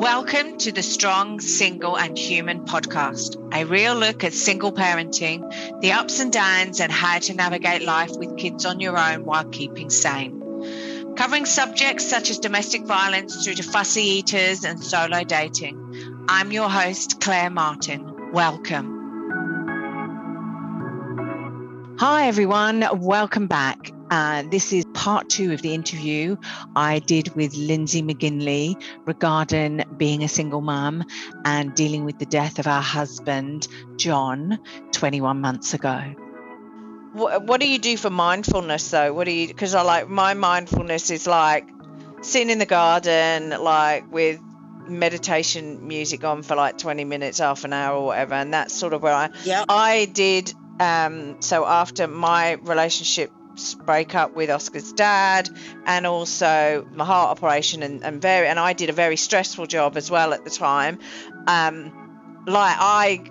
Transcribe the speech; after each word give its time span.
Welcome 0.00 0.56
to 0.58 0.72
the 0.72 0.82
Strong, 0.82 1.40
Single 1.40 1.98
and 1.98 2.16
Human 2.16 2.64
podcast, 2.64 3.36
a 3.54 3.66
real 3.66 3.94
look 3.94 4.24
at 4.24 4.32
single 4.32 4.72
parenting, 4.72 5.80
the 5.82 5.92
ups 5.92 6.20
and 6.20 6.32
downs, 6.32 6.80
and 6.80 6.90
how 6.90 7.18
to 7.18 7.34
navigate 7.34 7.82
life 7.82 8.12
with 8.12 8.38
kids 8.38 8.64
on 8.64 8.80
your 8.80 8.96
own 8.96 9.26
while 9.26 9.44
keeping 9.44 9.90
sane. 9.90 11.14
Covering 11.14 11.44
subjects 11.44 12.08
such 12.08 12.30
as 12.30 12.38
domestic 12.38 12.86
violence 12.86 13.44
through 13.44 13.56
to 13.56 13.62
fussy 13.62 14.04
eaters 14.04 14.64
and 14.64 14.82
solo 14.82 15.24
dating. 15.24 16.24
I'm 16.26 16.52
your 16.52 16.70
host, 16.70 17.20
Claire 17.20 17.50
Martin. 17.50 18.32
Welcome. 18.32 18.94
Hi, 21.98 22.28
everyone. 22.28 22.82
Welcome 22.94 23.46
back. 23.46 23.92
Uh, 24.10 24.42
this 24.50 24.72
is 24.72 24.86
part 25.08 25.30
two 25.30 25.54
of 25.54 25.62
the 25.62 25.72
interview 25.72 26.36
I 26.76 26.98
did 26.98 27.34
with 27.34 27.54
Lindsay 27.56 28.02
McGinley 28.02 28.78
regarding 29.06 29.82
being 29.96 30.22
a 30.22 30.28
single 30.28 30.60
mum 30.60 31.02
and 31.46 31.74
dealing 31.74 32.04
with 32.04 32.18
the 32.18 32.26
death 32.26 32.58
of 32.58 32.66
our 32.66 32.82
husband, 32.82 33.68
John, 33.96 34.58
21 34.92 35.40
months 35.40 35.72
ago. 35.72 35.98
What, 37.14 37.42
what 37.42 37.58
do 37.58 37.66
you 37.66 37.78
do 37.78 37.96
for 37.96 38.10
mindfulness 38.10 38.90
though? 38.90 39.14
What 39.14 39.24
do 39.24 39.30
you, 39.30 39.48
because 39.48 39.74
I 39.74 39.80
like 39.80 40.10
my 40.10 40.34
mindfulness 40.34 41.08
is 41.08 41.26
like 41.26 41.66
sitting 42.20 42.50
in 42.50 42.58
the 42.58 42.66
garden, 42.66 43.48
like 43.48 44.12
with 44.12 44.38
meditation 44.88 45.88
music 45.88 46.22
on 46.22 46.42
for 46.42 46.54
like 46.54 46.76
20 46.76 47.04
minutes, 47.04 47.38
half 47.38 47.64
an 47.64 47.72
hour 47.72 47.96
or 47.96 48.04
whatever. 48.04 48.34
And 48.34 48.52
that's 48.52 48.74
sort 48.74 48.92
of 48.92 49.02
where 49.02 49.14
I, 49.14 49.30
yeah. 49.42 49.64
I 49.70 50.04
did 50.04 50.52
um, 50.80 51.40
so 51.40 51.66
after 51.66 52.06
my 52.06 52.52
relationship 52.52 53.32
break 53.84 54.14
up 54.14 54.34
with 54.34 54.50
Oscar's 54.50 54.92
dad 54.92 55.50
and 55.86 56.06
also 56.06 56.86
my 56.92 57.04
heart 57.04 57.30
operation 57.30 57.82
and, 57.82 58.04
and 58.04 58.20
very 58.20 58.46
and 58.46 58.58
I 58.58 58.72
did 58.72 58.90
a 58.90 58.92
very 58.92 59.16
stressful 59.16 59.66
job 59.66 59.96
as 59.96 60.10
well 60.10 60.32
at 60.32 60.44
the 60.44 60.50
time. 60.50 60.98
Um, 61.46 62.44
like 62.46 62.76
I 62.78 63.22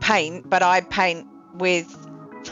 paint, 0.00 0.48
but 0.48 0.62
I 0.62 0.80
paint 0.80 1.26
with 1.54 1.94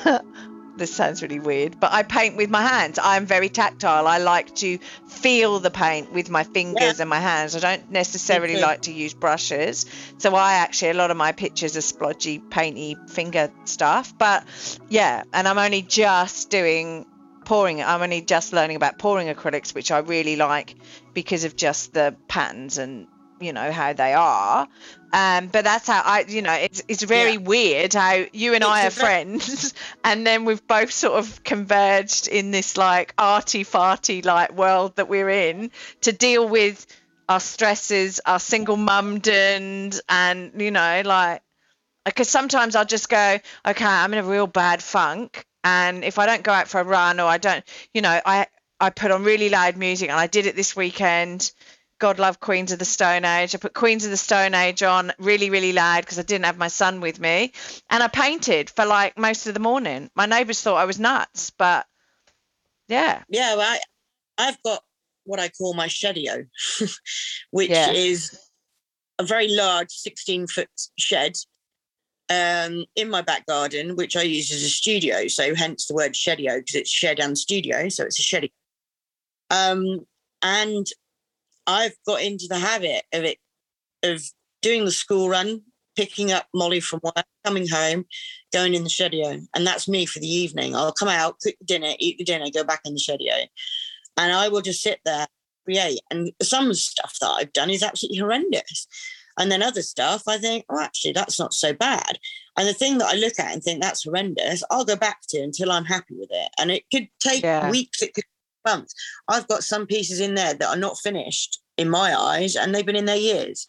this 0.80 0.92
sounds 0.94 1.22
really 1.22 1.38
weird, 1.38 1.78
but 1.78 1.92
I 1.92 2.02
paint 2.02 2.36
with 2.36 2.50
my 2.50 2.62
hands. 2.62 2.98
I'm 3.00 3.26
very 3.26 3.48
tactile. 3.50 4.08
I 4.08 4.18
like 4.18 4.54
to 4.56 4.78
feel 5.06 5.60
the 5.60 5.70
paint 5.70 6.12
with 6.12 6.30
my 6.30 6.42
fingers 6.42 6.96
yeah. 6.96 7.02
and 7.02 7.10
my 7.10 7.20
hands. 7.20 7.54
I 7.54 7.60
don't 7.60 7.90
necessarily 7.90 8.56
like 8.56 8.82
to 8.82 8.92
use 8.92 9.12
brushes. 9.14 9.86
So 10.18 10.34
I 10.34 10.54
actually, 10.54 10.90
a 10.90 10.94
lot 10.94 11.10
of 11.10 11.16
my 11.16 11.32
pictures 11.32 11.76
are 11.76 11.80
splodgy, 11.80 12.40
painty 12.50 12.96
finger 13.08 13.52
stuff. 13.66 14.16
But 14.18 14.44
yeah, 14.88 15.22
and 15.32 15.46
I'm 15.46 15.58
only 15.58 15.82
just 15.82 16.48
doing 16.50 17.04
pouring. 17.50 17.82
I'm 17.82 18.00
only 18.00 18.20
just 18.20 18.52
learning 18.52 18.76
about 18.76 18.98
pouring 18.98 19.26
acrylics, 19.26 19.74
which 19.74 19.90
I 19.90 19.98
really 19.98 20.36
like 20.36 20.76
because 21.14 21.42
of 21.44 21.56
just 21.56 21.92
the 21.92 22.16
patterns 22.28 22.78
and 22.78 23.08
you 23.40 23.52
know 23.52 23.72
how 23.72 23.92
they 23.92 24.12
are 24.12 24.68
um, 25.12 25.48
but 25.48 25.64
that's 25.64 25.88
how 25.88 26.02
I, 26.04 26.24
you 26.28 26.42
know, 26.42 26.52
it's 26.52 26.82
it's 26.86 27.02
very 27.02 27.32
yeah. 27.32 27.38
weird 27.38 27.94
how 27.94 28.24
you 28.32 28.54
and 28.54 28.62
it's 28.62 28.70
I 28.70 28.86
are 28.86 28.90
friends, 28.90 29.74
and 30.04 30.24
then 30.24 30.44
we've 30.44 30.64
both 30.66 30.92
sort 30.92 31.18
of 31.18 31.42
converged 31.42 32.28
in 32.28 32.52
this 32.52 32.76
like 32.76 33.14
arty 33.18 33.64
farty 33.64 34.24
like 34.24 34.52
world 34.52 34.96
that 34.96 35.08
we're 35.08 35.30
in 35.30 35.72
to 36.02 36.12
deal 36.12 36.48
with 36.48 36.86
our 37.28 37.40
stresses, 37.40 38.20
our 38.24 38.38
single 38.38 38.76
mumdom, 38.76 39.90
and 40.08 40.52
you 40.56 40.70
know, 40.70 41.02
like, 41.04 41.42
because 42.04 42.28
sometimes 42.28 42.76
I'll 42.76 42.84
just 42.84 43.08
go, 43.08 43.38
okay, 43.66 43.84
I'm 43.84 44.12
in 44.12 44.20
a 44.20 44.28
real 44.28 44.46
bad 44.46 44.80
funk, 44.80 45.44
and 45.64 46.04
if 46.04 46.18
I 46.18 46.26
don't 46.26 46.42
go 46.42 46.52
out 46.52 46.68
for 46.68 46.80
a 46.80 46.84
run 46.84 47.20
or 47.20 47.26
I 47.26 47.38
don't, 47.38 47.64
you 47.94 48.02
know, 48.02 48.20
I 48.24 48.46
I 48.78 48.90
put 48.90 49.10
on 49.10 49.24
really 49.24 49.48
loud 49.48 49.76
music, 49.76 50.10
and 50.10 50.18
I 50.18 50.26
did 50.26 50.46
it 50.46 50.56
this 50.56 50.74
weekend 50.74 51.52
God 52.00 52.18
love 52.18 52.40
Queens 52.40 52.72
of 52.72 52.78
the 52.78 52.84
Stone 52.84 53.24
Age. 53.24 53.54
I 53.54 53.58
put 53.58 53.74
Queens 53.74 54.04
of 54.04 54.10
the 54.10 54.16
Stone 54.16 54.54
Age 54.54 54.82
on 54.82 55.12
really, 55.18 55.50
really 55.50 55.72
loud 55.72 56.00
because 56.00 56.18
I 56.18 56.22
didn't 56.22 56.46
have 56.46 56.56
my 56.56 56.68
son 56.68 57.00
with 57.00 57.20
me. 57.20 57.52
And 57.90 58.02
I 58.02 58.08
painted 58.08 58.70
for 58.70 58.86
like 58.86 59.16
most 59.16 59.46
of 59.46 59.54
the 59.54 59.60
morning. 59.60 60.10
My 60.16 60.26
neighbours 60.26 60.60
thought 60.60 60.76
I 60.76 60.86
was 60.86 60.98
nuts, 60.98 61.50
but 61.50 61.86
yeah. 62.88 63.22
Yeah, 63.28 63.54
well, 63.54 63.70
I, 63.70 63.80
I've 64.38 64.62
got 64.62 64.82
what 65.24 65.38
I 65.38 65.50
call 65.50 65.74
my 65.74 65.88
shedio, 65.88 66.46
which 67.50 67.70
yeah. 67.70 67.92
is 67.92 68.36
a 69.18 69.22
very 69.22 69.48
large 69.48 69.90
16 69.90 70.46
foot 70.46 70.70
shed 70.98 71.34
um, 72.30 72.84
in 72.94 73.10
my 73.10 73.20
back 73.20 73.44
garden, 73.46 73.96
which 73.96 74.16
I 74.16 74.22
use 74.22 74.52
as 74.52 74.62
a 74.62 74.68
studio. 74.68 75.26
So 75.26 75.54
hence 75.54 75.86
the 75.86 75.94
word 75.94 76.12
shedio 76.12 76.58
because 76.58 76.76
it's 76.76 76.90
shed 76.90 77.18
and 77.18 77.36
studio. 77.36 77.88
So 77.88 78.04
it's 78.04 78.20
a 78.20 78.22
shedio. 78.22 78.50
Um, 79.50 80.06
and 80.42 80.86
I've 81.66 81.96
got 82.06 82.22
into 82.22 82.46
the 82.48 82.58
habit 82.58 83.02
of 83.12 83.24
it, 83.24 83.38
of 84.04 84.22
doing 84.62 84.84
the 84.84 84.92
school 84.92 85.28
run, 85.28 85.62
picking 85.96 86.30
up 86.30 86.46
Molly 86.54 86.80
from 86.80 87.00
work, 87.02 87.26
coming 87.44 87.66
home, 87.68 88.06
going 88.52 88.74
in 88.74 88.84
the 88.84 88.88
shedio. 88.88 89.44
And 89.54 89.66
that's 89.66 89.88
me 89.88 90.06
for 90.06 90.20
the 90.20 90.32
evening. 90.32 90.76
I'll 90.76 90.92
come 90.92 91.08
out, 91.08 91.40
cook 91.40 91.56
dinner, 91.64 91.94
eat 91.98 92.18
the 92.18 92.24
dinner, 92.24 92.46
go 92.54 92.62
back 92.62 92.82
in 92.84 92.94
the 92.94 93.00
shedio. 93.00 93.46
And 94.16 94.32
I 94.32 94.48
will 94.48 94.62
just 94.62 94.82
sit 94.82 95.00
there, 95.04 95.26
create. 95.64 96.00
And 96.12 96.32
some 96.40 96.72
stuff 96.74 97.16
that 97.20 97.28
I've 97.28 97.52
done 97.52 97.70
is 97.70 97.82
absolutely 97.82 98.18
horrendous. 98.18 98.86
And 99.40 99.50
then 99.50 99.62
other 99.62 99.82
stuff, 99.82 100.22
I 100.28 100.38
think, 100.38 100.66
oh, 100.68 100.80
actually, 100.80 101.12
that's 101.12 101.38
not 101.38 101.54
so 101.54 101.72
bad. 101.72 102.18
And 102.56 102.68
the 102.68 102.74
thing 102.74 102.98
that 102.98 103.08
I 103.08 103.16
look 103.16 103.38
at 103.38 103.52
and 103.52 103.62
think 103.62 103.80
that's 103.80 104.04
horrendous, 104.04 104.62
I'll 104.70 104.84
go 104.84 104.96
back 104.96 105.20
to 105.30 105.38
until 105.40 105.72
I'm 105.72 105.86
happy 105.86 106.14
with 106.14 106.28
it. 106.30 106.50
And 106.60 106.70
it 106.70 106.84
could 106.92 107.08
take 107.20 107.42
yeah. 107.42 107.70
weeks, 107.70 108.02
it 108.02 108.14
could 108.14 108.24
months. 108.64 108.94
I've 109.28 109.48
got 109.48 109.64
some 109.64 109.86
pieces 109.86 110.20
in 110.20 110.34
there 110.34 110.54
that 110.54 110.68
are 110.68 110.76
not 110.76 110.98
finished 110.98 111.60
in 111.78 111.88
my 111.88 112.14
eyes, 112.14 112.56
and 112.56 112.74
they've 112.74 112.84
been 112.84 112.96
in 112.96 113.06
there 113.06 113.16
years. 113.16 113.68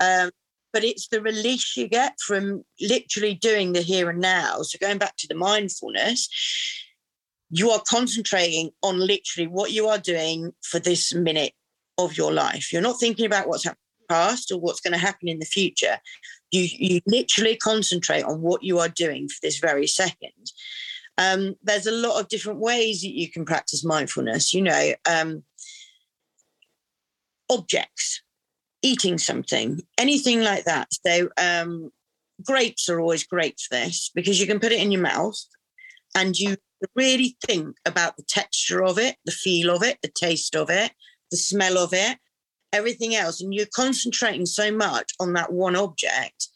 Um, 0.00 0.30
but 0.72 0.84
it's 0.84 1.08
the 1.08 1.20
release 1.20 1.76
you 1.76 1.86
get 1.86 2.18
from 2.26 2.64
literally 2.80 3.34
doing 3.34 3.72
the 3.72 3.82
here 3.82 4.10
and 4.10 4.20
now. 4.20 4.62
So 4.62 4.78
going 4.80 4.98
back 4.98 5.16
to 5.18 5.28
the 5.28 5.34
mindfulness, 5.34 6.28
you 7.50 7.70
are 7.70 7.82
concentrating 7.86 8.70
on 8.82 8.98
literally 8.98 9.46
what 9.46 9.70
you 9.70 9.86
are 9.86 9.98
doing 9.98 10.52
for 10.62 10.80
this 10.80 11.14
minute 11.14 11.52
of 11.98 12.16
your 12.16 12.32
life. 12.32 12.72
You're 12.72 12.82
not 12.82 12.98
thinking 12.98 13.26
about 13.26 13.46
what's 13.46 13.64
happened 13.64 13.83
past 14.08 14.50
or 14.50 14.58
what's 14.58 14.80
going 14.80 14.92
to 14.92 14.98
happen 14.98 15.28
in 15.28 15.38
the 15.38 15.46
future. 15.46 15.98
You 16.50 16.68
you 16.70 17.00
literally 17.06 17.56
concentrate 17.56 18.24
on 18.24 18.40
what 18.40 18.62
you 18.62 18.78
are 18.78 18.88
doing 18.88 19.28
for 19.28 19.38
this 19.42 19.58
very 19.58 19.86
second. 19.86 20.52
Um, 21.16 21.54
there's 21.62 21.86
a 21.86 21.92
lot 21.92 22.20
of 22.20 22.28
different 22.28 22.58
ways 22.58 23.02
that 23.02 23.14
you 23.14 23.30
can 23.30 23.44
practice 23.44 23.84
mindfulness. 23.84 24.52
You 24.52 24.62
know, 24.62 24.94
um, 25.08 25.44
objects, 27.50 28.22
eating 28.82 29.18
something, 29.18 29.80
anything 29.98 30.42
like 30.42 30.64
that. 30.64 30.88
So 31.06 31.28
um, 31.38 31.90
grapes 32.44 32.88
are 32.88 33.00
always 33.00 33.24
great 33.24 33.60
for 33.60 33.76
this 33.76 34.10
because 34.14 34.40
you 34.40 34.46
can 34.46 34.60
put 34.60 34.72
it 34.72 34.80
in 34.80 34.92
your 34.92 35.02
mouth 35.02 35.38
and 36.14 36.38
you 36.38 36.56
really 36.94 37.36
think 37.46 37.76
about 37.86 38.16
the 38.16 38.22
texture 38.22 38.84
of 38.84 38.98
it, 38.98 39.16
the 39.24 39.32
feel 39.32 39.74
of 39.74 39.82
it, 39.82 39.98
the 40.02 40.12
taste 40.14 40.54
of 40.54 40.70
it, 40.70 40.92
the 41.30 41.36
smell 41.36 41.78
of 41.78 41.92
it, 41.92 42.18
everything 42.74 43.14
else. 43.14 43.40
And 43.40 43.54
you're 43.54 43.66
concentrating 43.74 44.46
so 44.46 44.70
much 44.70 45.12
on 45.20 45.32
that 45.34 45.52
one 45.52 45.76
object 45.76 46.48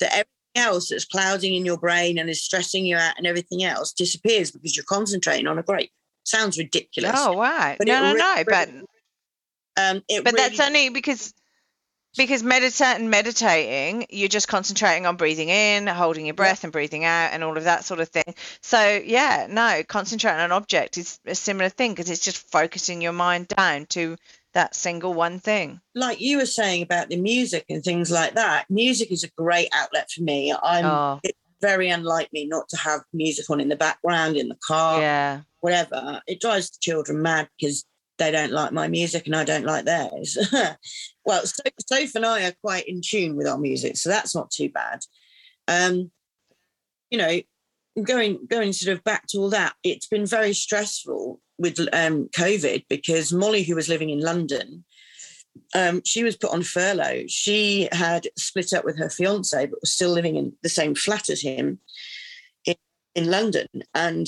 that 0.00 0.12
everything 0.12 0.26
else 0.54 0.88
that's 0.90 1.04
clouding 1.04 1.54
in 1.54 1.64
your 1.64 1.78
brain 1.78 2.18
and 2.18 2.28
is 2.28 2.44
stressing 2.44 2.84
you 2.84 2.96
out 2.96 3.14
and 3.16 3.26
everything 3.26 3.64
else 3.64 3.92
disappears 3.92 4.50
because 4.50 4.76
you're 4.76 4.84
concentrating 4.84 5.46
on 5.46 5.58
a 5.58 5.62
grape. 5.62 5.90
Sounds 6.24 6.58
ridiculous. 6.58 7.12
Oh, 7.14 7.32
wow. 7.32 7.74
But 7.78 7.86
no, 7.86 8.00
no, 8.00 8.06
really, 8.12 8.18
no. 8.18 8.44
But 8.46 8.68
um, 9.76 10.02
but 10.08 10.24
really... 10.24 10.36
that's 10.36 10.60
only 10.60 10.90
because 10.90 11.32
because 12.16 12.42
meditating 12.42 13.08
meditating 13.08 14.06
you're 14.10 14.28
just 14.28 14.48
concentrating 14.48 15.06
on 15.06 15.16
breathing 15.16 15.48
in 15.48 15.86
holding 15.86 16.26
your 16.26 16.34
breath 16.34 16.62
yeah. 16.62 16.66
and 16.66 16.72
breathing 16.72 17.04
out 17.04 17.30
and 17.32 17.42
all 17.42 17.56
of 17.56 17.64
that 17.64 17.84
sort 17.84 18.00
of 18.00 18.08
thing 18.08 18.34
so 18.60 19.00
yeah 19.04 19.46
no 19.48 19.82
concentrating 19.88 20.38
on 20.38 20.46
an 20.46 20.52
object 20.52 20.98
is 20.98 21.18
a 21.26 21.34
similar 21.34 21.68
thing 21.68 21.92
because 21.92 22.10
it's 22.10 22.24
just 22.24 22.50
focusing 22.50 23.00
your 23.00 23.12
mind 23.12 23.48
down 23.48 23.86
to 23.86 24.16
that 24.54 24.74
single 24.74 25.14
one 25.14 25.38
thing 25.38 25.80
like 25.94 26.20
you 26.20 26.38
were 26.38 26.46
saying 26.46 26.82
about 26.82 27.08
the 27.08 27.20
music 27.20 27.64
and 27.68 27.82
things 27.82 28.10
like 28.10 28.34
that 28.34 28.66
music 28.68 29.10
is 29.10 29.24
a 29.24 29.30
great 29.36 29.68
outlet 29.72 30.10
for 30.10 30.22
me 30.22 30.54
i'm 30.62 30.84
oh. 30.84 31.20
very 31.60 31.88
unlike 31.88 32.28
me 32.32 32.46
not 32.46 32.68
to 32.68 32.76
have 32.76 33.00
music 33.12 33.48
on 33.50 33.60
in 33.60 33.68
the 33.68 33.76
background 33.76 34.36
in 34.36 34.48
the 34.48 34.58
car 34.66 35.00
yeah 35.00 35.40
whatever 35.60 36.20
it 36.26 36.40
drives 36.40 36.70
the 36.70 36.78
children 36.80 37.22
mad 37.22 37.48
because 37.58 37.84
they 38.18 38.30
don't 38.30 38.52
like 38.52 38.72
my 38.72 38.88
music 38.88 39.26
and 39.26 39.34
I 39.34 39.44
don't 39.44 39.64
like 39.64 39.84
theirs. 39.84 40.38
well, 41.24 41.44
so, 41.44 41.62
Soph 41.88 42.14
and 42.14 42.26
I 42.26 42.44
are 42.46 42.54
quite 42.62 42.88
in 42.88 43.00
tune 43.04 43.36
with 43.36 43.48
our 43.48 43.58
music, 43.58 43.96
so 43.96 44.10
that's 44.10 44.34
not 44.34 44.50
too 44.50 44.68
bad. 44.68 45.00
Um, 45.66 46.10
you 47.10 47.18
know, 47.18 47.40
going 48.02 48.46
going 48.48 48.72
sort 48.72 48.96
of 48.96 49.04
back 49.04 49.26
to 49.28 49.38
all 49.38 49.50
that, 49.50 49.74
it's 49.82 50.06
been 50.06 50.26
very 50.26 50.52
stressful 50.52 51.40
with 51.62 51.78
um, 51.92 52.28
COVID 52.36 52.84
because 52.90 53.32
Molly, 53.32 53.62
who 53.62 53.74
was 53.74 53.88
living 53.88 54.10
in 54.10 54.20
London, 54.20 54.84
um, 55.74 56.02
she 56.04 56.24
was 56.24 56.36
put 56.36 56.52
on 56.52 56.62
furlough. 56.62 57.24
She 57.28 57.88
had 57.92 58.26
split 58.36 58.72
up 58.72 58.84
with 58.84 58.98
her 58.98 59.08
fiance, 59.08 59.66
but 59.66 59.80
was 59.80 59.92
still 59.92 60.10
living 60.10 60.36
in 60.36 60.52
the 60.62 60.68
same 60.68 60.94
flat 60.94 61.30
as 61.30 61.40
him 61.40 61.78
in, 62.66 62.74
in 63.14 63.30
London. 63.30 63.68
And 63.94 64.26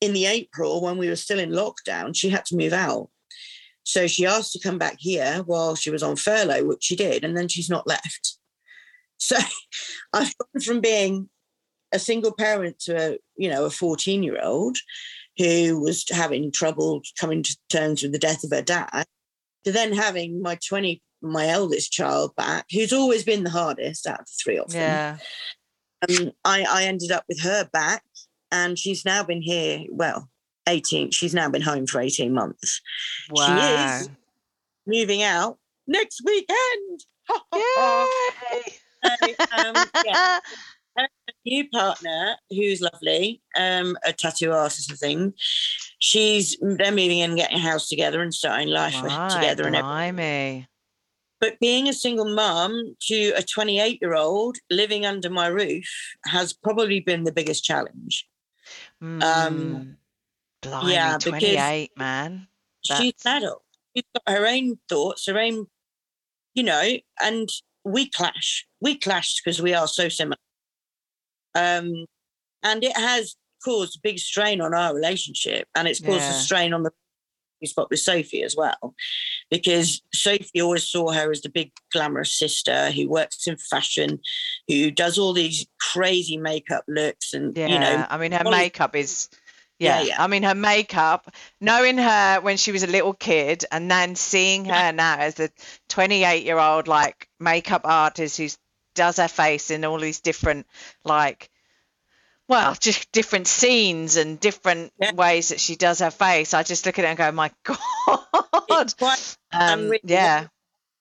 in 0.00 0.12
the 0.12 0.26
April 0.26 0.80
when 0.80 0.96
we 0.96 1.08
were 1.08 1.16
still 1.16 1.38
in 1.38 1.50
lockdown, 1.50 2.16
she 2.16 2.30
had 2.30 2.44
to 2.46 2.56
move 2.56 2.72
out. 2.72 3.10
So 3.82 4.06
she 4.06 4.26
asked 4.26 4.52
to 4.52 4.60
come 4.60 4.78
back 4.78 4.96
here 4.98 5.42
while 5.46 5.74
she 5.74 5.90
was 5.90 6.02
on 6.02 6.16
furlough, 6.16 6.64
which 6.64 6.84
she 6.84 6.96
did, 6.96 7.24
and 7.24 7.36
then 7.36 7.48
she's 7.48 7.70
not 7.70 7.86
left. 7.86 8.36
So 9.22 9.36
I've 10.14 10.34
gone 10.38 10.62
from 10.64 10.80
being 10.80 11.28
a 11.92 11.98
single 11.98 12.32
parent 12.32 12.78
to 12.80 12.96
a, 12.96 13.18
you 13.36 13.50
know, 13.50 13.66
a 13.66 13.70
14 13.70 14.22
year 14.22 14.40
old 14.42 14.78
who 15.36 15.80
was 15.80 16.04
having 16.10 16.52
trouble 16.52 17.02
coming 17.18 17.42
to 17.42 17.56
terms 17.68 18.02
with 18.02 18.12
the 18.12 18.18
death 18.18 18.44
of 18.44 18.50
her 18.50 18.62
dad 18.62 19.04
to 19.64 19.72
then 19.72 19.92
having 19.92 20.42
my 20.42 20.58
20 20.66 21.02
my 21.22 21.48
eldest 21.48 21.92
child 21.92 22.34
back 22.36 22.64
who's 22.72 22.92
always 22.92 23.24
been 23.24 23.44
the 23.44 23.50
hardest 23.50 24.06
out 24.06 24.20
of 24.20 24.26
the 24.26 24.32
three 24.42 24.58
of 24.58 24.68
them 24.70 24.80
yeah 24.80 25.16
um, 26.08 26.32
I, 26.44 26.64
I 26.68 26.84
ended 26.84 27.12
up 27.12 27.24
with 27.28 27.42
her 27.42 27.68
back 27.70 28.02
and 28.50 28.78
she's 28.78 29.04
now 29.04 29.22
been 29.22 29.42
here 29.42 29.84
well 29.90 30.30
18 30.66 31.10
she's 31.10 31.34
now 31.34 31.48
been 31.50 31.62
home 31.62 31.86
for 31.86 32.00
18 32.00 32.32
months 32.32 32.80
wow. 33.30 33.98
she 33.98 34.02
is 34.02 34.10
moving 34.86 35.22
out 35.22 35.58
next 35.86 36.22
weekend 36.24 37.04
Yay! 37.54 38.62
so, 39.04 39.34
um, 39.56 39.86
yeah. 40.04 40.40
new 41.44 41.68
partner 41.68 42.36
who's 42.50 42.80
lovely, 42.80 43.42
um, 43.56 43.96
a 44.04 44.12
tattoo 44.12 44.52
artist, 44.52 44.92
I 44.92 44.96
think. 44.96 45.34
She's 45.98 46.56
they're 46.60 46.90
moving 46.90 47.18
in, 47.18 47.36
getting 47.36 47.56
a 47.56 47.60
house 47.60 47.88
together, 47.88 48.22
and 48.22 48.32
starting 48.32 48.68
life 48.68 49.00
right, 49.02 49.30
together. 49.30 49.66
And 49.66 49.76
everything. 49.76 50.66
But 51.40 51.58
being 51.58 51.88
a 51.88 51.94
single 51.94 52.28
mum 52.34 52.96
to 53.08 53.32
a 53.36 53.42
28 53.42 53.98
year 54.02 54.14
old 54.14 54.58
living 54.70 55.06
under 55.06 55.30
my 55.30 55.46
roof 55.46 55.88
has 56.26 56.52
probably 56.52 57.00
been 57.00 57.24
the 57.24 57.32
biggest 57.32 57.64
challenge. 57.64 58.26
Mm, 59.02 59.22
um, 59.22 59.96
blimey, 60.60 60.92
yeah, 60.92 61.16
28, 61.18 61.92
man. 61.96 62.46
That's... 62.86 63.00
She's 63.00 63.14
an 63.24 63.38
adult. 63.38 63.62
She's 63.96 64.04
got 64.14 64.34
her 64.34 64.46
own 64.46 64.78
thoughts, 64.88 65.26
her 65.26 65.38
own, 65.38 65.66
you 66.54 66.62
know, 66.62 66.96
and 67.22 67.48
we 67.84 68.10
clash. 68.10 68.66
We 68.80 68.98
clash 68.98 69.40
because 69.42 69.62
we 69.62 69.72
are 69.72 69.88
so 69.88 70.10
similar. 70.10 70.36
Um, 71.54 72.06
and 72.62 72.84
it 72.84 72.96
has 72.96 73.36
caused 73.64 73.96
a 73.96 74.00
big 74.02 74.18
strain 74.18 74.60
on 74.60 74.74
our 74.74 74.94
relationship 74.94 75.68
and 75.74 75.86
it's 75.86 76.00
caused 76.00 76.20
yeah. 76.20 76.30
a 76.30 76.34
strain 76.34 76.72
on 76.72 76.82
the 76.82 76.90
spot 77.66 77.88
with 77.90 78.00
Sophie 78.00 78.42
as 78.42 78.56
well, 78.56 78.94
because 79.50 80.02
Sophie 80.14 80.60
always 80.60 80.88
saw 80.88 81.12
her 81.12 81.30
as 81.30 81.42
the 81.42 81.48
big 81.48 81.72
glamorous 81.92 82.34
sister 82.34 82.90
who 82.90 83.08
works 83.08 83.46
in 83.46 83.56
fashion, 83.56 84.18
who 84.68 84.90
does 84.90 85.18
all 85.18 85.32
these 85.32 85.66
crazy 85.92 86.36
makeup 86.36 86.84
looks, 86.88 87.34
and 87.34 87.56
yeah, 87.56 87.66
you 87.66 87.78
know, 87.78 88.06
I 88.08 88.16
mean, 88.18 88.32
her 88.32 88.48
makeup 88.48 88.96
is. 88.96 89.28
Yeah, 89.78 90.00
yeah, 90.00 90.08
yeah, 90.08 90.22
I 90.22 90.26
mean, 90.26 90.42
her 90.42 90.54
makeup, 90.54 91.34
knowing 91.58 91.96
her 91.96 92.40
when 92.42 92.58
she 92.58 92.70
was 92.70 92.82
a 92.82 92.86
little 92.86 93.14
kid 93.14 93.64
and 93.72 93.90
then 93.90 94.14
seeing 94.14 94.66
her 94.66 94.72
yeah. 94.72 94.90
now 94.90 95.16
as 95.18 95.40
a 95.40 95.48
28 95.88 96.44
year 96.44 96.58
old, 96.58 96.86
like, 96.86 97.26
makeup 97.38 97.80
artist 97.84 98.36
who's 98.36 98.58
does 99.00 99.16
her 99.16 99.28
face 99.28 99.70
in 99.70 99.86
all 99.86 99.98
these 99.98 100.20
different 100.20 100.66
like 101.04 101.48
well, 102.48 102.74
just 102.80 103.10
different 103.12 103.46
scenes 103.46 104.16
and 104.16 104.38
different 104.38 104.92
yeah. 105.00 105.14
ways 105.14 105.48
that 105.48 105.58
she 105.58 105.74
does 105.74 106.00
her 106.00 106.10
face. 106.10 106.52
I 106.52 106.64
just 106.64 106.84
look 106.84 106.98
at 106.98 107.06
it 107.06 107.08
and 107.08 107.16
go, 107.16 107.32
"My 107.32 107.50
God!" 107.64 108.94
Quite, 108.98 109.38
um, 109.52 109.88
really 109.88 110.00
yeah, 110.04 110.48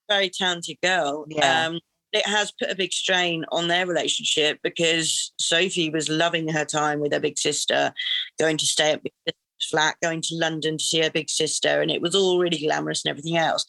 very 0.07 0.29
talented 0.29 0.77
girl. 0.81 1.25
Yeah. 1.27 1.65
Um, 1.65 1.81
it 2.13 2.25
has 2.25 2.53
put 2.53 2.71
a 2.71 2.75
big 2.75 2.93
strain 2.93 3.43
on 3.51 3.67
their 3.67 3.85
relationship 3.85 4.59
because 4.63 5.33
Sophie 5.37 5.89
was 5.89 6.07
loving 6.07 6.47
her 6.47 6.63
time 6.63 7.01
with 7.01 7.11
her 7.11 7.19
big 7.19 7.37
sister, 7.37 7.93
going 8.39 8.55
to 8.57 8.65
stay 8.65 8.93
at 8.93 9.03
big 9.03 9.35
flat, 9.69 9.97
going 10.01 10.21
to 10.21 10.35
London 10.35 10.77
to 10.77 10.83
see 10.83 11.01
her 11.01 11.11
big 11.11 11.29
sister, 11.29 11.81
and 11.81 11.91
it 11.91 12.01
was 12.01 12.15
all 12.15 12.39
really 12.39 12.59
glamorous 12.59 13.03
and 13.03 13.09
everything 13.09 13.35
else. 13.35 13.65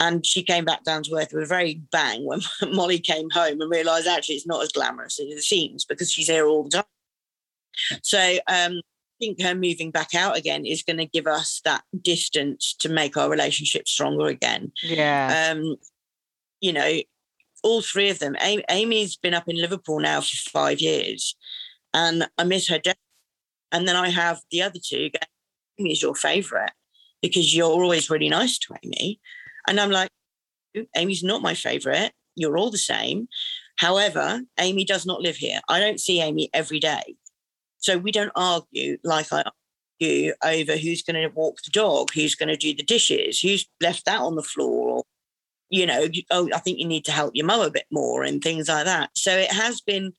And 0.00 0.24
she 0.24 0.42
came 0.42 0.64
back 0.64 0.84
down 0.84 1.02
to 1.04 1.16
earth 1.16 1.32
with 1.32 1.42
a 1.42 1.46
very 1.46 1.82
bang 1.90 2.24
when 2.24 2.40
Molly 2.72 3.00
came 3.00 3.30
home 3.30 3.60
and 3.60 3.70
realised 3.70 4.06
actually 4.06 4.36
it's 4.36 4.46
not 4.46 4.62
as 4.62 4.72
glamorous 4.72 5.18
as 5.18 5.26
it 5.26 5.42
seems 5.42 5.84
because 5.84 6.12
she's 6.12 6.28
here 6.28 6.46
all 6.46 6.64
the 6.64 6.70
time. 6.70 6.84
So 8.02 8.18
um, 8.46 8.80
I 8.80 9.18
think 9.18 9.42
her 9.42 9.54
moving 9.54 9.90
back 9.90 10.14
out 10.14 10.36
again 10.36 10.64
is 10.64 10.82
going 10.82 10.98
to 10.98 11.06
give 11.06 11.26
us 11.26 11.60
that 11.64 11.82
distance 12.02 12.74
to 12.80 12.88
make 12.88 13.16
our 13.16 13.28
relationship 13.28 13.88
stronger 13.88 14.26
again. 14.26 14.72
Yeah. 14.82 15.50
Um, 15.52 15.76
you 16.60 16.72
know, 16.72 17.00
all 17.62 17.82
three 17.82 18.10
of 18.10 18.18
them. 18.18 18.36
Amy's 18.68 19.16
been 19.16 19.34
up 19.34 19.48
in 19.48 19.60
Liverpool 19.60 20.00
now 20.00 20.20
for 20.20 20.36
five 20.50 20.80
years, 20.80 21.36
and 21.92 22.28
I 22.38 22.44
miss 22.44 22.68
her 22.68 22.78
death. 22.78 22.96
And 23.72 23.86
then 23.86 23.96
I 23.96 24.08
have 24.08 24.40
the 24.50 24.62
other 24.62 24.78
two. 24.82 25.10
Amy 25.78 25.92
is 25.92 26.02
your 26.02 26.14
favourite 26.14 26.72
because 27.20 27.54
you're 27.54 27.70
always 27.70 28.10
really 28.10 28.28
nice 28.28 28.58
to 28.58 28.74
Amy. 28.82 29.20
And 29.68 29.78
I'm 29.78 29.90
like, 29.90 30.10
Amy's 30.96 31.22
not 31.22 31.42
my 31.42 31.54
favorite. 31.54 32.12
You're 32.34 32.56
all 32.56 32.70
the 32.70 32.78
same. 32.78 33.28
However, 33.76 34.42
Amy 34.58 34.84
does 34.84 35.06
not 35.06 35.20
live 35.20 35.36
here. 35.36 35.60
I 35.68 35.78
don't 35.78 36.00
see 36.00 36.20
Amy 36.20 36.50
every 36.52 36.80
day. 36.80 37.16
So 37.78 37.98
we 37.98 38.10
don't 38.10 38.32
argue 38.34 38.98
like 39.04 39.32
I 39.32 39.44
argue 40.00 40.32
over 40.44 40.76
who's 40.76 41.02
going 41.02 41.22
to 41.22 41.34
walk 41.34 41.58
the 41.64 41.70
dog, 41.70 42.12
who's 42.12 42.34
going 42.34 42.48
to 42.48 42.56
do 42.56 42.74
the 42.74 42.82
dishes, 42.82 43.40
who's 43.40 43.68
left 43.80 44.04
that 44.06 44.20
on 44.20 44.34
the 44.34 44.42
floor, 44.42 44.88
or, 44.88 45.02
you 45.70 45.86
know, 45.86 46.06
oh, 46.30 46.48
I 46.54 46.58
think 46.58 46.78
you 46.78 46.86
need 46.86 47.04
to 47.04 47.12
help 47.12 47.32
your 47.34 47.46
mum 47.46 47.60
a 47.60 47.70
bit 47.70 47.86
more 47.90 48.24
and 48.24 48.42
things 48.42 48.68
like 48.68 48.86
that. 48.86 49.10
So 49.14 49.36
it 49.36 49.52
has 49.52 49.80
been 49.80 50.12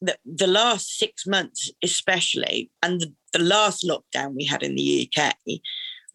the, 0.00 0.16
the 0.24 0.46
last 0.46 0.98
six 0.98 1.26
months, 1.26 1.70
especially, 1.82 2.70
and 2.82 3.00
the, 3.00 3.12
the 3.32 3.40
last 3.40 3.86
lockdown 3.86 4.34
we 4.34 4.44
had 4.46 4.62
in 4.62 4.74
the 4.74 5.08
UK 5.16 5.34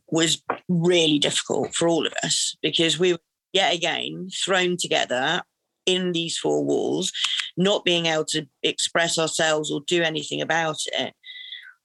was 0.10 0.42
really 0.68 1.20
difficult 1.20 1.74
for 1.74 1.88
all 1.88 2.06
of 2.06 2.14
us 2.24 2.56
because 2.62 3.00
we 3.00 3.14
were 3.14 3.20
yet 3.54 3.74
again 3.74 4.30
thrown 4.34 4.78
together 4.78 5.42
in 5.86 6.12
these 6.12 6.38
four 6.38 6.64
walls, 6.64 7.12
not 7.58 7.86
being 7.86 8.08
able 8.08 8.26
to 8.26 8.48
express 8.64 9.20
ourselves 9.20 9.72
or 9.72 9.82
do 9.88 10.02
anything 10.04 10.42
about 10.42 10.78
it. 10.94 11.14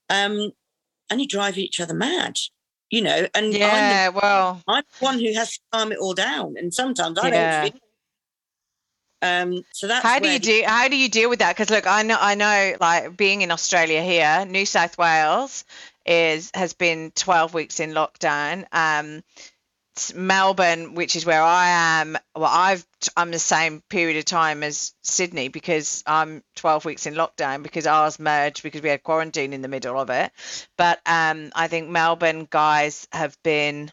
Um, 0.09 0.53
and 1.11 1.21
you 1.21 1.27
drive 1.27 1.59
each 1.59 1.81
other 1.81 1.95
mad, 1.95 2.37
you 2.91 3.03
know. 3.03 3.27
And 3.35 3.53
yeah, 3.53 4.07
I'm 4.07 4.13
the, 4.13 4.21
well, 4.21 4.63
I'm 4.67 4.85
one 5.01 5.19
who 5.19 5.33
has 5.35 5.53
to 5.53 5.61
calm 5.73 5.93
it 5.93 5.99
all 5.99 6.15
down, 6.15 6.55
and 6.57 6.73
sometimes 6.73 7.19
I 7.19 7.29
yeah. 7.29 7.63
don't 7.63 7.73
feel 7.73 7.81
um, 9.23 9.63
so 9.73 9.87
that's 9.87 10.03
how 10.03 10.19
do 10.19 10.31
you 10.31 10.39
do 10.39 10.63
how 10.67 10.89
do 10.89 10.97
you 10.97 11.09
deal 11.09 11.29
with 11.29 11.41
that? 11.41 11.55
Because 11.55 11.71
look, 11.71 11.87
I 11.87 12.03
know 12.03 12.17
I 12.19 12.35
know 12.35 12.77
like 12.81 13.17
being 13.17 13.43
in 13.43 13.51
Australia 13.51 14.03
here, 14.03 14.47
New 14.47 14.65
South 14.65 14.97
Wales 14.97 15.65
is 16.11 16.51
has 16.55 16.75
been 16.75 17.13
12 17.15 17.55
weeks 17.55 17.81
in 17.81 17.93
lockdown. 17.93 18.67
Um, 18.73 19.23
Melbourne, 20.15 20.95
which 20.95 21.15
is 21.15 21.27
where 21.27 21.43
I 21.43 22.01
am, 22.01 22.17
well, 22.35 22.51
I've 22.51 22.87
I'm 23.17 23.31
the 23.31 23.39
same 23.39 23.83
period 23.89 24.19
of 24.19 24.25
time 24.25 24.63
as 24.63 24.95
Sydney 25.03 25.49
because 25.49 26.03
I'm 26.07 26.43
12 26.57 26.85
weeks 26.85 27.07
in 27.07 27.15
lockdown 27.15 27.63
because 27.63 27.87
ours 27.87 28.19
merged 28.19 28.63
because 28.63 28.83
we 28.83 28.89
had 28.89 29.03
quarantine 29.03 29.53
in 29.53 29.63
the 29.63 29.69
middle 29.69 29.99
of 29.99 30.11
it. 30.11 30.33
But 30.77 31.01
um, 31.07 31.53
I 31.55 31.69
think 31.69 31.89
Melbourne 31.89 32.47
guys 32.51 33.07
have 33.13 33.37
been 33.43 33.91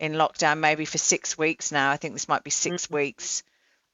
in 0.00 0.12
lockdown 0.14 0.58
maybe 0.58 0.84
for 0.84 0.98
six 0.98 1.36
weeks 1.36 1.72
now. 1.72 1.90
I 1.90 1.96
think 1.96 2.14
this 2.14 2.28
might 2.28 2.44
be 2.44 2.50
6 2.50 2.86
mm-hmm. 2.86 2.94
weeks 2.94 3.42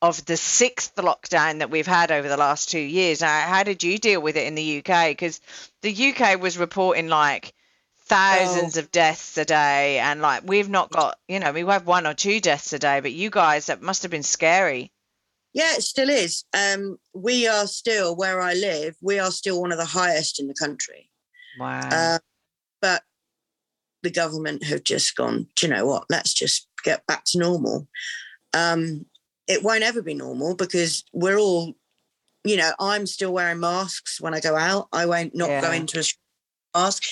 of 0.02 0.24
the 0.26 0.36
sixth 0.36 0.96
lockdown 0.96 1.60
that 1.60 1.70
we've 1.70 1.86
had 1.86 2.10
over 2.10 2.28
the 2.28 2.36
last 2.36 2.70
two 2.70 2.78
years. 2.78 3.22
how 3.22 3.62
did 3.62 3.82
you 3.82 3.98
deal 3.98 4.20
with 4.20 4.36
it 4.36 4.46
in 4.46 4.54
the 4.54 4.78
UK? 4.78 5.10
Because 5.10 5.40
the 5.82 6.14
UK 6.14 6.40
was 6.40 6.58
reporting 6.58 7.08
like 7.08 7.54
thousands 8.06 8.76
oh. 8.76 8.80
of 8.80 8.90
deaths 8.90 9.38
a 9.38 9.44
day, 9.44 9.98
and 9.98 10.20
like 10.20 10.42
we've 10.44 10.68
not 10.68 10.90
got, 10.90 11.18
you 11.28 11.40
know, 11.40 11.52
we 11.52 11.60
have 11.60 11.86
one 11.86 12.06
or 12.06 12.14
two 12.14 12.40
deaths 12.40 12.72
a 12.72 12.78
day, 12.78 13.00
but 13.00 13.12
you 13.12 13.30
guys, 13.30 13.66
that 13.66 13.82
must 13.82 14.02
have 14.02 14.10
been 14.10 14.22
scary. 14.22 14.92
Yeah, 15.54 15.74
it 15.74 15.82
still 15.82 16.10
is. 16.10 16.44
Um, 16.52 16.98
we 17.14 17.46
are 17.46 17.66
still 17.66 18.16
where 18.16 18.40
I 18.40 18.54
live. 18.54 18.96
We 19.00 19.20
are 19.20 19.30
still 19.30 19.60
one 19.60 19.72
of 19.72 19.78
the 19.78 19.84
highest 19.84 20.40
in 20.40 20.48
the 20.48 20.54
country. 20.54 21.10
Wow. 21.58 21.88
Uh, 21.90 22.18
but 22.82 23.02
the 24.02 24.10
government 24.10 24.64
have 24.64 24.82
just 24.82 25.16
gone. 25.16 25.46
Do 25.56 25.66
you 25.66 25.72
know 25.72 25.86
what? 25.86 26.06
Let's 26.10 26.34
just 26.34 26.68
get 26.82 27.06
back 27.06 27.24
to 27.26 27.38
normal. 27.38 27.86
Um, 28.52 29.06
it 29.46 29.62
won't 29.62 29.82
ever 29.82 30.02
be 30.02 30.14
normal 30.14 30.54
because 30.54 31.04
we're 31.12 31.38
all, 31.38 31.74
you 32.44 32.56
know, 32.56 32.72
I'm 32.78 33.06
still 33.06 33.32
wearing 33.32 33.60
masks 33.60 34.20
when 34.20 34.34
I 34.34 34.40
go 34.40 34.56
out. 34.56 34.88
I 34.92 35.06
won't 35.06 35.34
not 35.34 35.48
yeah. 35.48 35.60
go 35.60 35.72
into 35.72 36.00
a 36.00 36.78
mask, 36.78 37.02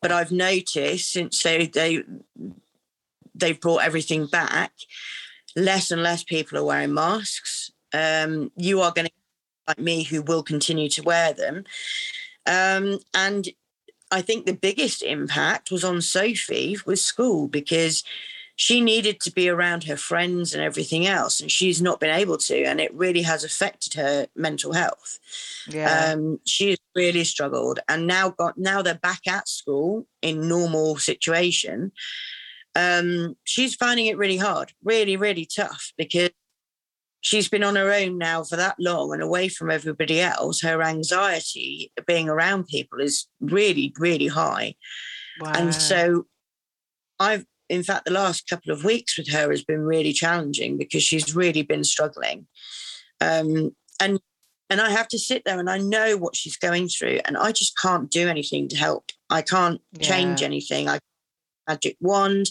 but 0.00 0.12
I've 0.12 0.32
noticed 0.32 1.12
since 1.12 1.42
they 1.42 1.66
they 1.66 2.02
they've 3.34 3.60
brought 3.60 3.84
everything 3.84 4.26
back, 4.26 4.72
less 5.56 5.90
and 5.90 6.02
less 6.02 6.24
people 6.24 6.58
are 6.58 6.64
wearing 6.64 6.94
masks. 6.94 7.70
Um, 7.92 8.52
you 8.56 8.80
are 8.80 8.92
going 8.92 9.08
to 9.08 9.12
like 9.68 9.78
me 9.78 10.02
who 10.02 10.22
will 10.22 10.42
continue 10.42 10.88
to 10.90 11.02
wear 11.02 11.32
them, 11.32 11.64
um, 12.46 12.98
and 13.14 13.48
I 14.10 14.22
think 14.22 14.46
the 14.46 14.54
biggest 14.54 15.02
impact 15.02 15.70
was 15.70 15.84
on 15.84 16.00
Sophie 16.02 16.76
with 16.84 16.98
school 16.98 17.46
because 17.46 18.02
she 18.60 18.82
needed 18.82 19.20
to 19.20 19.32
be 19.32 19.48
around 19.48 19.84
her 19.84 19.96
friends 19.96 20.52
and 20.52 20.62
everything 20.62 21.06
else, 21.06 21.40
and 21.40 21.50
she's 21.50 21.80
not 21.80 21.98
been 21.98 22.14
able 22.14 22.36
to, 22.36 22.62
and 22.64 22.78
it 22.78 22.92
really 22.92 23.22
has 23.22 23.42
affected 23.42 23.94
her 23.94 24.26
mental 24.36 24.74
health. 24.74 25.18
Yeah. 25.66 26.12
Um, 26.12 26.38
she's 26.44 26.76
really 26.94 27.24
struggled, 27.24 27.80
and 27.88 28.06
now 28.06 28.28
got 28.28 28.58
now 28.58 28.82
they're 28.82 28.96
back 28.96 29.26
at 29.26 29.48
school 29.48 30.06
in 30.20 30.46
normal 30.46 30.98
situation. 30.98 31.92
Um, 32.76 33.34
she's 33.44 33.74
finding 33.74 34.04
it 34.08 34.18
really 34.18 34.36
hard, 34.36 34.74
really, 34.84 35.16
really 35.16 35.46
tough 35.46 35.94
because 35.96 36.28
she's 37.22 37.48
been 37.48 37.64
on 37.64 37.76
her 37.76 37.90
own 37.90 38.18
now 38.18 38.44
for 38.44 38.56
that 38.56 38.76
long 38.78 39.14
and 39.14 39.22
away 39.22 39.48
from 39.48 39.70
everybody 39.70 40.20
else. 40.20 40.60
Her 40.60 40.82
anxiety 40.82 41.90
being 42.06 42.28
around 42.28 42.66
people 42.66 43.00
is 43.00 43.26
really, 43.40 43.94
really 43.96 44.26
high. 44.26 44.74
Wow. 45.40 45.52
And 45.54 45.74
so 45.74 46.26
I've 47.18 47.46
in 47.70 47.84
fact, 47.84 48.04
the 48.04 48.12
last 48.12 48.48
couple 48.48 48.72
of 48.72 48.84
weeks 48.84 49.16
with 49.16 49.30
her 49.30 49.50
has 49.50 49.64
been 49.64 49.82
really 49.82 50.12
challenging 50.12 50.76
because 50.76 51.02
she's 51.02 51.34
really 51.34 51.62
been 51.62 51.84
struggling. 51.84 52.46
Um, 53.20 53.74
and 54.00 54.20
and 54.68 54.80
I 54.80 54.90
have 54.90 55.08
to 55.08 55.18
sit 55.18 55.42
there 55.44 55.58
and 55.58 55.68
I 55.68 55.78
know 55.78 56.16
what 56.16 56.36
she's 56.36 56.56
going 56.56 56.88
through, 56.88 57.20
and 57.24 57.36
I 57.36 57.52
just 57.52 57.78
can't 57.78 58.10
do 58.10 58.28
anything 58.28 58.68
to 58.68 58.76
help. 58.76 59.10
I 59.30 59.42
can't 59.42 59.80
yeah. 59.92 60.08
change 60.08 60.42
anything. 60.42 60.88
I 60.88 60.98
magic 61.68 61.96
wand. 62.00 62.46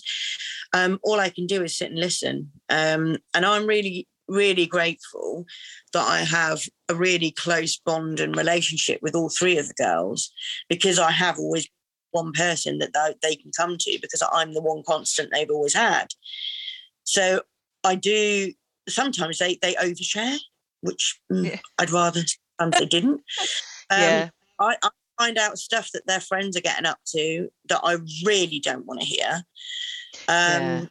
Um, 0.73 0.99
all 1.03 1.19
I 1.19 1.29
can 1.29 1.45
do 1.45 1.63
is 1.63 1.77
sit 1.77 1.91
and 1.91 1.99
listen. 1.99 2.51
Um, 2.69 3.17
and 3.33 3.45
I'm 3.45 3.67
really, 3.67 4.07
really 4.27 4.65
grateful 4.65 5.45
that 5.93 6.07
I 6.07 6.19
have 6.19 6.61
a 6.88 6.95
really 6.95 7.31
close 7.31 7.77
bond 7.77 8.19
and 8.19 8.35
relationship 8.38 9.01
with 9.01 9.15
all 9.15 9.29
three 9.29 9.57
of 9.57 9.67
the 9.67 9.73
girls 9.73 10.31
because 10.69 10.99
I 10.99 11.11
have 11.11 11.38
always 11.38 11.67
one 12.12 12.32
person 12.32 12.80
that 12.80 12.94
they 13.22 13.36
can 13.36 13.51
come 13.56 13.78
to 13.80 14.00
because 14.01 14.24
I'm 14.32 14.54
the 14.54 14.62
one 14.62 14.84
constant 14.86 15.32
they've 15.32 15.50
always 15.50 15.74
had. 15.74 16.08
So 17.04 17.42
I 17.84 17.96
do 17.96 18.54
sometimes 18.88 19.38
they 19.38 19.58
they 19.62 19.75
overshare, 19.75 20.38
which 20.82 21.20
mm, 21.32 21.46
yeah. 21.51 21.60
I'd 21.78 21.92
rather 21.92 22.22
sometimes 22.60 22.80
they 22.80 22.88
didn't. 22.88 23.22
Um, 23.92 24.01
yeah. 24.01 24.30
I, 24.60 24.75
I 24.84 24.89
find 25.18 25.39
out 25.39 25.58
stuff 25.58 25.89
that 25.96 26.06
their 26.06 26.20
friends 26.20 26.56
are 26.56 26.62
getting 26.62 26.86
up 26.86 27.00
to 27.08 27.50
that 27.70 27.82
I 27.84 27.98
really 28.24 28.60
don't 28.60 28.86
want 28.86 29.00
to 29.00 29.06
hear. 29.08 29.44
Um, 30.28 30.62
yeah. 30.62 30.86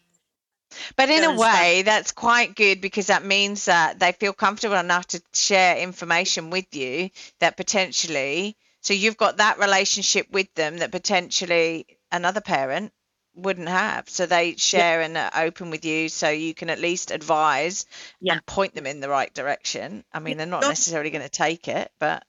But 0.96 1.10
in 1.10 1.24
a 1.24 1.36
way, 1.36 1.82
that's 1.84 2.12
quite 2.12 2.54
good 2.54 2.80
because 2.80 3.06
that 3.06 3.24
means 3.24 3.66
that 3.66 3.98
they 3.98 4.12
feel 4.12 4.32
comfortable 4.32 4.76
enough 4.76 5.06
to 5.08 5.22
share 5.32 5.76
information 5.76 6.50
with 6.50 6.74
you 6.74 7.10
that 7.40 7.56
potentially 7.56 8.56
so 8.88 8.94
you've 8.94 9.18
got 9.18 9.36
that 9.36 9.58
relationship 9.58 10.28
with 10.30 10.54
them 10.54 10.78
that 10.78 10.90
potentially 10.90 11.98
another 12.10 12.40
parent 12.40 12.90
wouldn't 13.34 13.68
have. 13.68 14.08
So 14.08 14.24
they 14.24 14.56
share 14.56 15.00
yeah. 15.00 15.06
and 15.06 15.18
are 15.18 15.44
open 15.44 15.68
with 15.68 15.84
you 15.84 16.08
so 16.08 16.30
you 16.30 16.54
can 16.54 16.70
at 16.70 16.80
least 16.80 17.10
advise 17.10 17.84
yeah. 18.22 18.32
and 18.32 18.46
point 18.46 18.74
them 18.74 18.86
in 18.86 19.00
the 19.00 19.10
right 19.10 19.32
direction. 19.34 20.04
I 20.10 20.20
mean, 20.20 20.38
they're 20.38 20.46
not 20.46 20.62
necessarily 20.62 21.10
going 21.10 21.22
to 21.22 21.28
take 21.28 21.68
it, 21.68 21.90
but 22.00 22.24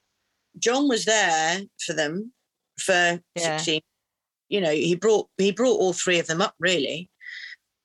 John 0.58 0.86
was 0.86 1.06
there 1.06 1.62
for 1.78 1.94
them 1.94 2.30
for 2.78 3.22
yeah. 3.34 3.56
16. 3.56 3.80
You 4.50 4.60
know, 4.60 4.70
he 4.70 4.94
brought 4.96 5.28
he 5.38 5.52
brought 5.52 5.80
all 5.80 5.94
three 5.94 6.18
of 6.18 6.26
them 6.26 6.42
up 6.42 6.56
really. 6.58 7.08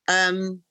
Um 0.09 0.63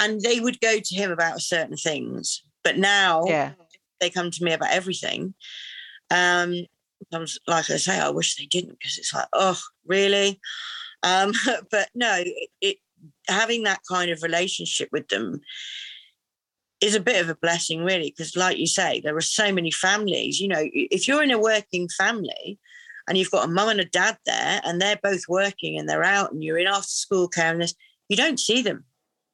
and 0.00 0.22
they 0.22 0.40
would 0.40 0.58
go 0.62 0.78
to 0.82 0.94
him 0.94 1.10
about 1.10 1.42
certain 1.42 1.76
things. 1.76 2.42
But 2.64 2.78
now 2.78 3.24
yeah. 3.26 3.52
they 4.00 4.08
come 4.08 4.30
to 4.30 4.42
me 4.42 4.54
about 4.54 4.70
everything. 4.70 5.34
Um, 6.12 6.66
sometimes, 7.10 7.38
like 7.46 7.70
I 7.70 7.76
say, 7.76 7.98
I 7.98 8.10
wish 8.10 8.36
they 8.36 8.46
didn't 8.46 8.78
because 8.78 8.98
it's 8.98 9.14
like, 9.14 9.28
oh, 9.32 9.58
really? 9.86 10.40
Um, 11.02 11.32
but 11.70 11.88
no, 11.94 12.14
it, 12.18 12.50
it, 12.60 12.76
having 13.28 13.64
that 13.64 13.80
kind 13.88 14.10
of 14.10 14.22
relationship 14.22 14.88
with 14.92 15.08
them 15.08 15.40
is 16.80 16.94
a 16.94 17.00
bit 17.00 17.22
of 17.22 17.30
a 17.30 17.36
blessing, 17.36 17.84
really, 17.84 18.10
because, 18.10 18.36
like 18.36 18.58
you 18.58 18.66
say, 18.66 19.00
there 19.00 19.16
are 19.16 19.20
so 19.20 19.52
many 19.52 19.70
families. 19.70 20.40
You 20.40 20.48
know, 20.48 20.62
if 20.62 21.08
you're 21.08 21.22
in 21.22 21.30
a 21.30 21.38
working 21.38 21.88
family 21.88 22.58
and 23.08 23.16
you've 23.16 23.30
got 23.30 23.46
a 23.46 23.50
mum 23.50 23.70
and 23.70 23.80
a 23.80 23.84
dad 23.84 24.18
there, 24.26 24.60
and 24.64 24.80
they're 24.80 24.98
both 25.02 25.22
working 25.28 25.78
and 25.78 25.88
they're 25.88 26.04
out, 26.04 26.32
and 26.32 26.42
you're 26.42 26.58
in 26.58 26.66
after 26.66 26.88
school 26.88 27.28
care 27.28 27.52
and 27.52 27.62
this, 27.62 27.74
you 28.08 28.16
don't 28.16 28.38
see 28.38 28.62
them. 28.62 28.84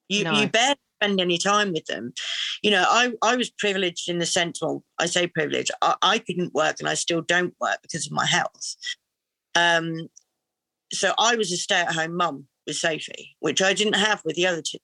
You 0.09 0.25
no. 0.25 0.33
you 0.33 0.49
barely 0.49 0.77
spend 1.01 1.21
any 1.21 1.39
time 1.39 1.73
with 1.73 1.87
them. 1.87 2.13
You 2.63 2.73
know, 2.73 2.85
I, 2.89 3.13
I 3.23 3.37
was 3.37 3.51
privileged 3.51 4.09
in 4.09 4.19
the 4.19 4.27
sense, 4.27 4.61
well, 4.61 4.83
I 4.99 5.07
say 5.07 5.27
privileged, 5.27 5.71
I, 5.83 5.95
I 6.03 6.19
couldn't 6.19 6.55
work 6.55 6.77
and 6.81 6.89
I 6.89 6.95
still 6.95 7.23
don't 7.23 7.55
work 7.61 7.79
because 7.83 8.07
of 8.07 8.13
my 8.13 8.27
health. 8.27 8.77
Um, 9.55 10.09
so 10.93 11.13
I 11.19 11.37
was 11.37 11.53
a 11.53 11.57
stay 11.57 11.81
at 11.81 11.93
home 11.93 12.17
mum 12.17 12.47
with 12.67 12.77
Sophie, 12.77 13.37
which 13.41 13.63
I 13.63 13.75
didn't 13.75 13.97
have 13.97 14.23
with 14.25 14.37
the 14.37 14.47
other 14.47 14.63
two. 14.63 14.79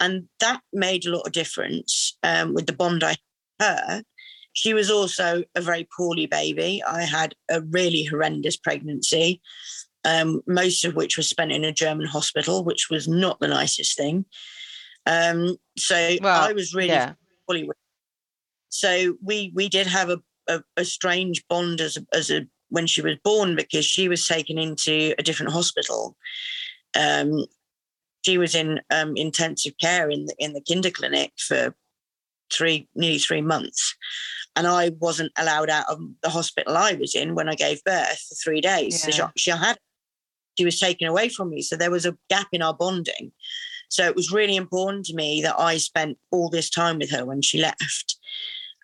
And 0.00 0.28
that 0.40 0.60
made 0.72 1.06
a 1.06 1.10
lot 1.10 1.26
of 1.26 1.32
difference 1.32 2.16
um, 2.22 2.54
with 2.54 2.66
the 2.66 2.72
bond 2.72 3.04
I 3.04 3.16
had 3.60 3.78
her. 3.78 4.02
She 4.54 4.74
was 4.74 4.90
also 4.90 5.44
a 5.54 5.60
very 5.60 5.88
poorly 5.96 6.26
baby. 6.26 6.82
I 6.86 7.02
had 7.02 7.34
a 7.50 7.62
really 7.62 8.04
horrendous 8.04 8.56
pregnancy, 8.56 9.40
um, 10.04 10.42
most 10.46 10.84
of 10.84 10.94
which 10.94 11.16
was 11.16 11.28
spent 11.28 11.52
in 11.52 11.64
a 11.64 11.72
German 11.72 12.06
hospital, 12.06 12.64
which 12.64 12.88
was 12.90 13.06
not 13.06 13.38
the 13.40 13.48
nicest 13.48 13.96
thing. 13.96 14.26
Um, 15.06 15.56
so 15.76 16.16
well, 16.20 16.42
I 16.42 16.52
was 16.52 16.74
really 16.74 16.88
yeah. 16.88 17.14
fully. 17.46 17.68
So 18.68 19.16
we 19.22 19.52
we 19.54 19.68
did 19.68 19.86
have 19.86 20.10
a, 20.10 20.20
a, 20.48 20.62
a 20.76 20.84
strange 20.84 21.44
bond 21.48 21.80
as 21.80 21.96
a, 21.96 22.06
as 22.12 22.30
a 22.30 22.46
when 22.68 22.86
she 22.86 23.02
was 23.02 23.16
born 23.22 23.54
because 23.54 23.84
she 23.84 24.08
was 24.08 24.26
taken 24.26 24.58
into 24.58 25.14
a 25.18 25.22
different 25.22 25.52
hospital. 25.52 26.16
Um, 26.98 27.46
she 28.24 28.38
was 28.38 28.54
in 28.54 28.80
um, 28.90 29.14
intensive 29.16 29.74
care 29.80 30.08
in 30.08 30.26
the 30.26 30.34
in 30.38 30.52
the 30.52 30.62
kinder 30.62 30.90
clinic 30.90 31.32
for 31.36 31.74
three 32.52 32.88
nearly 32.94 33.18
three 33.18 33.42
months, 33.42 33.94
and 34.56 34.66
I 34.66 34.92
wasn't 35.00 35.32
allowed 35.36 35.70
out 35.70 35.88
of 35.88 36.00
the 36.22 36.30
hospital 36.30 36.76
I 36.76 36.94
was 36.94 37.14
in 37.14 37.34
when 37.34 37.48
I 37.48 37.54
gave 37.54 37.84
birth 37.84 38.20
for 38.28 38.34
three 38.36 38.60
days. 38.60 39.04
Yeah. 39.04 39.10
So 39.12 39.30
she, 39.36 39.42
she 39.42 39.50
had 39.50 39.78
she 40.56 40.64
was 40.64 40.78
taken 40.78 41.08
away 41.08 41.28
from 41.28 41.50
me, 41.50 41.62
so 41.62 41.76
there 41.76 41.90
was 41.90 42.06
a 42.06 42.16
gap 42.30 42.48
in 42.52 42.62
our 42.62 42.74
bonding. 42.74 43.32
So 43.92 44.06
it 44.06 44.16
was 44.16 44.32
really 44.32 44.56
important 44.56 45.04
to 45.06 45.14
me 45.14 45.42
that 45.42 45.60
I 45.60 45.76
spent 45.76 46.18
all 46.30 46.48
this 46.48 46.70
time 46.70 46.98
with 46.98 47.10
her 47.10 47.26
when 47.26 47.42
she 47.42 47.60
left. 47.60 48.16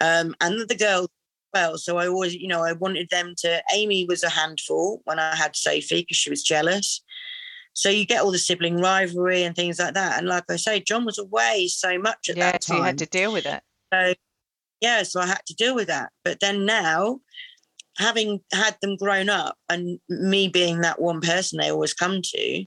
Um, 0.03 0.35
and 0.43 0.69
the 0.69 0.77
girls 0.77 1.09
well. 1.55 1.79
So 1.79 1.97
I 1.97 2.09
always, 2.09 2.35
you 2.35 2.47
know, 2.47 2.63
I 2.63 2.73
wanted 2.73 3.09
them 3.11 3.35
to. 3.39 3.63
Amy 3.73 4.05
was 4.05 4.23
a 4.23 4.29
handful 4.29 5.01
when 5.05 5.19
I 5.19 5.35
had 5.35 5.57
Sophie 5.57 6.03
because 6.03 6.19
she 6.19 6.29
was 6.29 6.43
jealous. 6.43 7.03
So 7.73 7.89
you 7.89 8.05
get 8.05 8.23
all 8.23 8.31
the 8.31 8.39
sibling 8.39 8.83
rivalry 8.83 9.45
and 9.45 9.57
things 9.57 9.79
like 9.79 9.95
that. 9.95 10.19
And 10.19 10.29
like 10.29 10.45
I 10.51 10.57
say, 10.57 10.81
John 10.81 11.07
was 11.07 11.19
away 11.19 11.69
so 11.69 11.99
much 11.99 12.29
at 12.29 12.37
yeah, 12.37 12.53
that 12.53 12.61
time. 12.61 12.77
so 12.77 12.77
you 12.77 12.83
had 12.83 12.99
to 12.99 13.07
deal 13.07 13.33
with 13.33 13.47
it. 13.47 13.63
So 13.91 14.13
yeah, 14.83 15.05
so 15.05 15.21
I 15.21 15.27
had 15.27 15.41
to 15.47 15.55
deal 15.55 15.75
with 15.75 15.87
that. 15.87 16.13
But 16.23 16.41
then 16.41 16.67
now, 16.67 17.21
having 17.97 18.41
had 18.53 18.77
them 18.83 18.97
grown 18.97 19.31
up 19.31 19.57
and 19.71 19.99
me 20.11 20.49
being 20.49 20.83
that 20.83 21.01
one 21.01 21.23
person 21.23 21.59
they 21.59 21.71
always 21.71 21.95
come 21.95 22.21
to, 22.23 22.65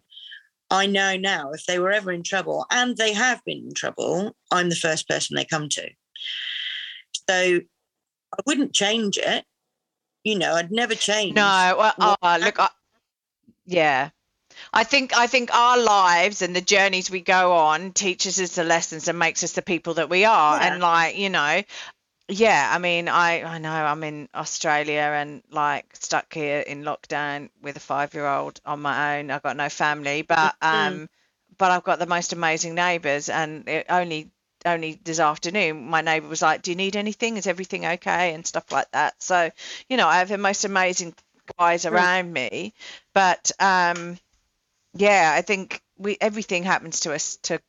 I 0.71 0.87
know 0.87 1.17
now 1.17 1.51
if 1.51 1.65
they 1.65 1.77
were 1.77 1.91
ever 1.91 2.11
in 2.11 2.23
trouble, 2.23 2.65
and 2.71 2.95
they 2.97 3.13
have 3.13 3.43
been 3.45 3.65
in 3.67 3.73
trouble, 3.73 4.35
I'm 4.49 4.69
the 4.69 4.75
first 4.75 5.07
person 5.07 5.35
they 5.35 5.45
come 5.45 5.69
to. 5.69 5.89
So 7.29 7.59
I 8.33 8.41
wouldn't 8.47 8.73
change 8.73 9.17
it. 9.17 9.45
You 10.23 10.39
know, 10.39 10.53
I'd 10.53 10.71
never 10.71 10.95
change. 10.95 11.35
No, 11.35 11.75
well, 11.77 12.17
oh, 12.23 12.37
look, 12.41 12.59
I, 12.59 12.69
yeah. 13.65 14.09
I 14.73 14.83
think 14.83 15.17
I 15.17 15.27
think 15.27 15.53
our 15.53 15.77
lives 15.77 16.41
and 16.41 16.55
the 16.55 16.61
journeys 16.61 17.11
we 17.11 17.21
go 17.21 17.53
on 17.53 17.91
teaches 17.91 18.39
us 18.39 18.55
the 18.55 18.63
lessons 18.63 19.07
and 19.07 19.19
makes 19.19 19.43
us 19.43 19.53
the 19.53 19.61
people 19.61 19.95
that 19.95 20.09
we 20.09 20.25
are. 20.25 20.57
Yeah. 20.57 20.73
And 20.73 20.81
like, 20.81 21.17
you 21.17 21.29
know, 21.29 21.63
yeah, 22.31 22.71
I 22.73 22.77
mean, 22.77 23.09
I 23.09 23.43
I 23.43 23.57
know 23.57 23.71
I'm 23.71 24.03
in 24.03 24.29
Australia 24.33 25.01
and 25.01 25.43
like 25.51 25.95
stuck 25.97 26.33
here 26.33 26.59
in 26.61 26.83
lockdown 26.83 27.49
with 27.61 27.75
a 27.75 27.81
five 27.81 28.13
year 28.13 28.25
old 28.25 28.59
on 28.65 28.81
my 28.81 29.19
own. 29.19 29.29
I've 29.29 29.43
got 29.43 29.57
no 29.57 29.67
family, 29.67 30.21
but 30.21 30.55
mm-hmm. 30.61 30.87
um, 30.87 31.09
but 31.57 31.71
I've 31.71 31.83
got 31.83 31.99
the 31.99 32.05
most 32.05 32.31
amazing 32.31 32.73
neighbours. 32.75 33.27
And 33.27 33.67
it 33.67 33.87
only 33.89 34.31
only 34.65 34.99
this 35.03 35.19
afternoon, 35.19 35.87
my 35.87 36.01
neighbour 36.01 36.29
was 36.29 36.41
like, 36.41 36.61
"Do 36.61 36.71
you 36.71 36.77
need 36.77 36.95
anything? 36.95 37.35
Is 37.35 37.47
everything 37.47 37.85
okay?" 37.85 38.33
and 38.33 38.47
stuff 38.47 38.71
like 38.71 38.89
that. 38.91 39.21
So 39.21 39.51
you 39.89 39.97
know, 39.97 40.07
I 40.07 40.19
have 40.19 40.29
the 40.29 40.37
most 40.37 40.63
amazing 40.63 41.13
guys 41.59 41.83
mm. 41.83 41.91
around 41.91 42.31
me. 42.31 42.73
But 43.13 43.51
um, 43.59 44.17
yeah, 44.93 45.33
I 45.35 45.41
think 45.41 45.81
we 45.97 46.17
everything 46.21 46.63
happens 46.63 47.01
to 47.01 47.13
us 47.13 47.37
to 47.43 47.59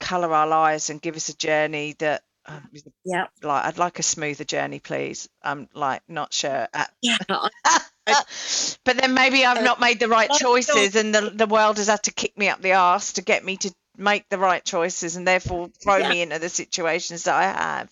colour 0.00 0.32
our 0.32 0.46
lives 0.46 0.88
and 0.88 1.02
give 1.02 1.16
us 1.16 1.28
a 1.28 1.36
journey 1.36 1.94
that 1.98 2.22
um, 2.48 2.68
yeah. 3.04 3.26
Like, 3.42 3.64
I'd 3.66 3.78
like 3.78 3.98
a 3.98 4.02
smoother 4.02 4.44
journey, 4.44 4.80
please. 4.80 5.28
I'm 5.42 5.68
like 5.74 6.02
not 6.08 6.32
sure. 6.32 6.66
Uh, 6.72 6.84
yeah. 7.02 7.18
but 7.26 8.96
then 8.96 9.14
maybe 9.14 9.44
I've 9.44 9.58
uh, 9.58 9.62
not 9.62 9.80
made 9.80 10.00
the 10.00 10.08
right 10.08 10.30
choices, 10.30 10.96
and 10.96 11.14
the 11.14 11.30
the 11.30 11.46
world 11.46 11.76
has 11.76 11.88
had 11.88 12.02
to 12.04 12.12
kick 12.12 12.36
me 12.38 12.48
up 12.48 12.62
the 12.62 12.72
arse 12.72 13.14
to 13.14 13.22
get 13.22 13.44
me 13.44 13.58
to 13.58 13.72
make 13.96 14.28
the 14.30 14.38
right 14.38 14.64
choices, 14.64 15.16
and 15.16 15.28
therefore 15.28 15.68
throw 15.82 15.98
yeah. 15.98 16.08
me 16.08 16.22
into 16.22 16.38
the 16.38 16.48
situations 16.48 17.24
that 17.24 17.34
I 17.34 17.44
have. 17.44 17.90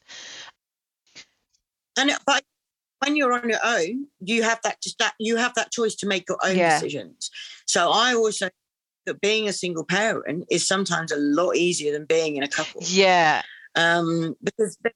And 1.98 2.12
but 2.26 2.42
when 3.00 3.14
you're 3.14 3.34
on 3.34 3.48
your 3.48 3.60
own, 3.62 4.06
you 4.20 4.42
have 4.42 4.60
that 4.62 4.78
that 4.98 5.14
you 5.18 5.36
have 5.36 5.54
that 5.54 5.70
choice 5.70 5.96
to 5.96 6.06
make 6.06 6.28
your 6.28 6.38
own 6.42 6.56
yeah. 6.56 6.80
decisions. 6.80 7.30
So 7.66 7.90
I 7.90 8.14
also 8.14 8.48
that 9.04 9.20
being 9.20 9.48
a 9.48 9.52
single 9.52 9.84
parent 9.84 10.46
is 10.50 10.66
sometimes 10.66 11.12
a 11.12 11.16
lot 11.16 11.56
easier 11.56 11.92
than 11.92 12.06
being 12.06 12.36
in 12.36 12.42
a 12.42 12.48
couple. 12.48 12.80
Yeah. 12.84 13.42
Um, 13.76 14.34
because 14.42 14.76
there's 14.82 14.94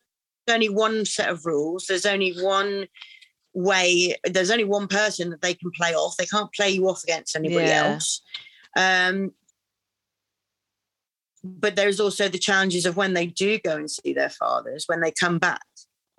only 0.55 0.69
one 0.69 1.05
set 1.05 1.29
of 1.29 1.47
rules. 1.47 1.87
There's 1.87 2.07
only 2.07 2.33
one 2.41 2.87
way. 3.55 4.17
There's 4.25 4.51
only 4.51 4.65
one 4.65 4.89
person 4.89 5.31
that 5.31 5.43
they 5.43 5.55
can 5.55 5.71
play 5.71 5.95
off. 5.95 6.17
They 6.17 6.27
can't 6.27 6.53
play 6.53 6.71
you 6.71 6.89
off 6.89 7.05
against 7.05 7.37
anybody 7.37 7.67
yeah. 7.67 7.93
else. 7.93 8.23
Um, 8.77 9.33
but 11.45 11.77
there's 11.77 12.01
also 12.01 12.29
the 12.29 12.39
challenges 12.39 12.87
of 12.87 12.97
when 12.97 13.15
they 13.15 13.27
do 13.27 13.59
go 13.59 13.77
and 13.77 13.91
see 13.91 14.13
their 14.13 14.31
fathers. 14.31 14.85
When 14.87 15.01
they 15.01 15.13
come 15.13 15.39
back, 15.39 15.63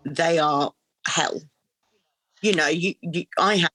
they 0.06 0.39
are 0.39 0.72
hell. 1.08 1.41
You 2.41 2.56
know, 2.56 2.68
you, 2.68 2.96
you 3.01 3.25
I 3.38 3.58
have 3.58 3.72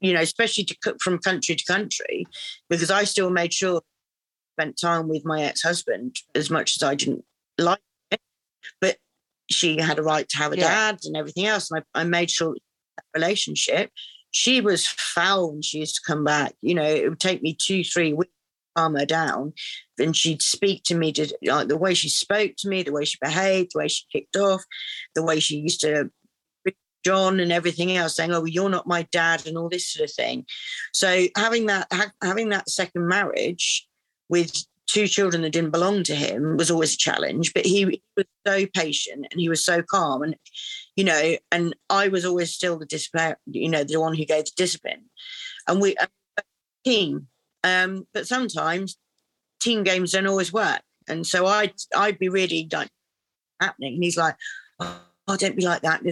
you 0.00 0.14
know, 0.14 0.20
especially 0.20 0.64
to 0.64 0.76
cook 0.82 0.96
from 1.00 1.18
country 1.18 1.54
to 1.54 1.64
country, 1.64 2.26
because 2.68 2.90
I 2.90 3.04
still 3.04 3.30
made 3.30 3.52
sure 3.52 3.78
I 3.78 4.62
spent 4.62 4.80
time 4.80 5.08
with 5.08 5.24
my 5.24 5.42
ex-husband 5.42 6.16
as 6.34 6.50
much 6.50 6.76
as 6.76 6.82
I 6.82 6.94
didn't 6.94 7.24
like 7.58 7.80
she 9.50 9.80
had 9.80 9.98
a 9.98 10.02
right 10.02 10.28
to 10.28 10.36
have 10.36 10.52
a 10.52 10.58
yeah. 10.58 10.68
dad 10.68 11.00
and 11.04 11.16
everything 11.16 11.46
else. 11.46 11.70
And 11.70 11.82
I, 11.94 12.00
I 12.00 12.04
made 12.04 12.30
sure 12.30 12.54
that 12.96 13.04
relationship. 13.14 13.90
She 14.32 14.60
was 14.60 14.86
foul 14.86 15.52
when 15.52 15.62
she 15.62 15.80
used 15.80 15.96
to 15.96 16.02
come 16.06 16.24
back. 16.24 16.54
You 16.62 16.74
know, 16.74 16.84
it 16.84 17.08
would 17.08 17.20
take 17.20 17.42
me 17.42 17.56
two, 17.60 17.82
three 17.82 18.12
weeks 18.12 18.30
to 18.30 18.80
calm 18.80 18.94
her 18.94 19.06
down. 19.06 19.52
And 19.98 20.16
she'd 20.16 20.42
speak 20.42 20.84
to 20.84 20.94
me 20.94 21.12
to 21.12 21.26
like 21.42 21.68
the 21.68 21.76
way 21.76 21.94
she 21.94 22.08
spoke 22.08 22.52
to 22.58 22.68
me, 22.68 22.82
the 22.82 22.92
way 22.92 23.04
she 23.04 23.18
behaved, 23.20 23.72
the 23.74 23.80
way 23.80 23.88
she 23.88 24.04
kicked 24.12 24.36
off, 24.36 24.62
the 25.14 25.22
way 25.24 25.40
she 25.40 25.56
used 25.56 25.80
to 25.80 26.10
John 27.04 27.40
and 27.40 27.50
everything 27.50 27.96
else 27.96 28.16
saying, 28.16 28.30
"Oh, 28.30 28.40
well, 28.40 28.48
you're 28.48 28.68
not 28.68 28.86
my 28.86 29.06
dad," 29.10 29.46
and 29.46 29.56
all 29.56 29.68
this 29.68 29.88
sort 29.88 30.08
of 30.08 30.14
thing. 30.14 30.44
So 30.92 31.26
having 31.36 31.66
that 31.66 31.86
ha- 31.92 32.12
having 32.22 32.50
that 32.50 32.68
second 32.68 33.08
marriage 33.08 33.88
with 34.28 34.52
two 34.92 35.06
children 35.06 35.42
that 35.42 35.50
didn't 35.50 35.70
belong 35.70 36.02
to 36.04 36.14
him 36.14 36.56
was 36.56 36.70
always 36.70 36.94
a 36.94 36.98
challenge. 36.98 37.52
But 37.54 37.66
he 37.66 38.00
was 38.16 38.26
so 38.46 38.66
patient 38.74 39.26
and 39.30 39.40
he 39.40 39.48
was 39.48 39.64
so 39.64 39.82
calm, 39.82 40.22
and 40.22 40.36
you 40.96 41.04
know, 41.04 41.36
and 41.50 41.74
I 41.88 42.08
was 42.08 42.24
always 42.24 42.52
still 42.52 42.78
the 42.78 42.86
discipline, 42.86 43.36
you 43.46 43.68
know, 43.68 43.84
the 43.84 44.00
one 44.00 44.14
who 44.14 44.24
gave 44.24 44.44
the 44.44 44.52
discipline, 44.56 45.04
and 45.68 45.80
we 45.80 45.96
a 45.96 46.08
team. 46.84 47.28
Um, 47.62 48.06
but 48.14 48.26
sometimes 48.26 48.96
team 49.60 49.84
games 49.84 50.12
don't 50.12 50.26
always 50.26 50.52
work, 50.52 50.82
and 51.08 51.26
so 51.26 51.46
I 51.46 51.72
I'd 51.96 52.18
be 52.18 52.28
really 52.28 52.68
like 52.72 52.90
happening, 53.60 53.94
and 53.94 54.04
he's 54.04 54.16
like. 54.16 54.36
Oh, 55.28 55.36
don't 55.36 55.54
be 55.54 55.64
like 55.64 55.82
that. 55.82 56.02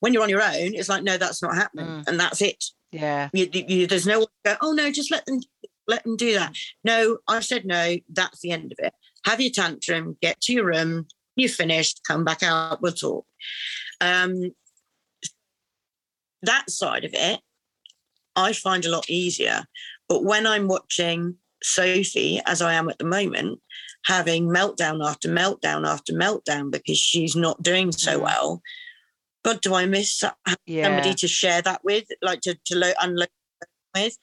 When 0.00 0.12
you're 0.12 0.24
on 0.24 0.28
your 0.28 0.42
own, 0.42 0.74
it's 0.74 0.88
like, 0.88 1.04
no, 1.04 1.16
that's 1.16 1.40
not 1.40 1.54
happening, 1.54 1.86
mm. 1.86 2.08
and 2.08 2.18
that's 2.18 2.42
it. 2.42 2.64
Yeah. 2.90 3.28
You, 3.32 3.48
you, 3.52 3.86
there's 3.86 4.06
no 4.06 4.20
one 4.20 4.28
go, 4.44 4.56
oh 4.60 4.72
no, 4.72 4.90
just 4.90 5.12
let 5.12 5.24
them 5.26 5.40
let 5.86 6.04
them 6.04 6.16
do 6.16 6.34
that. 6.34 6.54
No, 6.84 7.18
I've 7.28 7.44
said 7.44 7.64
no. 7.64 7.96
That's 8.08 8.40
the 8.40 8.50
end 8.50 8.72
of 8.72 8.78
it. 8.84 8.92
Have 9.24 9.40
your 9.40 9.50
tantrum, 9.50 10.16
get 10.20 10.40
to 10.42 10.52
your 10.52 10.66
room. 10.66 11.06
You're 11.36 11.48
finished. 11.48 12.00
Come 12.06 12.24
back 12.24 12.42
out. 12.42 12.80
We'll 12.80 12.92
talk. 12.92 13.26
Um, 14.00 14.52
that 16.42 16.70
side 16.70 17.04
of 17.04 17.12
it, 17.14 17.40
I 18.34 18.52
find 18.52 18.84
a 18.84 18.90
lot 18.90 19.10
easier. 19.10 19.64
But 20.08 20.24
when 20.24 20.46
I'm 20.46 20.68
watching 20.68 21.36
Sophie, 21.62 22.40
as 22.46 22.62
I 22.62 22.74
am 22.74 22.88
at 22.88 22.98
the 22.98 23.04
moment, 23.04 23.60
having 24.04 24.48
meltdown 24.48 25.04
after 25.04 25.28
meltdown 25.28 25.86
after 25.86 26.12
meltdown 26.12 26.70
because 26.70 26.98
she's 26.98 27.34
not 27.34 27.62
doing 27.62 27.92
so 27.92 28.18
mm. 28.18 28.22
well. 28.22 28.62
God, 29.44 29.60
do 29.60 29.74
I 29.74 29.86
miss 29.86 30.22
yeah. 30.66 30.84
somebody 30.84 31.14
to 31.14 31.28
share 31.28 31.62
that 31.62 31.84
with, 31.84 32.04
like 32.22 32.40
to, 32.42 32.56
to 32.66 32.76
lo- 32.76 32.92
unload 33.00 33.28
with? 33.94 34.16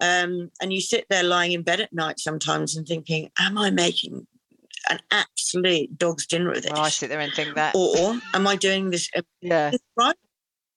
Um, 0.00 0.50
and 0.60 0.72
you 0.72 0.80
sit 0.80 1.06
there 1.10 1.22
lying 1.22 1.52
in 1.52 1.62
bed 1.62 1.80
at 1.80 1.92
night 1.92 2.20
sometimes 2.20 2.76
and 2.76 2.86
thinking, 2.86 3.30
am 3.38 3.58
I 3.58 3.70
making 3.70 4.26
an 4.88 5.00
absolute 5.10 5.98
dog's 5.98 6.26
dinner 6.26 6.50
of 6.50 6.62
this? 6.62 6.72
Well, 6.72 6.82
I 6.82 6.88
sit 6.88 7.08
there 7.08 7.20
and 7.20 7.32
think 7.32 7.54
that. 7.56 7.74
Or 7.74 8.18
am 8.34 8.46
I 8.46 8.56
doing 8.56 8.90
this, 8.90 9.10
yeah. 9.40 9.72
Right? 9.96 10.16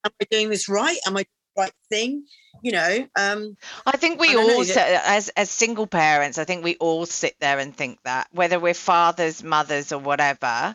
Am 0.04 0.10
I 0.20 0.24
doing 0.30 0.50
this 0.50 0.68
right? 0.68 0.98
Am 1.06 1.16
I 1.16 1.20
doing 1.20 1.26
the 1.54 1.62
right 1.62 1.72
thing 1.88 2.24
you 2.62 2.72
know 2.72 3.06
um 3.16 3.56
i 3.86 3.96
think 3.96 4.20
we 4.20 4.30
I 4.30 4.36
all 4.36 4.60
as 4.60 5.28
as 5.30 5.50
single 5.50 5.86
parents 5.86 6.38
i 6.38 6.44
think 6.44 6.64
we 6.64 6.76
all 6.76 7.04
sit 7.06 7.34
there 7.40 7.58
and 7.58 7.76
think 7.76 7.98
that 8.04 8.28
whether 8.32 8.58
we're 8.58 8.74
fathers 8.74 9.42
mothers 9.42 9.92
or 9.92 9.98
whatever 9.98 10.74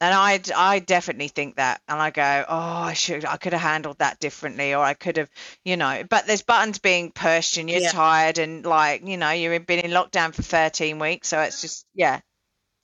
and 0.00 0.14
I, 0.14 0.40
I 0.56 0.78
definitely 0.78 1.28
think 1.28 1.56
that, 1.56 1.80
and 1.88 2.00
I 2.00 2.10
go, 2.10 2.44
oh, 2.48 2.56
I 2.56 2.92
should, 2.92 3.24
I 3.24 3.36
could 3.36 3.52
have 3.52 3.62
handled 3.62 3.98
that 3.98 4.20
differently, 4.20 4.74
or 4.74 4.82
I 4.82 4.94
could 4.94 5.16
have, 5.16 5.30
you 5.64 5.76
know. 5.76 6.04
But 6.08 6.26
there's 6.26 6.42
buttons 6.42 6.78
being 6.78 7.10
pushed, 7.12 7.56
and 7.56 7.68
you're 7.68 7.80
yeah. 7.80 7.90
tired, 7.90 8.38
and 8.38 8.64
like, 8.64 9.06
you 9.06 9.16
know, 9.16 9.30
you've 9.30 9.66
been 9.66 9.80
in 9.80 9.90
lockdown 9.90 10.32
for 10.32 10.42
13 10.42 10.98
weeks, 10.98 11.28
so 11.28 11.40
it's 11.40 11.60
just, 11.60 11.86
yeah. 11.94 12.20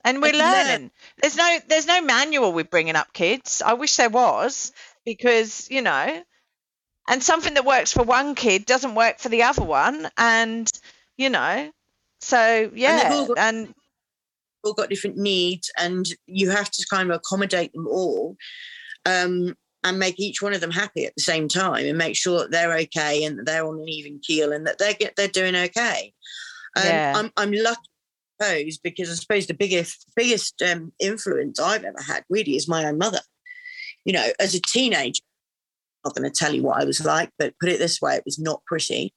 And 0.05 0.20
we're 0.20 0.33
learning. 0.33 0.90
There's 1.22 1.37
no, 1.37 1.59
there's 1.68 1.87
no 1.87 2.03
manual 2.03 2.53
with 2.53 2.68
bringing 2.68 2.96
up 2.96 3.12
kids. 3.14 3.62
I 3.64 3.72
wish 3.74 3.96
there 3.96 4.11
was, 4.11 4.72
because 5.05 5.70
you 5.70 5.83
know, 5.83 6.22
and 7.09 7.22
something 7.22 7.55
that 7.55 7.64
works 7.64 7.92
for 7.92 8.03
one 8.03 8.35
kid 8.35 8.66
doesn't 8.66 8.94
work 8.94 9.18
for 9.18 9.29
the 9.29 9.42
other 9.42 9.62
one 9.62 10.09
and 10.16 10.70
you 11.16 11.31
know 11.31 11.70
so 12.20 12.70
yeah 12.74 13.27
and 13.37 13.74
all 14.64 14.74
got 14.74 14.88
different 14.88 15.16
needs 15.16 15.70
and 15.79 16.07
you 16.27 16.50
have 16.50 16.70
to 16.70 16.87
kind 16.90 17.11
of 17.11 17.16
accommodate 17.16 17.72
them 17.72 17.87
all 17.87 18.37
um, 19.07 19.55
and 19.83 19.98
make 19.98 20.18
each 20.18 20.40
one 20.42 20.55
of 20.55 20.61
them 20.61 20.70
happy 20.70 21.05
at 21.05 21.14
the 21.16 21.22
same 21.22 21.48
time 21.48 21.87
and 21.87 21.98
make 21.98 22.16
sure 22.16 22.40
that 22.40 22.50
they're 22.50 22.77
okay 22.79 23.24
and 23.24 23.38
that 23.38 23.46
they're 23.46 23.66
on 23.66 23.81
an 23.81 23.88
even 23.88 24.20
keel 24.22 24.53
and 24.53 24.66
that 24.66 24.79
they're 24.79 24.94
get 24.94 25.14
they're 25.16 25.29
doing 25.29 25.55
okay 25.55 26.12
um, 26.77 26.85
yeah. 26.85 27.12
I'm, 27.16 27.31
I'm 27.37 27.53
lucky 27.53 27.88
suppose 28.40 28.79
because 28.79 29.11
I 29.11 29.14
suppose 29.14 29.46
the 29.46 29.55
biggest 29.55 30.11
biggest 30.16 30.62
um, 30.62 30.92
influence 30.98 31.61
I've 31.61 31.85
ever 31.85 32.03
had 32.07 32.24
really 32.29 32.57
is 32.57 32.68
my 32.68 32.85
own 32.85 32.98
mother. 32.98 33.20
You 34.05 34.12
know, 34.12 34.29
as 34.38 34.55
a 34.55 34.61
teenager, 34.61 35.22
I'm 36.05 36.11
not 36.11 36.16
going 36.16 36.31
to 36.31 36.37
tell 36.37 36.55
you 36.55 36.62
what 36.62 36.81
I 36.81 36.85
was 36.85 37.05
like, 37.05 37.31
but 37.38 37.55
put 37.61 37.70
it 37.70 37.79
this 37.79 38.00
way, 38.00 38.16
it 38.16 38.24
was 38.24 38.38
not 38.38 38.62
pretty. 38.66 39.14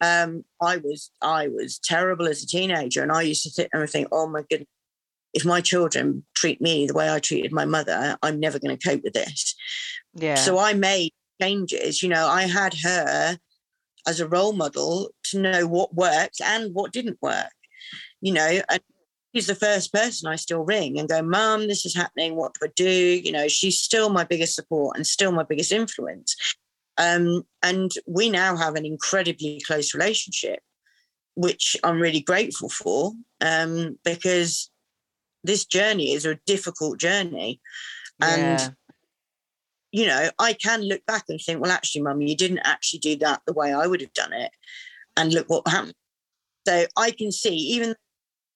Um, 0.00 0.44
I 0.60 0.78
was 0.78 1.10
I 1.22 1.48
was 1.48 1.78
terrible 1.78 2.26
as 2.26 2.42
a 2.42 2.46
teenager, 2.46 3.02
and 3.02 3.12
I 3.12 3.22
used 3.22 3.42
to 3.44 3.50
sit 3.50 3.68
there 3.72 3.82
and 3.82 3.90
think, 3.90 4.08
oh 4.12 4.28
my 4.28 4.42
goodness, 4.48 4.68
if 5.34 5.44
my 5.44 5.60
children 5.60 6.24
treat 6.34 6.60
me 6.60 6.86
the 6.86 6.94
way 6.94 7.12
I 7.12 7.18
treated 7.18 7.52
my 7.52 7.64
mother, 7.64 8.16
I'm 8.22 8.40
never 8.40 8.58
going 8.58 8.76
to 8.76 8.88
cope 8.88 9.02
with 9.02 9.12
this. 9.12 9.54
Yeah. 10.14 10.36
So 10.36 10.58
I 10.58 10.72
made 10.74 11.12
changes. 11.42 12.02
You 12.02 12.08
know, 12.08 12.26
I 12.26 12.42
had 12.42 12.74
her 12.82 13.38
as 14.06 14.20
a 14.20 14.28
role 14.28 14.52
model 14.52 15.10
to 15.24 15.40
know 15.40 15.66
what 15.66 15.94
worked 15.94 16.40
and 16.40 16.72
what 16.72 16.92
didn't 16.92 17.18
work. 17.20 17.50
You 18.20 18.32
know, 18.32 18.60
and 18.70 18.80
she's 19.34 19.48
the 19.48 19.54
first 19.56 19.92
person 19.92 20.28
I 20.28 20.36
still 20.36 20.64
ring 20.64 20.98
and 20.98 21.08
go, 21.08 21.20
Mom, 21.20 21.66
this 21.66 21.84
is 21.84 21.96
happening. 21.96 22.36
What 22.36 22.54
do 22.54 22.66
I 22.66 22.70
do? 22.76 23.20
You 23.22 23.32
know, 23.32 23.48
she's 23.48 23.78
still 23.78 24.10
my 24.10 24.24
biggest 24.24 24.54
support 24.54 24.96
and 24.96 25.06
still 25.06 25.32
my 25.32 25.42
biggest 25.42 25.72
influence. 25.72 26.36
Um, 26.96 27.42
and 27.62 27.90
we 28.06 28.30
now 28.30 28.56
have 28.56 28.76
an 28.76 28.86
incredibly 28.86 29.60
close 29.66 29.94
relationship, 29.94 30.60
which 31.34 31.76
I'm 31.82 32.00
really 32.00 32.20
grateful 32.20 32.68
for 32.68 33.12
um, 33.40 33.98
because 34.04 34.70
this 35.44 35.64
journey 35.64 36.12
is 36.12 36.26
a 36.26 36.38
difficult 36.46 36.98
journey. 36.98 37.60
And, 38.20 38.60
yeah. 38.60 38.68
you 39.92 40.06
know, 40.06 40.30
I 40.38 40.54
can 40.54 40.82
look 40.82 41.04
back 41.06 41.24
and 41.28 41.40
think, 41.40 41.60
well, 41.60 41.70
actually, 41.70 42.02
Mum, 42.02 42.22
you 42.22 42.36
didn't 42.36 42.60
actually 42.64 43.00
do 43.00 43.16
that 43.16 43.42
the 43.46 43.52
way 43.52 43.72
I 43.72 43.86
would 43.86 44.00
have 44.00 44.12
done 44.14 44.32
it. 44.32 44.50
And 45.16 45.32
look 45.32 45.48
what 45.48 45.68
happened. 45.68 45.94
So 46.66 46.86
I 46.96 47.10
can 47.10 47.30
see, 47.30 47.54
even 47.54 47.94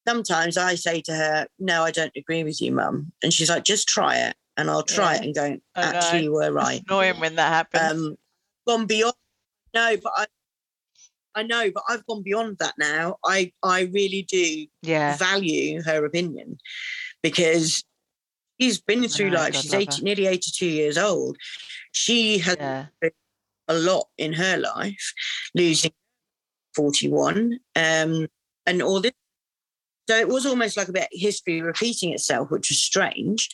sometimes 0.09 0.57
I 0.57 0.75
say 0.75 1.03
to 1.03 1.15
her, 1.15 1.47
No, 1.59 1.85
I 1.85 1.91
don't 1.91 2.17
agree 2.17 2.43
with 2.43 2.61
you, 2.61 2.73
mum. 2.73 3.13
And 3.23 3.33
she's 3.33 3.51
like, 3.51 3.65
Just 3.65 3.87
try 3.87 4.17
it. 4.17 4.35
And 4.57 4.71
I'll 4.71 4.83
try 4.83 5.15
yeah. 5.15 5.21
it 5.21 5.25
and 5.27 5.35
go, 5.35 5.59
Actually, 5.77 6.25
you 6.25 6.33
were 6.33 6.51
right. 6.65 6.81
It's 6.81 6.85
annoying 6.89 7.21
when 7.21 7.37
that 7.37 7.53
happens. 7.53 7.93
Um, 7.93 8.17
gone 8.67 8.87
beyond. 8.87 9.15
No, 9.75 9.97
but 10.03 10.13
I, 10.17 10.27
I 11.35 11.43
know, 11.43 11.71
but 11.73 11.83
I've 11.89 12.07
gone 12.07 12.23
beyond 12.23 12.59
that 12.59 12.75
now. 12.79 13.17
I, 13.25 13.53
I 13.63 13.83
really 13.83 14.23
do 14.23 14.67
yeah. 14.83 15.17
value 15.17 15.83
her 15.83 16.05
opinion 16.05 16.59
because 17.23 17.85
she's 18.61 18.81
been 18.81 19.07
through 19.09 19.31
know, 19.31 19.39
life. 19.39 19.53
God 19.53 19.63
she's 19.63 19.75
80, 19.75 20.03
nearly 20.03 20.27
82 20.27 20.67
years 20.67 20.99
old. 20.99 21.37
She 21.93 22.39
has 22.39 22.57
yeah. 22.59 22.87
a 23.69 23.75
lot 23.75 24.09
in 24.19 24.33
her 24.33 24.57
life, 24.57 25.13
losing 25.55 25.93
41. 26.75 27.59
Um, 27.77 28.29
and 28.67 28.83
all 28.83 29.01
this 29.01 29.13
so 30.09 30.17
it 30.17 30.29
was 30.29 30.47
almost 30.47 30.77
like 30.79 30.89
a 30.89 30.93
bit 30.93 31.09
history 31.13 31.61
repeating 31.61 32.15
itself, 32.15 32.51
which 32.51 32.71
was 32.71 32.81
strange. 32.81 33.51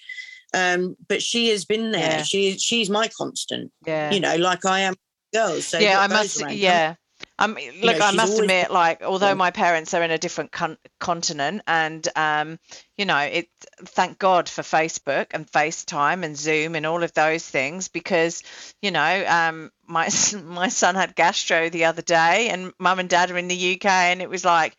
Um, 0.54 0.96
but 1.08 1.20
she 1.20 1.48
has 1.48 1.64
been 1.64 1.90
there. 1.90 2.18
Yeah. 2.18 2.22
She 2.22 2.56
she's 2.58 2.88
my 2.88 3.08
constant. 3.08 3.72
Yeah. 3.84 4.12
You 4.12 4.20
know, 4.20 4.36
like 4.36 4.64
I 4.64 4.80
am 4.80 4.94
girls. 5.34 5.66
So 5.66 5.78
yeah, 5.80 5.98
I 5.98 6.06
must. 6.06 6.48
Yeah. 6.52 6.94
Um, 7.38 7.58
look, 7.82 7.98
know, 7.98 8.06
I 8.06 8.12
must 8.12 8.32
always, 8.32 8.40
admit, 8.40 8.70
like, 8.70 9.02
although 9.02 9.28
yeah. 9.28 9.34
my 9.34 9.50
parents 9.50 9.92
are 9.92 10.02
in 10.02 10.12
a 10.12 10.18
different 10.18 10.52
con- 10.52 10.78
continent, 11.00 11.62
and 11.66 12.06
um, 12.14 12.60
you 12.96 13.06
know, 13.06 13.18
it. 13.18 13.48
Thank 13.86 14.18
God 14.18 14.48
for 14.48 14.62
Facebook 14.62 15.26
and 15.32 15.50
FaceTime 15.50 16.22
and 16.22 16.36
Zoom 16.36 16.76
and 16.76 16.86
all 16.86 17.02
of 17.02 17.12
those 17.12 17.44
things, 17.44 17.88
because 17.88 18.42
you 18.80 18.92
know, 18.92 19.24
um, 19.26 19.72
my 19.86 20.08
my 20.44 20.68
son 20.68 20.94
had 20.94 21.16
gastro 21.16 21.70
the 21.70 21.86
other 21.86 22.02
day, 22.02 22.50
and 22.50 22.72
mum 22.78 23.00
and 23.00 23.08
dad 23.08 23.32
are 23.32 23.38
in 23.38 23.48
the 23.48 23.74
UK, 23.74 23.86
and 23.86 24.22
it 24.22 24.30
was 24.30 24.44
like, 24.44 24.76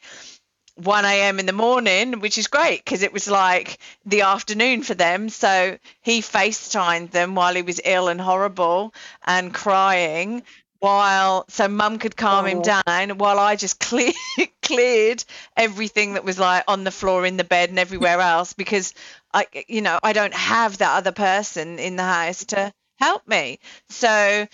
1 0.76 1.06
a.m. 1.06 1.40
in 1.40 1.46
the 1.46 1.54
morning, 1.54 2.20
which 2.20 2.38
is 2.38 2.48
great 2.48 2.84
because 2.84 3.02
it 3.02 3.14
was 3.14 3.30
like 3.30 3.80
the 4.06 4.22
afternoon 4.22 4.84
for 4.84 4.94
them. 4.94 5.30
So 5.30 5.78
he 6.02 6.22
FaceTimed 6.22 7.12
them 7.12 7.36
while 7.36 7.56
he 7.56 7.62
was 7.62 7.80
ill 7.84 8.10
and 8.10 8.20
horrible 8.20 8.94
and 9.26 9.54
crying 9.54 10.44
while 10.80 11.46
so 11.50 11.68
mum 11.68 12.00
could 12.00 12.16
calm 12.16 12.46
oh. 12.46 12.48
him 12.48 12.62
down 12.62 13.18
while 13.18 13.40
I 13.40 13.56
just 13.56 13.80
clear, 13.80 14.12
cleared 14.62 15.24
everything 15.56 16.14
that 16.14 16.24
was 16.24 16.40
like 16.40 16.64
on 16.68 16.84
the 16.84 16.92
floor 16.92 17.26
in 17.26 17.38
the 17.38 17.44
bed 17.44 17.70
and 17.70 17.80
everywhere 17.80 18.20
else 18.22 18.54
because 18.54 18.94
I 19.34 19.48
you 19.68 19.82
know 19.82 20.00
I 20.02 20.14
don't 20.14 20.34
have 20.34 20.78
that 20.80 20.98
other 20.98 21.12
person 21.12 21.80
in 21.80 21.96
the 21.96 22.04
house 22.04 22.46
to 22.46 22.74
help 23.00 23.28
me 23.28 23.60
so 23.90 24.48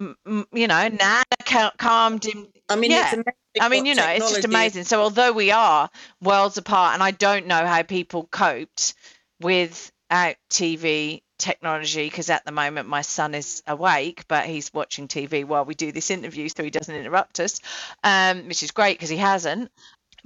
you 0.00 0.66
know 0.68 0.88
Nana 0.88 1.72
calmed 1.78 2.24
him 2.24 2.48
I 2.68 2.76
mean 2.76 2.90
yeah. 2.90 3.22
I 3.60 3.68
mean, 3.68 3.86
you 3.86 3.94
know, 3.94 4.02
technology. 4.02 4.24
it's 4.24 4.34
just 4.34 4.44
amazing. 4.44 4.84
So, 4.84 5.00
although 5.00 5.32
we 5.32 5.52
are 5.52 5.88
worlds 6.20 6.58
apart, 6.58 6.94
and 6.94 7.02
I 7.04 7.12
don't 7.12 7.46
know 7.46 7.64
how 7.64 7.82
people 7.82 8.24
coped 8.24 8.94
without 9.40 9.92
uh, 10.10 10.34
TV 10.50 11.22
technology 11.38 12.04
because 12.06 12.30
at 12.30 12.44
the 12.44 12.52
moment 12.52 12.88
my 12.88 13.02
son 13.02 13.34
is 13.34 13.62
awake, 13.66 14.24
but 14.28 14.46
he's 14.46 14.72
watching 14.72 15.08
TV 15.08 15.44
while 15.44 15.64
we 15.64 15.74
do 15.74 15.92
this 15.92 16.10
interview, 16.10 16.48
so 16.48 16.62
he 16.62 16.70
doesn't 16.70 16.94
interrupt 16.94 17.40
us, 17.40 17.60
um, 18.02 18.46
which 18.48 18.62
is 18.62 18.70
great 18.70 18.96
because 18.98 19.10
he 19.10 19.16
hasn't. 19.16 19.70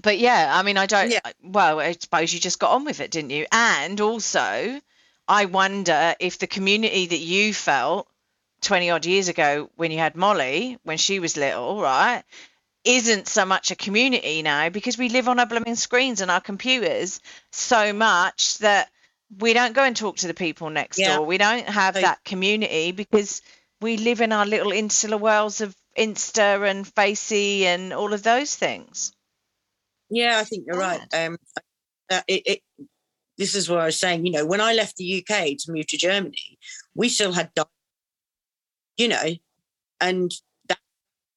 But 0.01 0.19
yeah, 0.19 0.51
I 0.53 0.63
mean, 0.63 0.77
I 0.77 0.87
don't. 0.87 1.11
Yeah. 1.11 1.21
Well, 1.43 1.81
I 1.81 1.93
suppose 1.93 2.33
you 2.33 2.39
just 2.39 2.61
got 2.61 2.73
on 2.73 2.85
with 2.85 3.01
it, 3.01 3.11
didn't 3.11 3.31
you? 3.31 3.47
And 3.51 4.01
also, 4.01 4.81
I 5.27 5.45
wonder 5.47 6.15
if 6.21 6.39
the 6.39 6.47
community 6.47 7.07
that 7.07 7.19
you 7.19 7.53
felt 7.53 8.07
20 8.63 8.91
odd 8.91 9.07
years 9.07 9.29
ago 9.29 9.71
when 9.77 9.91
you 9.91 9.99
had 9.99 10.17
Molly, 10.17 10.79
when 10.85 10.99
she 10.99 11.19
was 11.19 11.37
little, 11.37 11.81
right, 11.81 12.23
isn't 12.85 13.29
so 13.29 13.45
much 13.45 13.71
a 13.71 13.77
community 13.77 14.43
now 14.43 14.69
because 14.69 14.97
we 14.97 15.09
live 15.09 15.29
on 15.29 15.39
our 15.39 15.47
blooming 15.47 15.75
screens 15.75 16.21
and 16.21 16.31
our 16.31 16.41
computers 16.41 17.21
so 17.51 17.93
much 17.93 18.59
that 18.59 18.89
we 19.37 19.53
don't 19.53 19.75
go 19.75 19.85
and 19.85 19.97
talk 19.97 20.19
to 20.19 20.27
the 20.27 20.35
people 20.35 20.71
next 20.71 20.99
yeah. 20.99 21.17
door. 21.17 21.27
We 21.27 21.39
don't 21.39 21.69
have 21.69 21.95
so, 21.95 22.01
that 22.01 22.25
community 22.25 22.93
because 22.93 23.43
we 23.81 23.97
live 23.97 24.21
in 24.21 24.33
our 24.33 24.47
little 24.47 24.73
insular 24.73 25.19
worlds 25.19 25.61
of 25.61 25.75
Insta 25.97 26.69
and 26.69 26.87
Facey 26.87 27.67
and 27.67 27.93
all 27.93 28.13
of 28.13 28.23
those 28.23 28.55
things. 28.55 29.13
Yeah, 30.11 30.39
I 30.39 30.45
think 30.45 30.65
you're 30.67 30.79
right. 30.79 31.01
Um, 31.13 31.37
uh, 32.11 32.23
it, 32.27 32.43
it, 32.47 32.61
this 33.37 33.55
is 33.55 33.69
what 33.69 33.81
I 33.81 33.87
was 33.87 34.01
saying. 34.01 34.25
You 34.25 34.33
know, 34.33 34.47
when 34.47 34.61
I 34.61 34.73
left 34.73 34.97
the 34.97 35.23
UK 35.23 35.59
to 35.59 35.73
move 35.73 35.87
to 35.89 35.99
Germany, 35.99 36.59
we 36.95 37.11
still 37.11 37.33
had, 37.33 37.51
you 38.97 39.09
know, 39.09 39.35
and 40.01 40.33
that, 40.69 40.79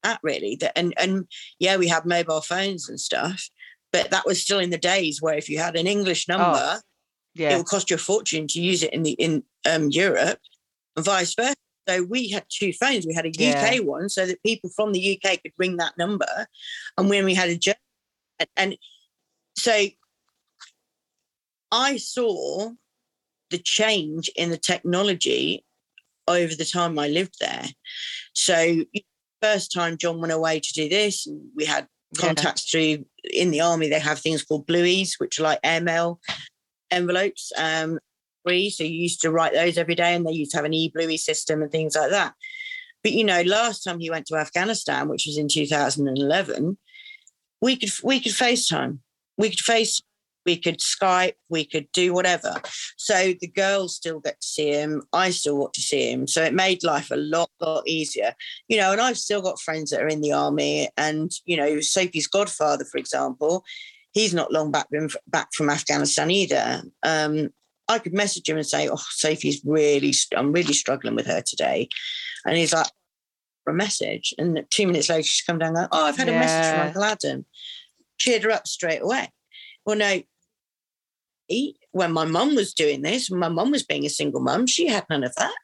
that 0.03 0.19
really 0.23 0.55
that 0.61 0.77
and 0.77 0.93
and 0.97 1.27
yeah, 1.59 1.75
we 1.75 1.89
had 1.89 2.05
mobile 2.05 2.41
phones 2.41 2.87
and 2.87 2.99
stuff, 2.99 3.49
but 3.91 4.11
that 4.11 4.25
was 4.25 4.41
still 4.41 4.59
in 4.59 4.69
the 4.69 4.77
days 4.77 5.21
where 5.21 5.35
if 5.35 5.49
you 5.49 5.59
had 5.59 5.75
an 5.75 5.87
English 5.87 6.27
oh. 6.29 6.37
number. 6.37 6.59
Oh 6.77 6.79
yeah. 7.33 7.51
it 7.51 7.57
will 7.57 7.63
cost 7.63 7.89
you 7.89 7.95
a 7.95 7.99
fortune 7.99 8.47
to 8.47 8.61
use 8.61 8.83
it 8.83 8.93
in 8.93 9.03
the 9.03 9.11
in 9.13 9.43
um, 9.69 9.89
Europe, 9.89 10.39
and 10.95 11.05
vice 11.05 11.33
versa. 11.35 11.55
So 11.89 12.03
we 12.03 12.29
had 12.29 12.45
two 12.47 12.73
phones. 12.73 13.07
We 13.07 13.13
had 13.13 13.25
a 13.25 13.29
UK 13.29 13.75
yeah. 13.75 13.79
one, 13.79 14.09
so 14.09 14.25
that 14.25 14.43
people 14.43 14.69
from 14.69 14.91
the 14.91 15.19
UK 15.19 15.41
could 15.41 15.53
ring 15.57 15.77
that 15.77 15.97
number, 15.97 16.47
and 16.97 17.09
when 17.09 17.25
we 17.25 17.33
had 17.33 17.49
a 17.49 17.57
German, 17.57 17.77
and, 18.39 18.49
and 18.57 18.77
so 19.57 19.87
I 21.71 21.97
saw 21.97 22.71
the 23.49 23.57
change 23.57 24.29
in 24.35 24.49
the 24.49 24.57
technology 24.57 25.65
over 26.27 26.55
the 26.55 26.65
time 26.65 26.97
I 26.97 27.07
lived 27.07 27.35
there. 27.39 27.65
So 28.33 28.83
first 29.41 29.71
time 29.71 29.97
John 29.97 30.21
went 30.21 30.33
away 30.33 30.59
to 30.59 30.73
do 30.73 30.87
this, 30.87 31.27
and 31.27 31.41
we 31.55 31.65
had 31.65 31.87
contacts 32.17 32.73
yeah. 32.73 32.95
through 32.95 33.05
in 33.33 33.51
the 33.51 33.61
army. 33.61 33.89
They 33.89 33.99
have 33.99 34.19
things 34.19 34.43
called 34.43 34.67
blueys, 34.67 35.19
which 35.19 35.39
are 35.39 35.43
like 35.43 35.59
airmail 35.63 36.19
envelopes 36.91 37.51
um, 37.57 37.99
free. 38.45 38.69
So 38.69 38.83
you 38.83 39.01
used 39.01 39.21
to 39.21 39.31
write 39.31 39.53
those 39.53 39.77
every 39.77 39.95
day 39.95 40.13
and 40.13 40.25
they 40.25 40.31
used 40.31 40.51
to 40.51 40.57
have 40.57 40.65
an 40.65 40.73
e-bluey 40.73 41.17
system 41.17 41.61
and 41.61 41.71
things 41.71 41.95
like 41.95 42.11
that. 42.11 42.33
But 43.03 43.13
you 43.13 43.23
know, 43.23 43.41
last 43.41 43.83
time 43.83 43.99
he 43.99 44.09
went 44.09 44.27
to 44.27 44.35
Afghanistan, 44.35 45.07
which 45.07 45.25
was 45.25 45.37
in 45.37 45.47
2011, 45.47 46.77
we 47.61 47.75
could 47.75 47.89
we 48.03 48.19
could 48.19 48.33
FaceTime. 48.33 48.99
We 49.37 49.49
could 49.49 49.59
face 49.59 50.01
we 50.45 50.57
could 50.57 50.79
Skype, 50.79 51.35
we 51.49 51.65
could 51.65 51.87
do 51.91 52.13
whatever. 52.13 52.55
So 52.97 53.33
the 53.39 53.47
girls 53.47 53.95
still 53.95 54.19
get 54.19 54.41
to 54.41 54.47
see 54.47 54.71
him. 54.71 55.03
I 55.13 55.31
still 55.31 55.57
want 55.57 55.73
to 55.73 55.81
see 55.81 56.11
him. 56.11 56.27
So 56.27 56.43
it 56.43 56.53
made 56.53 56.83
life 56.83 57.11
a 57.11 57.15
lot, 57.15 57.49
lot 57.59 57.87
easier. 57.87 58.33
You 58.67 58.77
know, 58.77 58.91
and 58.91 59.01
I've 59.01 59.17
still 59.17 59.41
got 59.41 59.61
friends 59.61 59.91
that 59.91 60.01
are 60.01 60.07
in 60.07 60.21
the 60.21 60.31
army. 60.31 60.89
And, 60.97 61.31
you 61.45 61.57
know, 61.57 61.79
Sophie's 61.79 62.27
godfather, 62.27 62.85
for 62.85 62.97
example, 62.97 63.63
he's 64.11 64.33
not 64.33 64.51
long 64.51 64.71
back 64.71 64.89
been 64.89 65.09
back 65.27 65.49
from 65.53 65.69
Afghanistan 65.69 66.31
either. 66.31 66.83
Um, 67.03 67.49
I 67.87 67.99
could 67.99 68.13
message 68.13 68.47
him 68.47 68.57
and 68.57 68.65
say, 68.65 68.89
"Oh, 68.89 69.01
Sophie's 69.09 69.61
really, 69.65 70.13
I'm 70.35 70.51
really 70.51 70.73
struggling 70.73 71.15
with 71.15 71.25
her 71.27 71.41
today," 71.41 71.89
and 72.45 72.57
he's 72.57 72.73
like, 72.73 72.91
"A 73.67 73.73
message," 73.73 74.33
and 74.37 74.65
two 74.69 74.87
minutes 74.87 75.09
later 75.09 75.23
she's 75.23 75.45
come 75.45 75.59
down 75.59 75.75
and 75.75 75.77
go, 75.77 75.87
"Oh, 75.91 76.05
I've 76.05 76.17
had 76.17 76.27
yeah. 76.27 76.35
a 76.35 76.39
message 76.39 76.71
from 76.71 76.87
Uncle 76.87 77.03
Adam." 77.03 77.45
Cheered 78.17 78.43
her 78.43 78.51
up 78.51 78.67
straight 78.67 79.01
away. 79.01 79.29
Well, 79.83 79.97
no, 79.97 80.21
he, 81.47 81.77
when 81.91 82.11
my 82.11 82.25
mum 82.25 82.55
was 82.55 82.73
doing 82.73 83.01
this, 83.01 83.31
my 83.31 83.49
mum 83.49 83.71
was 83.71 83.83
being 83.83 84.05
a 84.05 84.09
single 84.09 84.41
mum, 84.41 84.67
she 84.67 84.87
had 84.87 85.05
none 85.09 85.23
of 85.23 85.33
that. 85.35 85.55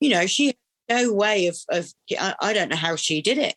You 0.00 0.10
know, 0.10 0.26
she 0.26 0.46
had 0.46 0.56
no 0.88 1.12
way 1.12 1.46
of, 1.46 1.56
of 1.70 1.92
I, 2.18 2.34
I 2.40 2.52
don't 2.52 2.68
know 2.68 2.76
how 2.76 2.96
she 2.96 3.20
did 3.20 3.38
it. 3.38 3.56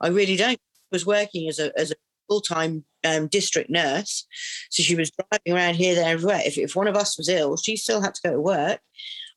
I 0.00 0.08
really 0.08 0.36
don't. 0.36 0.58
Was 0.92 1.06
working 1.06 1.48
as 1.48 1.58
a 1.58 1.76
as 1.76 1.90
a 1.90 1.96
full 2.28 2.40
time 2.40 2.84
um, 3.04 3.26
district 3.28 3.70
nurse. 3.70 4.26
So 4.70 4.82
she 4.82 4.94
was 4.94 5.10
driving 5.10 5.58
around 5.58 5.74
here, 5.74 5.94
there, 5.94 6.08
everywhere. 6.08 6.42
If, 6.44 6.58
if 6.58 6.76
one 6.76 6.88
of 6.88 6.96
us 6.96 7.16
was 7.18 7.28
ill, 7.28 7.56
she 7.56 7.76
still 7.76 8.00
had 8.00 8.14
to 8.14 8.20
go 8.24 8.32
to 8.32 8.40
work. 8.40 8.80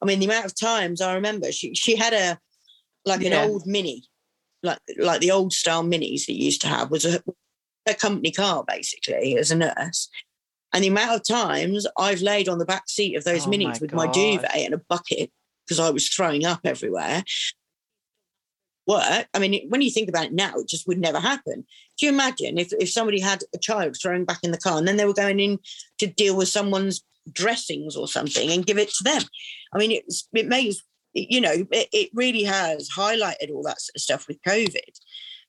I 0.01 0.05
mean, 0.05 0.19
the 0.19 0.25
amount 0.25 0.45
of 0.45 0.59
times 0.59 1.01
I 1.01 1.15
remember 1.15 1.51
she 1.51 1.73
she 1.73 1.95
had 1.95 2.13
a 2.13 2.39
like 3.05 3.21
yeah. 3.21 3.43
an 3.43 3.49
old 3.49 3.65
mini, 3.65 4.03
like 4.63 4.79
like 4.97 5.21
the 5.21 5.31
old 5.31 5.53
style 5.53 5.83
minis 5.83 6.25
that 6.25 6.33
you 6.33 6.45
used 6.45 6.61
to 6.61 6.67
have 6.67 6.91
was 6.91 7.05
a, 7.05 7.21
a 7.87 7.93
company 7.93 8.31
car 8.31 8.63
basically 8.67 9.37
as 9.37 9.51
a 9.51 9.55
nurse. 9.55 10.09
And 10.73 10.83
the 10.83 10.89
amount 10.89 11.15
of 11.15 11.27
times 11.27 11.87
I've 11.97 12.21
laid 12.21 12.49
on 12.49 12.59
the 12.59 12.65
back 12.65 12.89
seat 12.89 13.15
of 13.15 13.23
those 13.23 13.47
oh 13.47 13.49
minis 13.49 13.65
my 13.65 13.77
with 13.81 13.91
God. 13.91 13.97
my 13.97 14.11
duvet 14.11 14.55
and 14.55 14.73
a 14.73 14.81
bucket 14.89 15.31
because 15.65 15.79
I 15.79 15.89
was 15.89 16.07
throwing 16.07 16.45
up 16.45 16.61
everywhere 16.63 17.23
work. 18.87 19.27
I 19.33 19.39
mean, 19.39 19.67
when 19.69 19.81
you 19.81 19.91
think 19.91 20.09
about 20.09 20.25
it 20.25 20.33
now, 20.33 20.53
it 20.55 20.67
just 20.67 20.87
would 20.87 20.99
never 20.99 21.19
happen. 21.19 21.65
Do 21.97 22.05
you 22.05 22.11
imagine 22.11 22.57
if, 22.57 22.71
if 22.79 22.89
somebody 22.89 23.19
had 23.19 23.43
a 23.53 23.57
child 23.57 23.95
throwing 24.01 24.25
back 24.25 24.39
in 24.43 24.51
the 24.51 24.57
car 24.57 24.77
and 24.77 24.87
then 24.87 24.97
they 24.97 25.05
were 25.05 25.13
going 25.13 25.39
in 25.39 25.59
to 25.99 26.07
deal 26.07 26.35
with 26.35 26.47
someone's 26.47 27.03
dressings 27.31 27.95
or 27.95 28.07
something 28.07 28.51
and 28.51 28.65
give 28.65 28.77
it 28.77 28.89
to 28.89 29.03
them? 29.03 29.23
I 29.73 29.77
mean, 29.77 29.91
it's, 29.91 30.27
it 30.33 30.47
makes, 30.47 30.77
you 31.13 31.41
know, 31.41 31.65
it, 31.71 31.89
it 31.91 32.09
really 32.13 32.43
has 32.43 32.89
highlighted 32.95 33.51
all 33.51 33.63
that 33.63 33.81
sort 33.81 33.95
of 33.95 34.01
stuff 34.01 34.27
with 34.27 34.41
COVID. 34.47 34.99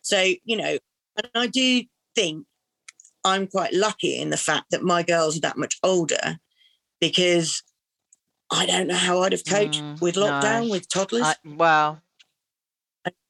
So, 0.03 0.33
you 0.45 0.57
know, 0.57 0.79
and 1.17 1.31
I 1.35 1.47
do 1.47 1.83
think 2.15 2.47
I'm 3.25 3.47
quite 3.47 3.73
lucky 3.73 4.17
in 4.17 4.31
the 4.31 4.37
fact 4.37 4.67
that 4.71 4.83
my 4.83 5.03
girls 5.03 5.37
are 5.37 5.43
that 5.43 5.59
much 5.59 5.79
older 5.83 6.39
because 7.01 7.63
I 8.51 8.67
don't 8.67 8.87
know 8.87 8.95
how 8.95 9.23
I'd 9.23 9.33
have 9.33 9.45
coped 9.45 9.81
mm, 9.81 10.01
with 10.01 10.15
lockdown 10.15 10.67
no. 10.67 10.71
with 10.71 10.89
toddlers. 10.89 11.23
I, 11.23 11.35
well, 11.45 12.01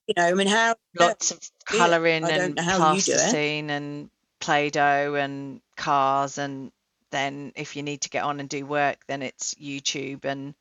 you 0.08 0.14
know, 0.16 0.26
I 0.26 0.32
mean, 0.32 0.46
how 0.46 0.74
lots 0.98 1.30
of 1.30 1.40
colouring 1.66 2.24
and 2.24 2.56
plasticine 2.56 3.70
and 3.70 4.10
play-doh 4.40 5.14
and 5.14 5.60
cars, 5.76 6.38
and 6.38 6.72
then 7.10 7.52
if 7.56 7.76
you 7.76 7.82
need 7.82 8.00
to 8.02 8.10
get 8.10 8.24
on 8.24 8.40
and 8.40 8.48
do 8.48 8.64
work, 8.64 8.98
then 9.06 9.22
it's 9.22 9.54
YouTube 9.54 10.24
and 10.24 10.54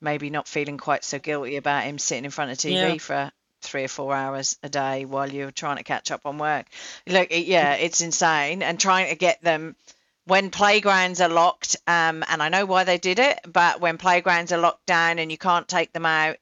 maybe 0.00 0.30
not 0.30 0.48
feeling 0.48 0.78
quite 0.78 1.04
so 1.04 1.18
guilty 1.18 1.56
about 1.56 1.84
him 1.84 1.98
sitting 1.98 2.24
in 2.24 2.30
front 2.30 2.50
of 2.50 2.58
TV 2.58 2.72
yeah. 2.72 2.98
for 2.98 3.32
three 3.62 3.84
or 3.84 3.88
four 3.88 4.14
hours 4.14 4.56
a 4.62 4.68
day 4.68 5.04
while 5.04 5.30
you're 5.30 5.50
trying 5.50 5.76
to 5.76 5.84
catch 5.84 6.10
up 6.10 6.22
on 6.24 6.38
work. 6.38 6.66
Look, 7.06 7.28
yeah, 7.30 7.74
it's 7.74 8.00
insane, 8.00 8.62
and 8.62 8.80
trying 8.80 9.10
to 9.10 9.16
get 9.16 9.40
them 9.42 9.76
when 10.24 10.50
playgrounds 10.50 11.20
are 11.20 11.28
locked, 11.28 11.76
um, 11.86 12.24
and 12.28 12.42
I 12.42 12.48
know 12.48 12.66
why 12.66 12.84
they 12.84 12.98
did 12.98 13.18
it, 13.20 13.38
but 13.46 13.80
when 13.80 13.96
playgrounds 13.96 14.52
are 14.52 14.58
locked 14.58 14.86
down 14.86 15.18
and 15.18 15.30
you 15.30 15.38
can't 15.38 15.66
take 15.66 15.92
them 15.92 16.04
out, 16.04 16.36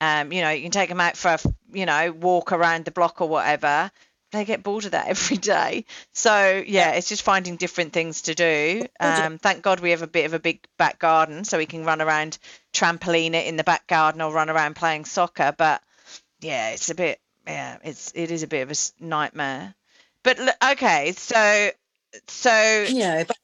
um, 0.00 0.32
you 0.32 0.40
know, 0.40 0.50
you 0.50 0.62
can 0.62 0.70
take 0.70 0.88
them 0.88 1.00
out 1.00 1.16
for, 1.16 1.32
a, 1.32 1.38
you 1.72 1.86
know, 1.86 2.12
walk 2.12 2.52
around 2.52 2.84
the 2.84 2.90
block 2.90 3.20
or 3.20 3.28
whatever. 3.28 3.90
They 4.32 4.44
get 4.44 4.62
bored 4.62 4.84
of 4.84 4.92
that 4.92 5.08
every 5.08 5.36
day. 5.36 5.84
So 6.12 6.62
yeah, 6.66 6.92
it's 6.92 7.08
just 7.08 7.22
finding 7.22 7.56
different 7.56 7.92
things 7.92 8.22
to 8.22 8.34
do. 8.34 8.86
Um, 9.00 9.38
thank 9.38 9.62
God 9.62 9.80
we 9.80 9.90
have 9.90 10.02
a 10.02 10.06
bit 10.06 10.26
of 10.26 10.34
a 10.34 10.38
big 10.38 10.66
back 10.78 10.98
garden, 10.98 11.44
so 11.44 11.58
we 11.58 11.66
can 11.66 11.84
run 11.84 12.00
around 12.00 12.38
trampoline 12.72 13.34
it 13.34 13.46
in 13.46 13.56
the 13.56 13.64
back 13.64 13.86
garden 13.86 14.20
or 14.20 14.32
run 14.32 14.48
around 14.48 14.76
playing 14.76 15.04
soccer. 15.04 15.54
But 15.56 15.82
yeah, 16.40 16.70
it's 16.70 16.90
a 16.90 16.94
bit, 16.94 17.20
yeah, 17.46 17.78
it's 17.82 18.12
it 18.14 18.30
is 18.30 18.42
a 18.42 18.46
bit 18.46 18.62
of 18.62 18.70
a 18.70 19.04
nightmare. 19.04 19.74
But 20.22 20.38
okay, 20.72 21.12
so 21.12 21.70
so 22.28 22.86
yeah, 22.88 23.24
but 23.24 23.36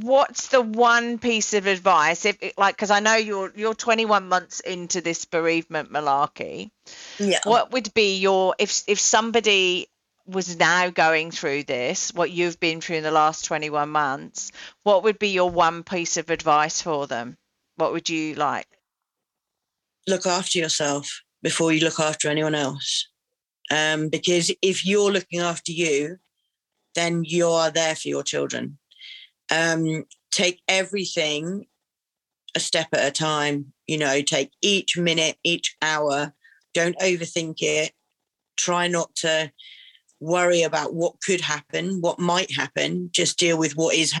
what's 0.00 0.48
the 0.48 0.60
one 0.60 1.18
piece 1.18 1.54
of 1.54 1.66
advice 1.66 2.24
if 2.24 2.36
like 2.56 2.74
because 2.74 2.90
i 2.90 3.00
know 3.00 3.16
you're 3.16 3.52
you're 3.54 3.74
21 3.74 4.28
months 4.28 4.60
into 4.60 5.00
this 5.00 5.24
bereavement 5.24 5.92
malarkey 5.92 6.70
yeah 7.18 7.38
what 7.44 7.72
would 7.72 7.92
be 7.94 8.18
your 8.18 8.54
if 8.58 8.82
if 8.86 8.98
somebody 8.98 9.88
was 10.26 10.56
now 10.56 10.90
going 10.90 11.30
through 11.30 11.62
this, 11.62 12.12
what 12.12 12.30
you've 12.30 12.58
been 12.58 12.80
through 12.80 12.96
in 12.96 13.04
the 13.04 13.10
last 13.10 13.44
21 13.44 13.88
months, 13.88 14.50
what 14.82 15.04
would 15.04 15.18
be 15.18 15.28
your 15.28 15.50
one 15.50 15.84
piece 15.84 16.16
of 16.16 16.30
advice 16.30 16.82
for 16.82 17.06
them? 17.06 17.36
What 17.76 17.92
would 17.92 18.08
you 18.08 18.34
like? 18.34 18.66
Look 20.06 20.26
after 20.26 20.58
yourself 20.58 21.22
before 21.42 21.72
you 21.72 21.80
look 21.84 22.00
after 22.00 22.28
anyone 22.28 22.54
else. 22.54 23.08
Um, 23.70 24.08
because 24.08 24.52
if 24.62 24.84
you're 24.84 25.12
looking 25.12 25.40
after 25.40 25.72
you, 25.72 26.16
then 26.94 27.22
you 27.24 27.48
are 27.48 27.70
there 27.70 27.94
for 27.94 28.08
your 28.08 28.22
children. 28.22 28.78
Um, 29.50 30.04
take 30.30 30.60
everything 30.68 31.66
a 32.54 32.60
step 32.60 32.88
at 32.92 33.06
a 33.06 33.10
time, 33.10 33.72
you 33.86 33.98
know, 33.98 34.22
take 34.22 34.50
each 34.62 34.96
minute, 34.96 35.36
each 35.44 35.76
hour, 35.82 36.32
don't 36.74 36.98
overthink 36.98 37.56
it. 37.60 37.92
Try 38.56 38.88
not 38.88 39.14
to 39.16 39.52
worry 40.20 40.62
about 40.62 40.94
what 40.94 41.20
could 41.24 41.40
happen, 41.40 42.00
what 42.00 42.18
might 42.18 42.50
happen. 42.52 43.10
Just 43.12 43.38
deal 43.38 43.58
with 43.58 43.76
what 43.76 43.94
is. 43.94 44.18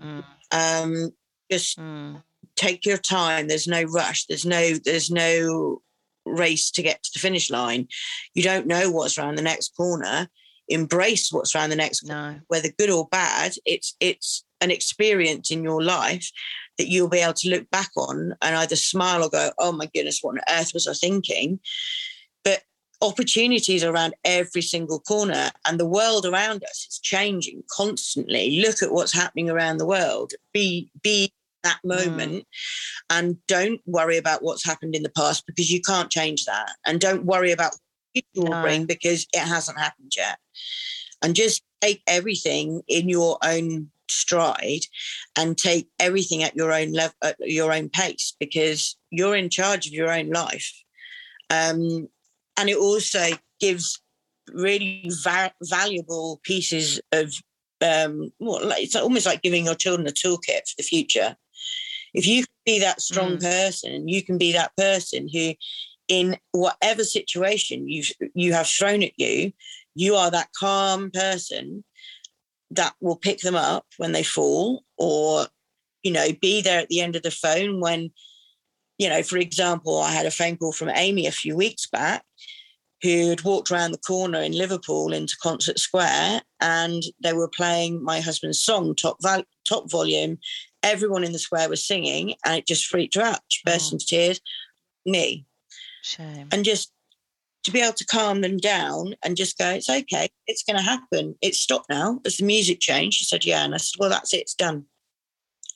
Mm. 0.00 0.24
Um, 0.50 1.10
just 1.50 1.78
mm. 1.78 2.22
take 2.56 2.84
your 2.84 2.98
time. 2.98 3.48
There's 3.48 3.68
no 3.68 3.82
rush. 3.82 4.26
There's 4.26 4.44
no. 4.44 4.74
There's 4.84 5.10
no 5.10 5.82
race 6.24 6.70
to 6.70 6.82
get 6.82 7.02
to 7.02 7.10
the 7.14 7.20
finish 7.20 7.50
line. 7.50 7.88
You 8.34 8.42
don't 8.42 8.66
know 8.66 8.90
what's 8.90 9.18
around 9.18 9.36
the 9.36 9.42
next 9.42 9.76
corner. 9.76 10.28
Embrace 10.72 11.30
what's 11.30 11.54
around 11.54 11.70
the 11.70 11.76
next 11.76 12.04
no. 12.04 12.14
corner, 12.14 12.44
whether 12.48 12.68
good 12.78 12.90
or 12.90 13.08
bad. 13.08 13.54
It's 13.64 13.94
it's 14.00 14.44
an 14.60 14.70
experience 14.70 15.50
in 15.50 15.64
your 15.64 15.82
life 15.82 16.30
that 16.78 16.88
you'll 16.88 17.08
be 17.08 17.18
able 17.18 17.34
to 17.34 17.50
look 17.50 17.68
back 17.70 17.90
on 17.96 18.34
and 18.40 18.56
either 18.56 18.76
smile 18.76 19.22
or 19.22 19.30
go, 19.30 19.50
"Oh 19.58 19.72
my 19.72 19.88
goodness, 19.94 20.20
what 20.22 20.36
on 20.36 20.58
earth 20.58 20.72
was 20.74 20.86
I 20.86 20.94
thinking?" 20.94 21.60
But 22.44 22.62
opportunities 23.02 23.84
around 23.84 24.14
every 24.24 24.62
single 24.62 25.00
corner 25.00 25.50
and 25.66 25.78
the 25.78 25.88
world 25.88 26.24
around 26.24 26.62
us 26.64 26.86
is 26.88 27.00
changing 27.02 27.62
constantly 27.70 28.60
look 28.60 28.80
at 28.82 28.92
what's 28.92 29.12
happening 29.12 29.50
around 29.50 29.78
the 29.78 29.86
world 29.86 30.32
be 30.52 30.88
be 31.02 31.32
that 31.64 31.78
mm. 31.84 31.96
moment 31.96 32.32
mm. 32.32 32.44
and 33.10 33.36
don't 33.48 33.80
worry 33.86 34.16
about 34.16 34.42
what's 34.42 34.64
happened 34.64 34.94
in 34.94 35.02
the 35.02 35.10
past 35.10 35.44
because 35.46 35.70
you 35.70 35.80
can't 35.80 36.10
change 36.10 36.44
that 36.44 36.70
and 36.86 37.00
don't 37.00 37.24
worry 37.24 37.50
about 37.50 37.72
will 38.34 38.48
no. 38.48 38.62
bring 38.62 38.86
because 38.86 39.26
it 39.32 39.40
hasn't 39.40 39.78
happened 39.78 40.12
yet 40.16 40.38
and 41.22 41.34
just 41.34 41.62
take 41.80 42.02
everything 42.06 42.82
in 42.88 43.08
your 43.08 43.38
own 43.44 43.90
stride 44.08 44.82
and 45.36 45.56
take 45.56 45.88
everything 45.98 46.42
at 46.42 46.54
your 46.54 46.72
own 46.72 46.92
level 46.92 47.14
at 47.22 47.36
your 47.40 47.72
own 47.72 47.88
pace 47.88 48.34
because 48.38 48.96
you're 49.10 49.36
in 49.36 49.48
charge 49.48 49.86
of 49.86 49.92
your 49.92 50.12
own 50.12 50.28
life 50.28 50.72
um, 51.50 52.08
and 52.58 52.68
it 52.68 52.76
also 52.76 53.28
gives 53.60 54.00
really 54.52 55.10
va- 55.24 55.54
valuable 55.62 56.40
pieces 56.42 57.00
of 57.12 57.32
um, 57.80 58.30
well, 58.38 58.72
it's 58.76 58.94
almost 58.94 59.26
like 59.26 59.42
giving 59.42 59.64
your 59.64 59.74
children 59.74 60.06
a 60.06 60.12
toolkit 60.12 60.68
for 60.68 60.74
the 60.76 60.84
future 60.84 61.36
if 62.14 62.26
you 62.26 62.42
can 62.42 62.54
be 62.66 62.78
that 62.80 63.00
strong 63.00 63.38
mm. 63.38 63.40
person, 63.40 64.08
you 64.08 64.22
can 64.22 64.38
be 64.38 64.52
that 64.52 64.76
person 64.76 65.28
who, 65.32 65.54
in 66.08 66.36
whatever 66.52 67.04
situation 67.04 67.88
you 67.88 68.02
you 68.34 68.52
have 68.52 68.66
thrown 68.66 69.02
at 69.02 69.18
you, 69.18 69.52
you 69.94 70.14
are 70.14 70.30
that 70.30 70.50
calm 70.58 71.10
person 71.10 71.84
that 72.70 72.94
will 73.00 73.16
pick 73.16 73.40
them 73.40 73.54
up 73.54 73.86
when 73.98 74.12
they 74.12 74.22
fall, 74.22 74.84
or 74.96 75.46
you 76.02 76.12
know, 76.12 76.28
be 76.40 76.60
there 76.60 76.80
at 76.80 76.88
the 76.88 77.00
end 77.00 77.16
of 77.16 77.22
the 77.22 77.30
phone 77.30 77.80
when, 77.80 78.10
you 78.98 79.08
know, 79.08 79.22
for 79.22 79.38
example, 79.38 80.00
I 80.00 80.10
had 80.10 80.26
a 80.26 80.30
phone 80.30 80.56
call 80.56 80.72
from 80.72 80.90
Amy 80.90 81.26
a 81.26 81.32
few 81.32 81.56
weeks 81.56 81.86
back 81.86 82.24
who 83.02 83.30
had 83.30 83.42
walked 83.42 83.70
around 83.70 83.90
the 83.90 83.98
corner 83.98 84.40
in 84.40 84.52
Liverpool 84.52 85.12
into 85.12 85.36
Concert 85.42 85.78
Square 85.78 86.42
and 86.60 87.02
they 87.22 87.32
were 87.32 87.48
playing 87.48 88.02
my 88.02 88.20
husband's 88.20 88.60
song, 88.60 88.94
top, 88.94 89.16
val- 89.20 89.44
top 89.68 89.90
volume, 89.90 90.38
everyone 90.82 91.24
in 91.24 91.32
the 91.32 91.38
square 91.38 91.68
was 91.68 91.84
singing 91.84 92.34
and 92.44 92.56
it 92.56 92.66
just 92.66 92.86
freaked 92.86 93.16
her 93.16 93.22
out. 93.22 93.40
She 93.48 93.60
burst 93.64 93.92
oh. 93.92 93.94
into 93.94 94.06
tears. 94.06 94.40
Me. 95.04 95.44
Shame. 96.02 96.48
And 96.52 96.64
just 96.64 96.92
to 97.64 97.70
be 97.70 97.80
able 97.80 97.94
to 97.94 98.04
calm 98.04 98.40
them 98.40 98.58
down 98.58 99.14
and 99.24 99.36
just 99.36 99.56
go, 99.56 99.70
it's 99.70 99.88
okay, 99.88 100.28
it's 100.46 100.64
going 100.64 100.76
to 100.76 100.82
happen. 100.82 101.36
It's 101.40 101.60
stopped 101.60 101.88
now. 101.88 102.20
As 102.26 102.36
the 102.36 102.44
music 102.44 102.80
changed, 102.80 103.18
she 103.18 103.24
said, 103.24 103.44
yeah. 103.44 103.64
And 103.64 103.74
I 103.74 103.78
said, 103.78 103.98
well, 103.98 104.10
that's 104.10 104.34
it, 104.34 104.38
it's 104.38 104.54
done. 104.54 104.84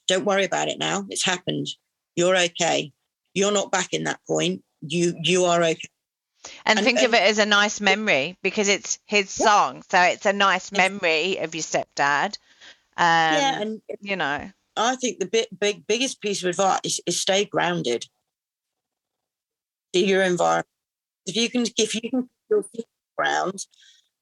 Don't 0.07 0.25
worry 0.25 0.43
about 0.43 0.67
it 0.67 0.79
now. 0.79 1.05
It's 1.09 1.25
happened. 1.25 1.67
You're 2.15 2.37
okay. 2.37 2.91
You're 3.33 3.51
not 3.51 3.71
back 3.71 3.93
in 3.93 4.05
that 4.05 4.19
point. 4.27 4.63
You 4.81 5.15
you 5.21 5.45
are 5.45 5.61
okay. 5.61 5.89
And, 6.65 6.79
and 6.79 6.85
think 6.85 6.99
and, 6.99 7.07
of 7.07 7.13
it 7.13 7.23
as 7.23 7.39
a 7.39 7.45
nice 7.45 7.81
memory 7.81 8.37
because 8.41 8.69
it's 8.69 8.99
his 9.05 9.37
yeah. 9.37 9.45
song, 9.45 9.83
so 9.89 9.99
it's 9.99 10.25
a 10.25 10.33
nice 10.33 10.71
memory 10.71 11.37
of 11.37 11.53
your 11.53 11.61
stepdad. 11.61 12.37
Um, 12.95 13.33
yeah, 13.35 13.61
and 13.61 13.81
you 13.99 14.15
know, 14.15 14.49
I 14.77 14.95
think 14.95 15.19
the 15.19 15.25
big, 15.25 15.47
big, 15.59 15.85
biggest 15.87 16.21
piece 16.21 16.41
of 16.41 16.49
advice 16.49 16.79
is, 16.83 17.01
is 17.05 17.21
stay 17.21 17.45
grounded 17.45 18.05
to 20.01 20.07
your 20.07 20.23
environment. 20.23 20.67
If 21.25 21.35
you 21.35 21.49
can, 21.49 21.65
if 21.77 21.95
you 21.95 22.09
can 22.09 22.29
your 22.49 22.63
feet 22.63 22.85
ground, 23.17 23.65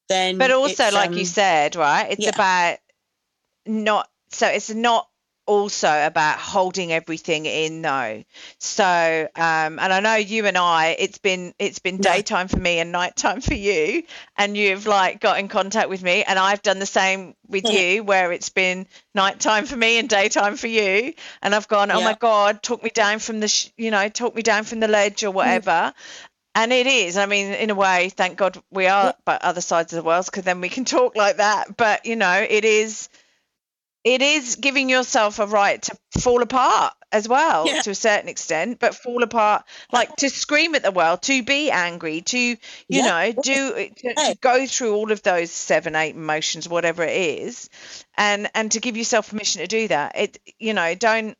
then. 0.10 0.38
But 0.38 0.52
also, 0.52 0.92
like 0.92 1.10
um, 1.10 1.18
you 1.18 1.26
said, 1.26 1.76
right? 1.76 2.08
It's 2.12 2.24
yeah. 2.24 2.32
about 2.34 2.78
not. 3.66 4.10
So 4.32 4.48
it's 4.48 4.74
not 4.74 5.08
also 5.46 5.90
about 6.06 6.40
holding 6.40 6.92
everything 6.92 7.46
in 7.46 7.82
though 7.82 8.24
so 8.60 9.28
um 9.36 9.80
and 9.80 9.94
i 9.94 10.00
know 10.00 10.16
you 10.16 10.46
and 10.46 10.58
i 10.58 10.96
it's 10.98 11.20
been 11.20 11.54
it's 11.60 11.80
been 11.80 11.98
daytime 11.98 12.48
for 12.48 12.58
me 12.58 12.80
and 12.80 12.92
nighttime 12.92 13.42
for 13.42 13.54
you 13.54 14.04
and 14.38 14.58
you've 14.58 14.88
like 14.88 15.20
got 15.20 15.38
in 15.38 15.48
contact 15.48 15.90
with 15.90 16.02
me 16.02 16.24
and 16.24 16.40
i've 16.40 16.62
done 16.62 16.80
the 16.80 16.86
same 16.86 17.36
with 17.48 17.70
you 17.70 18.04
where 18.04 18.32
it's 18.32 18.50
been 18.50 18.88
nighttime 19.14 19.66
for 19.66 19.76
me 19.76 20.00
and 20.00 20.10
daytime 20.10 20.56
for 20.56 20.68
you 20.68 21.14
and 21.42 21.54
i've 21.54 21.68
gone 21.68 21.92
oh 21.92 22.00
yeah. 22.00 22.06
my 22.06 22.18
god 22.20 22.64
talk 22.64 22.84
me 22.84 22.90
down 22.90 23.20
from 23.20 23.40
the 23.40 23.48
sh- 23.48 23.70
you 23.78 23.92
know 23.92 24.10
talk 24.10 24.36
me 24.36 24.42
down 24.42 24.64
from 24.64 24.80
the 24.80 24.88
ledge 24.88 25.24
or 25.24 25.32
mm. 25.32 25.36
whatever 25.36 25.72
mm. 25.72 25.94
And 26.58 26.72
it 26.72 26.88
is. 26.88 27.18
I 27.18 27.26
mean, 27.26 27.52
in 27.52 27.70
a 27.70 27.76
way, 27.76 28.08
thank 28.08 28.38
God 28.38 28.58
we 28.72 28.88
are 28.88 29.14
but 29.26 29.42
other 29.42 29.60
sides 29.60 29.92
of 29.92 29.98
the 29.98 30.08
world 30.08 30.26
because 30.26 30.46
then 30.46 30.62
we 30.62 30.70
can 30.70 30.86
talk 30.86 31.18
like 31.18 31.38
that. 31.38 31.76
But, 31.76 32.06
you 32.06 32.16
know, 32.16 32.46
it 32.50 32.64
is 32.64 33.10
it 34.06 34.22
is 34.22 34.56
giving 34.56 34.88
yourself 34.88 35.39
a 35.39 35.48
right 35.48 35.82
to 35.82 35.98
fall 36.20 36.44
apart 36.44 36.94
as 37.12 37.28
well 37.28 37.68
yeah. 37.68 37.82
to 37.82 37.89
a 37.89 37.96
certain 37.96 38.30
extent 38.30 38.80
but 38.80 38.96
fall 38.96 39.24
apart 39.24 39.65
like 39.91 40.15
to 40.15 40.30
scream 40.30 40.76
at 40.76 40.84
the 40.84 40.91
world 40.91 41.22
to 41.22 41.44
be 41.44 41.72
angry 41.72 42.22
to 42.22 42.38
you 42.38 42.58
yeah. 42.88 43.06
know 43.06 43.41
do 43.41 43.89
to, 43.89 44.13
to, 44.13 44.38
go 44.39 44.65
through 44.65 44.94
all 44.96 45.12
of 45.12 45.22
those 45.24 45.52
seven 45.52 45.96
eight 45.96 46.15
emotions 46.15 46.70
whatever 46.70 47.04
it 47.04 47.15
is 47.15 47.70
and 48.15 48.50
and 48.54 48.72
to 48.72 48.80
give 48.80 48.96
yourself 48.96 49.30
permission 49.30 49.62
to 49.62 49.68
do 49.68 49.88
that 49.88 50.18
it 50.18 50.38
you 50.60 50.74
know 50.74 50.94
don't 50.96 51.38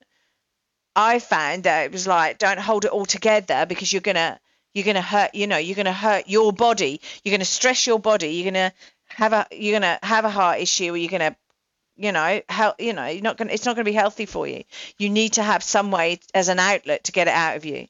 i 0.96 1.20
found 1.20 1.64
that 1.64 1.86
it 1.86 1.92
was 1.92 2.08
like 2.08 2.38
don't 2.38 2.60
hold 2.60 2.86
it 2.86 2.92
all 2.92 3.06
together 3.06 3.66
because 3.66 3.94
you're 3.94 4.02
gonna 4.02 4.40
you're 4.74 4.86
gonna 4.86 5.02
hurt 5.02 5.36
you 5.36 5.48
know 5.48 5.58
you're 5.58 5.76
gonna 5.76 5.94
hurt 5.94 6.28
your 6.28 6.52
body 6.52 7.00
you're 7.24 7.34
gonna 7.36 7.46
stress 7.46 7.86
your 7.86 8.00
body 8.00 8.30
you're 8.30 8.52
gonna 8.52 8.74
have 9.08 9.34
a 9.34 9.46
you're 9.52 9.80
gonna 9.80 10.00
have 10.04 10.26
a 10.26 10.30
heart 10.30 10.60
issue 10.60 10.94
or 10.94 10.98
you're 10.98 11.12
gonna 11.12 11.36
you 11.98 12.12
know 12.12 12.42
how 12.50 12.76
you 12.80 12.94
know 12.94 13.06
you're 13.06 13.22
not 13.22 13.38
going 13.38 13.50
it's 13.50 13.66
not 13.66 13.76
going 13.76 13.86
to 13.86 13.92
be 13.92 13.96
healthy 13.96 14.26
for 14.26 14.48
you. 14.48 14.64
You 14.98 15.10
need 15.10 15.34
to 15.34 15.44
have 15.44 15.64
some 15.64 15.92
way 15.92 16.20
as 16.34 16.50
an 16.50 16.60
outlet 16.60 17.06
to 17.06 17.12
get 17.12 17.28
it 17.28 17.34
out 17.34 17.58
of 17.58 17.66
you. 17.66 17.88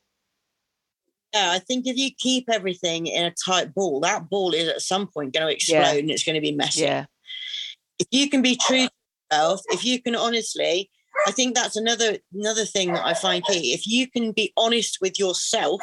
Yeah 1.34 1.52
i 1.52 1.60
think 1.60 1.86
if 1.86 1.98
you 1.98 2.12
keep 2.18 2.50
everything 2.50 3.08
in 3.08 3.26
a 3.26 3.34
tight 3.46 3.74
ball 3.74 4.00
that 4.00 4.30
ball 4.30 4.54
is 4.54 4.70
at 4.70 4.82
some 4.82 5.08
point 5.08 5.34
going 5.34 5.48
to 5.48 5.54
explode 5.54 5.80
yeah. 5.80 5.94
and 5.94 6.10
it's 6.10 6.24
going 6.24 6.36
to 6.36 6.42
be 6.42 6.54
messy. 6.54 6.82
Yeah. 6.82 7.06
If 8.00 8.08
you 8.12 8.30
can 8.30 8.42
be 8.42 8.56
true 8.56 8.88
to 8.88 8.92
yourself 9.32 9.62
if 9.70 9.84
you 9.84 10.02
can 10.02 10.16
honestly 10.16 10.90
i 11.28 11.32
think 11.32 11.56
that's 11.56 11.76
another 11.76 12.18
another 12.34 12.66
thing 12.66 12.94
that 12.94 13.06
i 13.06 13.14
find 13.14 13.44
key. 13.44 13.74
If 13.74 13.86
you 13.86 14.10
can 14.10 14.32
be 14.32 14.54
honest 14.56 15.00
with 15.02 15.20
yourself 15.20 15.82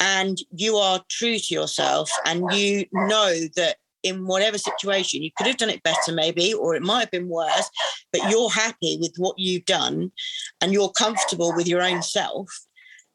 and 0.00 0.38
you 0.50 0.76
are 0.76 1.02
true 1.08 1.38
to 1.38 1.54
yourself 1.54 2.10
and 2.26 2.52
you 2.52 2.86
know 2.92 3.32
that 3.56 3.76
in 4.04 4.26
whatever 4.26 4.58
situation. 4.58 5.22
You 5.22 5.30
could 5.36 5.46
have 5.46 5.56
done 5.56 5.70
it 5.70 5.82
better, 5.82 6.12
maybe, 6.12 6.54
or 6.54 6.76
it 6.76 6.82
might 6.82 7.00
have 7.00 7.10
been 7.10 7.28
worse, 7.28 7.68
but 8.12 8.30
you're 8.30 8.50
happy 8.50 8.98
with 9.00 9.14
what 9.16 9.38
you've 9.38 9.64
done 9.64 10.12
and 10.60 10.72
you're 10.72 10.90
comfortable 10.90 11.52
with 11.56 11.66
your 11.66 11.82
own 11.82 12.02
self, 12.02 12.48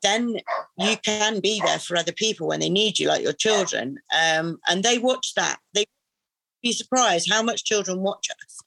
then 0.01 0.37
you 0.77 0.97
can 1.03 1.39
be 1.39 1.61
there 1.63 1.79
for 1.79 1.95
other 1.95 2.11
people 2.11 2.47
when 2.47 2.59
they 2.59 2.69
need 2.69 2.99
you, 2.99 3.07
like 3.07 3.21
your 3.21 3.33
children. 3.33 3.99
Um, 4.13 4.59
and 4.67 4.83
they 4.83 4.97
watch 4.97 5.33
that. 5.35 5.59
They 5.73 5.85
be 6.61 6.73
surprised 6.73 7.31
how 7.31 7.41
much 7.43 7.63
children 7.63 8.01
watch 8.01 8.27
us 8.29 8.57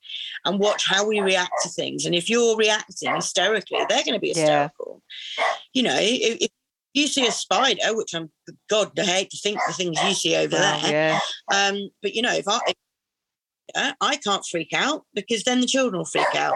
and 0.44 0.58
watch 0.58 0.86
how 0.86 1.06
we 1.06 1.20
react 1.20 1.52
to 1.62 1.68
things. 1.68 2.06
And 2.06 2.14
if 2.14 2.30
you're 2.30 2.56
reacting 2.56 3.14
hysterically, 3.14 3.80
they're 3.88 4.04
going 4.04 4.14
to 4.14 4.20
be 4.20 4.28
hysterical. 4.28 5.02
Yeah. 5.36 5.44
You 5.74 5.82
know, 5.82 5.96
if, 5.98 6.38
if 6.40 6.50
you 6.94 7.06
see 7.06 7.26
a 7.26 7.32
spider, 7.32 7.94
which 7.96 8.14
I'm 8.14 8.30
God, 8.68 8.98
I 8.98 9.04
hate 9.04 9.30
to 9.30 9.38
think 9.38 9.58
the 9.66 9.72
things 9.72 10.02
you 10.02 10.14
see 10.14 10.36
over 10.36 10.56
there. 10.56 10.80
Yeah. 10.84 11.20
Um, 11.52 11.90
but 12.02 12.14
you 12.14 12.22
know, 12.22 12.34
if 12.34 12.48
I 12.48 12.60
if 12.66 13.94
I 14.00 14.16
can't 14.16 14.44
freak 14.44 14.72
out 14.74 15.04
because 15.14 15.44
then 15.44 15.60
the 15.60 15.66
children 15.66 15.98
will 15.98 16.04
freak 16.04 16.34
out. 16.34 16.54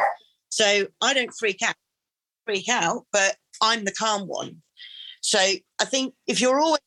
So 0.48 0.86
I 1.00 1.14
don't 1.14 1.32
freak 1.38 1.62
out, 1.62 1.74
freak 2.44 2.68
out, 2.68 3.06
but 3.12 3.36
I'm 3.62 3.84
the 3.84 3.92
calm 3.92 4.28
one. 4.28 4.62
So 5.22 5.38
I 5.38 5.84
think 5.84 6.14
if 6.26 6.40
you're 6.40 6.60
always 6.60 6.80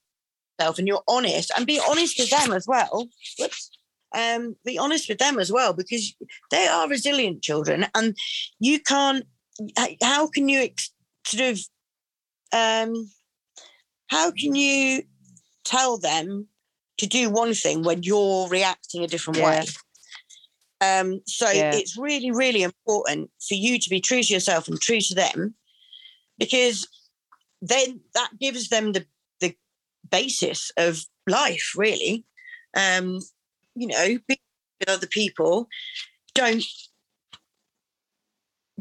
yourself 0.60 0.78
and 0.78 0.88
you're 0.88 1.04
honest 1.08 1.52
and 1.56 1.66
be 1.66 1.82
honest 1.90 2.20
with 2.20 2.30
them 2.30 2.52
as 2.52 2.68
well. 2.68 3.10
Whoops. 3.38 3.72
Um, 4.16 4.56
be 4.66 4.78
honest 4.78 5.08
with 5.08 5.20
them 5.20 5.38
as 5.38 5.52
well 5.52 5.74
because 5.74 6.16
they 6.50 6.66
are 6.66 6.90
resilient 6.90 7.44
children 7.44 7.86
and 7.94 8.18
you 8.60 8.80
can't 8.80 9.26
how 10.02 10.26
can 10.28 10.50
you 10.50 10.70
sort 11.24 11.52
of 11.52 11.60
um 12.52 13.12
how 14.10 14.32
can 14.32 14.56
you 14.56 15.04
tell 15.64 15.98
them 15.98 16.48
to 16.98 17.08
do 17.08 17.30
one 17.30 17.54
thing 17.54 17.84
when 17.84 18.04
you're 18.04 18.48
reacting 18.50 19.04
a 19.04 19.08
different 19.08 19.40
yeah. 19.40 19.62
way 19.62 19.66
um 20.82 21.22
so 21.26 21.50
yeah. 21.50 21.72
it's 21.74 21.98
really 21.98 22.32
really 22.32 22.64
important 22.64 23.30
for 23.48 23.56
you 23.56 23.80
to 23.80 23.90
be 23.90 24.00
true 24.00 24.22
to 24.22 24.34
yourself 24.34 24.68
and 24.68 24.80
true 24.80 25.00
to 25.00 25.16
them 25.16 25.54
because 26.40 26.88
then 27.62 28.00
that 28.14 28.32
gives 28.40 28.70
them 28.70 28.94
the 28.94 29.06
the 29.40 29.56
basis 30.10 30.72
of 30.78 31.06
life 31.28 31.74
really. 31.76 32.26
Um 32.76 33.20
you 33.76 33.88
know 33.88 34.18
be 34.28 34.40
with 34.80 34.90
other 34.90 35.08
people. 35.08 35.68
Don't 36.34 36.64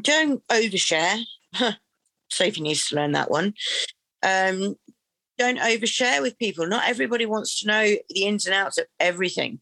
don't 0.01 0.45
overshare. 0.47 1.21
Sophie 2.31 2.61
needs 2.61 2.87
to 2.87 2.95
learn 2.95 3.11
that 3.11 3.29
one. 3.29 3.53
Um 4.23 4.75
don't 5.39 5.59
overshare 5.59 6.21
with 6.21 6.37
people 6.37 6.67
not 6.67 6.87
everybody 6.87 7.25
wants 7.25 7.59
to 7.59 7.67
know 7.67 7.95
the 8.09 8.25
ins 8.25 8.45
and 8.45 8.53
outs 8.53 8.77
of 8.77 8.85
everything 8.99 9.59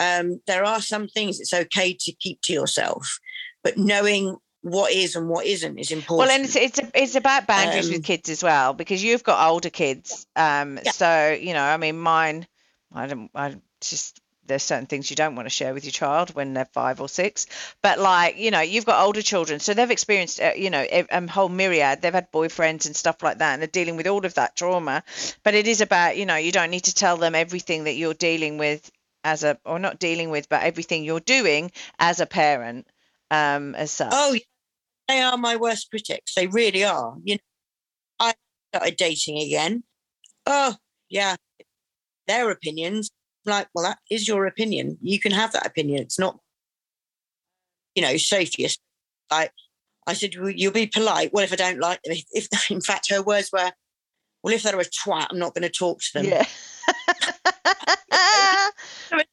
um, 0.00 0.40
there 0.46 0.64
are 0.64 0.80
some 0.80 1.08
things 1.08 1.40
it's 1.40 1.52
okay 1.52 1.92
to 1.92 2.12
keep 2.12 2.40
to 2.42 2.52
yourself 2.52 3.18
but 3.62 3.76
knowing 3.76 4.36
what 4.62 4.92
is 4.92 5.16
and 5.16 5.28
what 5.28 5.46
isn't 5.46 5.78
is 5.78 5.90
important. 5.90 6.28
Well, 6.28 6.30
and 6.30 6.44
it's 6.44 6.56
it's, 6.56 6.80
it's 6.94 7.14
about 7.14 7.46
boundaries 7.46 7.88
um, 7.88 7.94
with 7.94 8.04
kids 8.04 8.28
as 8.28 8.42
well 8.42 8.74
because 8.74 9.02
you've 9.02 9.22
got 9.22 9.48
older 9.48 9.70
kids. 9.70 10.26
Um, 10.36 10.78
yeah. 10.84 10.90
so 10.90 11.30
you 11.30 11.52
know, 11.52 11.62
I 11.62 11.76
mean, 11.76 11.98
mine, 11.98 12.46
I 12.92 13.06
don't, 13.06 13.30
I 13.34 13.56
just 13.80 14.20
there's 14.48 14.62
certain 14.62 14.86
things 14.86 15.10
you 15.10 15.16
don't 15.16 15.36
want 15.36 15.46
to 15.46 15.50
share 15.50 15.74
with 15.74 15.84
your 15.84 15.92
child 15.92 16.34
when 16.34 16.54
they're 16.54 16.64
five 16.64 17.00
or 17.00 17.08
six. 17.08 17.46
But 17.82 17.98
like 17.98 18.38
you 18.38 18.50
know, 18.50 18.60
you've 18.60 18.86
got 18.86 19.04
older 19.04 19.22
children, 19.22 19.60
so 19.60 19.74
they've 19.74 19.90
experienced 19.90 20.40
uh, 20.40 20.52
you 20.56 20.70
know 20.70 20.80
a, 20.80 21.06
a 21.10 21.26
whole 21.28 21.48
myriad. 21.48 22.02
They've 22.02 22.12
had 22.12 22.32
boyfriends 22.32 22.86
and 22.86 22.96
stuff 22.96 23.22
like 23.22 23.38
that, 23.38 23.52
and 23.52 23.62
they're 23.62 23.68
dealing 23.68 23.96
with 23.96 24.06
all 24.06 24.24
of 24.26 24.34
that 24.34 24.56
trauma. 24.56 25.04
But 25.44 25.54
it 25.54 25.66
is 25.68 25.80
about 25.80 26.16
you 26.16 26.26
know 26.26 26.36
you 26.36 26.52
don't 26.52 26.70
need 26.70 26.84
to 26.84 26.94
tell 26.94 27.16
them 27.16 27.34
everything 27.34 27.84
that 27.84 27.94
you're 27.94 28.14
dealing 28.14 28.58
with 28.58 28.90
as 29.24 29.44
a 29.44 29.58
or 29.64 29.78
not 29.78 29.98
dealing 29.98 30.30
with, 30.30 30.48
but 30.48 30.62
everything 30.62 31.04
you're 31.04 31.20
doing 31.20 31.70
as 31.98 32.20
a 32.20 32.26
parent 32.26 32.86
um, 33.30 33.74
as 33.74 33.90
such. 33.90 34.12
Oh, 34.12 34.36
they 35.08 35.20
are 35.20 35.36
my 35.36 35.56
worst 35.56 35.90
critics. 35.90 36.34
They 36.34 36.46
really 36.46 36.84
are. 36.84 37.16
You 37.24 37.36
know, 37.36 37.40
I 38.20 38.34
started 38.74 38.96
dating 38.96 39.38
again. 39.38 39.84
Oh, 40.46 40.76
yeah, 41.08 41.36
their 42.26 42.50
opinions. 42.50 43.10
Like, 43.48 43.68
well, 43.74 43.84
that 43.84 43.98
is 44.10 44.28
your 44.28 44.46
opinion. 44.46 44.98
You 45.00 45.18
can 45.18 45.32
have 45.32 45.52
that 45.52 45.66
opinion. 45.66 46.02
It's 46.02 46.18
not, 46.18 46.38
you 47.94 48.02
know, 48.02 48.16
Sophie. 48.16 48.68
Like, 49.30 49.52
I 50.06 50.14
said, 50.14 50.34
well, 50.38 50.50
you'll 50.50 50.72
be 50.72 50.86
polite. 50.86 51.32
Well, 51.32 51.44
if 51.44 51.52
I 51.52 51.56
don't 51.56 51.80
like 51.80 52.02
them, 52.02 52.14
if, 52.14 52.48
if 52.50 52.60
in 52.70 52.80
fact 52.80 53.10
her 53.10 53.22
words 53.22 53.50
were, 53.52 53.72
well, 54.42 54.54
if 54.54 54.62
they're 54.62 54.78
a 54.78 54.84
twat, 54.84 55.28
I'm 55.30 55.38
not 55.38 55.54
going 55.54 55.62
to 55.62 55.68
talk 55.68 56.00
to 56.00 56.12
them. 56.14 56.26
Yeah. 56.26 56.46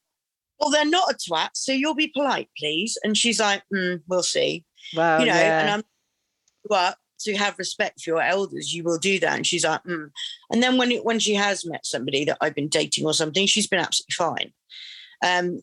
well, 0.60 0.70
they're 0.70 0.84
not 0.84 1.12
a 1.12 1.14
twat, 1.14 1.50
so 1.54 1.72
you'll 1.72 1.94
be 1.94 2.08
polite, 2.08 2.48
please. 2.58 2.98
And 3.04 3.16
she's 3.16 3.40
like, 3.40 3.62
mm, 3.72 4.02
we'll 4.08 4.22
see. 4.22 4.64
Wow. 4.94 5.20
You 5.20 5.26
know, 5.26 5.34
yeah. 5.34 5.60
and 5.60 5.70
I'm 5.70 5.82
but 6.68 6.96
to 7.20 7.36
have 7.36 7.58
respect 7.58 8.02
for 8.02 8.10
your 8.10 8.22
elders, 8.22 8.74
you 8.74 8.84
will 8.84 8.98
do 8.98 9.18
that. 9.20 9.36
And 9.36 9.46
she's 9.46 9.64
like, 9.64 9.82
mm. 9.84 10.10
and 10.50 10.62
then 10.62 10.76
when 10.76 10.92
it, 10.92 11.04
when 11.04 11.18
she 11.18 11.34
has 11.34 11.66
met 11.66 11.86
somebody 11.86 12.24
that 12.24 12.38
I've 12.40 12.54
been 12.54 12.68
dating 12.68 13.06
or 13.06 13.14
something, 13.14 13.46
she's 13.46 13.66
been 13.66 13.80
absolutely 13.80 14.12
fine. 14.12 14.52
Um, 15.24 15.60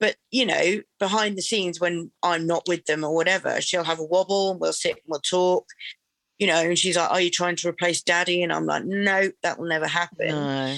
but 0.00 0.16
you 0.30 0.44
know, 0.44 0.82
behind 0.98 1.38
the 1.38 1.42
scenes, 1.42 1.80
when 1.80 2.10
I'm 2.22 2.46
not 2.46 2.64
with 2.68 2.84
them 2.86 3.04
or 3.04 3.14
whatever, 3.14 3.60
she'll 3.60 3.84
have 3.84 4.00
a 4.00 4.04
wobble 4.04 4.50
and 4.50 4.60
we'll 4.60 4.72
sit 4.72 4.92
and 4.92 5.02
we'll 5.06 5.20
talk. 5.20 5.66
You 6.38 6.48
know, 6.48 6.56
and 6.56 6.78
she's 6.78 6.96
like, 6.96 7.10
"Are 7.10 7.20
you 7.20 7.30
trying 7.30 7.56
to 7.56 7.68
replace 7.68 8.02
Daddy?" 8.02 8.42
And 8.42 8.52
I'm 8.52 8.66
like, 8.66 8.84
"No, 8.84 9.30
that 9.42 9.58
will 9.58 9.68
never 9.68 9.86
happen." 9.86 10.28
No. 10.28 10.76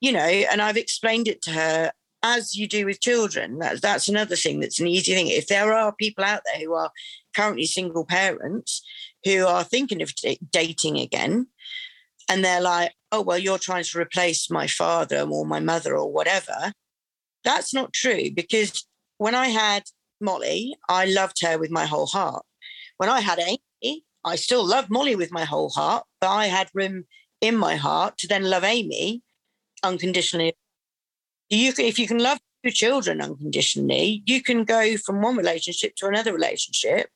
You 0.00 0.12
know, 0.12 0.20
and 0.20 0.62
I've 0.62 0.76
explained 0.76 1.26
it 1.28 1.42
to 1.42 1.50
her 1.50 1.92
as 2.24 2.56
you 2.56 2.66
do 2.66 2.86
with 2.86 3.00
children. 3.00 3.58
That's 3.58 3.80
that's 3.80 4.08
another 4.08 4.34
thing 4.34 4.58
that's 4.58 4.80
an 4.80 4.88
easy 4.88 5.14
thing. 5.14 5.28
If 5.28 5.46
there 5.46 5.72
are 5.74 5.94
people 5.94 6.24
out 6.24 6.40
there 6.46 6.64
who 6.64 6.72
are 6.72 6.90
currently 7.36 7.66
single 7.66 8.06
parents 8.06 8.82
who 9.24 9.46
are 9.46 9.62
thinking 9.62 10.02
of 10.02 10.14
d- 10.14 10.40
dating 10.50 10.98
again, 10.98 11.46
and 12.28 12.42
they're 12.42 12.62
like, 12.62 12.92
"Oh 13.12 13.20
well, 13.20 13.38
you're 13.38 13.58
trying 13.58 13.84
to 13.84 13.98
replace 14.00 14.50
my 14.50 14.66
father 14.66 15.20
or 15.20 15.44
my 15.44 15.60
mother 15.60 15.96
or 15.96 16.10
whatever," 16.10 16.72
that's 17.44 17.74
not 17.74 17.92
true 17.92 18.30
because 18.34 18.86
when 19.18 19.34
I 19.34 19.48
had 19.48 19.84
Molly, 20.20 20.74
I 20.88 21.04
loved 21.04 21.42
her 21.42 21.58
with 21.58 21.70
my 21.70 21.84
whole 21.84 22.06
heart. 22.06 22.44
When 22.96 23.10
I 23.10 23.20
had 23.20 23.38
Amy, 23.38 24.04
I 24.24 24.36
still 24.36 24.64
loved 24.64 24.90
Molly 24.90 25.14
with 25.14 25.30
my 25.30 25.44
whole 25.44 25.68
heart, 25.68 26.04
but 26.20 26.30
I 26.30 26.46
had 26.46 26.70
room 26.72 27.04
in 27.42 27.56
my 27.56 27.76
heart 27.76 28.16
to 28.18 28.26
then 28.28 28.44
love 28.44 28.64
Amy 28.64 29.22
unconditionally 29.82 30.54
you 31.48 31.72
can, 31.72 31.84
if 31.84 31.98
you 31.98 32.06
can 32.06 32.18
love 32.18 32.38
your 32.62 32.72
children 32.72 33.20
unconditionally, 33.20 34.22
you 34.26 34.42
can 34.42 34.64
go 34.64 34.96
from 34.96 35.20
one 35.20 35.36
relationship 35.36 35.94
to 35.96 36.06
another 36.06 36.32
relationship, 36.32 37.08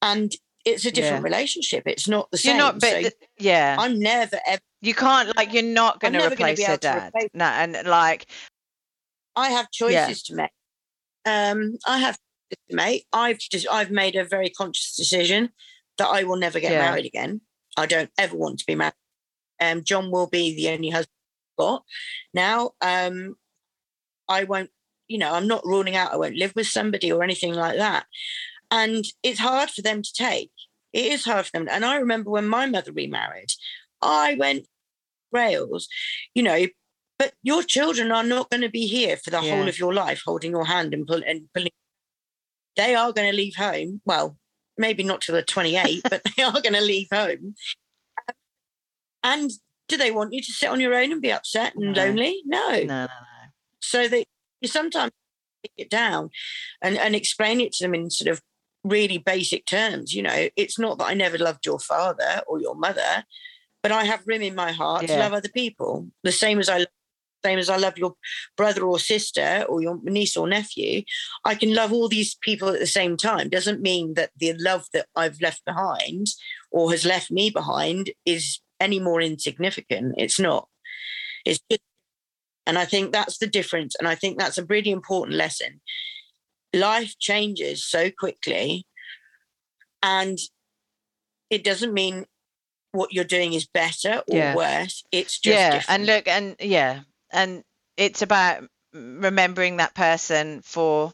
and 0.00 0.32
it's 0.64 0.84
a 0.84 0.90
different 0.90 1.22
yeah. 1.22 1.30
relationship. 1.30 1.82
It's 1.86 2.08
not 2.08 2.30
the 2.30 2.38
same. 2.38 2.56
You're 2.56 2.64
not, 2.64 2.80
but 2.80 3.04
so 3.04 3.10
yeah, 3.38 3.76
I'm 3.78 3.98
never 3.98 4.38
ever. 4.46 4.62
You 4.80 4.94
can't 4.94 5.34
like 5.36 5.52
you're 5.52 5.62
not 5.62 6.00
going 6.00 6.14
to 6.14 6.26
replace 6.26 6.64
her 6.64 6.76
dad. 6.76 7.08
Replace 7.08 7.30
no, 7.34 7.44
and 7.44 7.76
like 7.86 8.26
I 9.36 9.50
have 9.50 9.70
choices 9.70 10.28
yeah. 10.28 10.34
to 10.34 10.34
make. 10.34 10.50
Um, 11.24 11.78
I 11.86 11.98
have 11.98 12.18
to 12.50 12.56
make. 12.70 13.06
I've 13.12 13.38
just 13.38 13.66
I've 13.70 13.90
made 13.90 14.16
a 14.16 14.24
very 14.24 14.50
conscious 14.50 14.96
decision 14.96 15.50
that 15.98 16.08
I 16.08 16.24
will 16.24 16.36
never 16.36 16.60
get 16.60 16.72
yeah. 16.72 16.90
married 16.90 17.06
again. 17.06 17.40
I 17.76 17.86
don't 17.86 18.10
ever 18.18 18.36
want 18.36 18.58
to 18.58 18.66
be 18.66 18.74
married. 18.74 18.94
Um, 19.60 19.84
John 19.84 20.10
will 20.10 20.26
be 20.26 20.54
the 20.54 20.70
only 20.70 20.90
husband 20.90 21.12
I've 21.58 21.64
got 21.64 21.84
now. 22.34 22.72
Um, 22.80 23.36
I 24.32 24.44
won't, 24.44 24.70
you 25.08 25.18
know, 25.18 25.32
I'm 25.32 25.46
not 25.46 25.66
ruling 25.66 25.96
out 25.96 26.12
I 26.12 26.16
won't 26.16 26.36
live 26.36 26.52
with 26.56 26.66
somebody 26.66 27.12
or 27.12 27.22
anything 27.22 27.54
like 27.54 27.76
that. 27.76 28.06
And 28.70 29.04
it's 29.22 29.38
hard 29.38 29.70
for 29.70 29.82
them 29.82 30.02
to 30.02 30.12
take. 30.12 30.50
It 30.92 31.06
is 31.06 31.24
hard 31.24 31.46
for 31.46 31.52
them. 31.52 31.68
And 31.70 31.84
I 31.84 31.96
remember 31.96 32.30
when 32.30 32.48
my 32.48 32.66
mother 32.66 32.92
remarried, 32.92 33.50
I 34.00 34.34
went 34.34 34.66
rails, 35.30 35.88
you 36.34 36.42
know, 36.42 36.66
but 37.18 37.34
your 37.42 37.62
children 37.62 38.10
are 38.10 38.24
not 38.24 38.50
going 38.50 38.62
to 38.62 38.68
be 38.68 38.86
here 38.86 39.16
for 39.16 39.30
the 39.30 39.40
yeah. 39.42 39.56
whole 39.56 39.68
of 39.68 39.78
your 39.78 39.94
life 39.94 40.22
holding 40.24 40.50
your 40.50 40.64
hand 40.64 40.92
and, 40.92 41.06
pull, 41.06 41.22
and 41.26 41.48
pulling. 41.54 41.70
They 42.76 42.94
are 42.94 43.12
going 43.12 43.30
to 43.30 43.36
leave 43.36 43.54
home. 43.54 44.00
Well, 44.04 44.36
maybe 44.78 45.02
not 45.02 45.20
till 45.20 45.34
they're 45.34 45.42
28, 45.42 46.02
but 46.10 46.22
they 46.36 46.42
are 46.42 46.52
going 46.52 46.74
to 46.74 46.80
leave 46.80 47.08
home. 47.12 47.54
And 49.22 49.50
do 49.88 49.96
they 49.96 50.10
want 50.10 50.32
you 50.32 50.42
to 50.42 50.52
sit 50.52 50.70
on 50.70 50.80
your 50.80 50.94
own 50.94 51.12
and 51.12 51.22
be 51.22 51.32
upset 51.32 51.74
and 51.74 51.92
no. 51.92 52.04
lonely? 52.04 52.42
No. 52.44 52.70
No, 52.70 52.84
no, 52.84 53.04
no. 53.04 53.31
So 53.82 54.08
that 54.08 54.24
you 54.60 54.68
sometimes 54.68 55.12
take 55.62 55.72
it 55.76 55.90
down 55.90 56.30
and, 56.80 56.96
and 56.96 57.14
explain 57.14 57.60
it 57.60 57.72
to 57.74 57.84
them 57.84 57.94
in 57.94 58.10
sort 58.10 58.30
of 58.30 58.40
really 58.84 59.18
basic 59.18 59.66
terms. 59.66 60.14
You 60.14 60.22
know, 60.22 60.48
it's 60.56 60.78
not 60.78 60.98
that 60.98 61.06
I 61.08 61.14
never 61.14 61.38
loved 61.38 61.66
your 61.66 61.78
father 61.78 62.42
or 62.46 62.60
your 62.60 62.74
mother, 62.74 63.24
but 63.82 63.92
I 63.92 64.04
have 64.04 64.26
room 64.26 64.42
in 64.42 64.54
my 64.54 64.72
heart 64.72 65.02
yeah. 65.02 65.16
to 65.16 65.18
love 65.18 65.32
other 65.32 65.48
people. 65.48 66.08
The 66.22 66.32
same 66.32 66.58
as 66.58 66.68
I 66.68 66.86
same 67.44 67.58
as 67.58 67.68
I 67.68 67.76
love 67.76 67.98
your 67.98 68.14
brother 68.56 68.84
or 68.84 69.00
sister 69.00 69.64
or 69.68 69.82
your 69.82 69.98
niece 70.04 70.36
or 70.36 70.46
nephew, 70.46 71.02
I 71.44 71.56
can 71.56 71.74
love 71.74 71.92
all 71.92 72.08
these 72.08 72.36
people 72.36 72.68
at 72.68 72.78
the 72.78 72.86
same 72.86 73.16
time. 73.16 73.48
Doesn't 73.48 73.82
mean 73.82 74.14
that 74.14 74.30
the 74.36 74.54
love 74.58 74.86
that 74.92 75.06
I've 75.16 75.40
left 75.40 75.64
behind 75.64 76.28
or 76.70 76.92
has 76.92 77.04
left 77.04 77.32
me 77.32 77.50
behind 77.50 78.12
is 78.24 78.60
any 78.78 79.00
more 79.00 79.20
insignificant. 79.20 80.14
It's 80.18 80.38
not. 80.38 80.68
It's 81.44 81.58
just 81.68 81.80
and 82.66 82.78
I 82.78 82.84
think 82.84 83.12
that's 83.12 83.38
the 83.38 83.46
difference. 83.46 83.94
And 83.98 84.08
I 84.08 84.14
think 84.14 84.38
that's 84.38 84.58
a 84.58 84.64
really 84.64 84.90
important 84.90 85.36
lesson. 85.36 85.80
Life 86.72 87.18
changes 87.18 87.84
so 87.84 88.10
quickly. 88.10 88.86
And 90.02 90.38
it 91.50 91.64
doesn't 91.64 91.92
mean 91.92 92.24
what 92.92 93.12
you're 93.12 93.24
doing 93.24 93.52
is 93.52 93.66
better 93.66 94.22
or 94.28 94.36
yeah. 94.36 94.54
worse. 94.54 95.04
It's 95.12 95.38
just 95.38 95.54
yeah. 95.54 95.70
Different. 95.74 96.00
And 96.00 96.06
look, 96.06 96.28
and 96.28 96.56
yeah, 96.60 97.00
and 97.32 97.62
it's 97.96 98.22
about 98.22 98.64
remembering 98.92 99.76
that 99.76 99.94
person 99.94 100.60
for, 100.62 101.12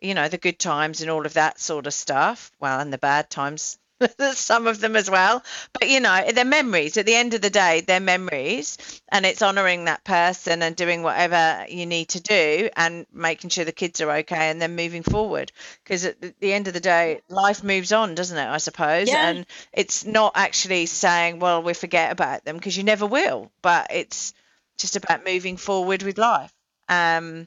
you 0.00 0.14
know, 0.14 0.28
the 0.28 0.38
good 0.38 0.58
times 0.58 1.00
and 1.00 1.10
all 1.10 1.26
of 1.26 1.34
that 1.34 1.58
sort 1.58 1.86
of 1.86 1.94
stuff. 1.94 2.52
Well, 2.60 2.78
and 2.78 2.92
the 2.92 2.98
bad 2.98 3.30
times 3.30 3.78
some 4.32 4.66
of 4.66 4.80
them 4.80 4.96
as 4.96 5.10
well. 5.10 5.42
But 5.72 5.88
you 5.88 6.00
know, 6.00 6.24
they're 6.32 6.44
memories. 6.44 6.96
At 6.96 7.06
the 7.06 7.14
end 7.14 7.34
of 7.34 7.40
the 7.40 7.50
day, 7.50 7.82
they're 7.86 8.00
memories, 8.00 8.78
and 9.10 9.26
it's 9.26 9.42
honouring 9.42 9.84
that 9.84 10.04
person 10.04 10.62
and 10.62 10.74
doing 10.74 11.02
whatever 11.02 11.66
you 11.68 11.86
need 11.86 12.08
to 12.10 12.20
do 12.20 12.70
and 12.76 13.06
making 13.12 13.50
sure 13.50 13.64
the 13.64 13.72
kids 13.72 14.00
are 14.00 14.10
okay, 14.18 14.50
and 14.50 14.60
then 14.60 14.76
moving 14.76 15.02
forward. 15.02 15.52
Because 15.82 16.04
at 16.04 16.20
the 16.40 16.52
end 16.52 16.68
of 16.68 16.74
the 16.74 16.80
day, 16.80 17.20
life 17.28 17.62
moves 17.62 17.92
on, 17.92 18.14
doesn't 18.14 18.38
it? 18.38 18.48
I 18.48 18.58
suppose, 18.58 19.08
yeah. 19.08 19.28
and 19.30 19.46
it's 19.72 20.04
not 20.04 20.32
actually 20.36 20.86
saying, 20.86 21.38
"Well, 21.38 21.62
we 21.62 21.74
forget 21.74 22.12
about 22.12 22.44
them," 22.44 22.56
because 22.56 22.76
you 22.76 22.84
never 22.84 23.06
will. 23.06 23.50
But 23.62 23.88
it's 23.90 24.32
just 24.78 24.96
about 24.96 25.24
moving 25.24 25.56
forward 25.56 26.02
with 26.02 26.18
life. 26.18 26.52
Um, 26.88 27.46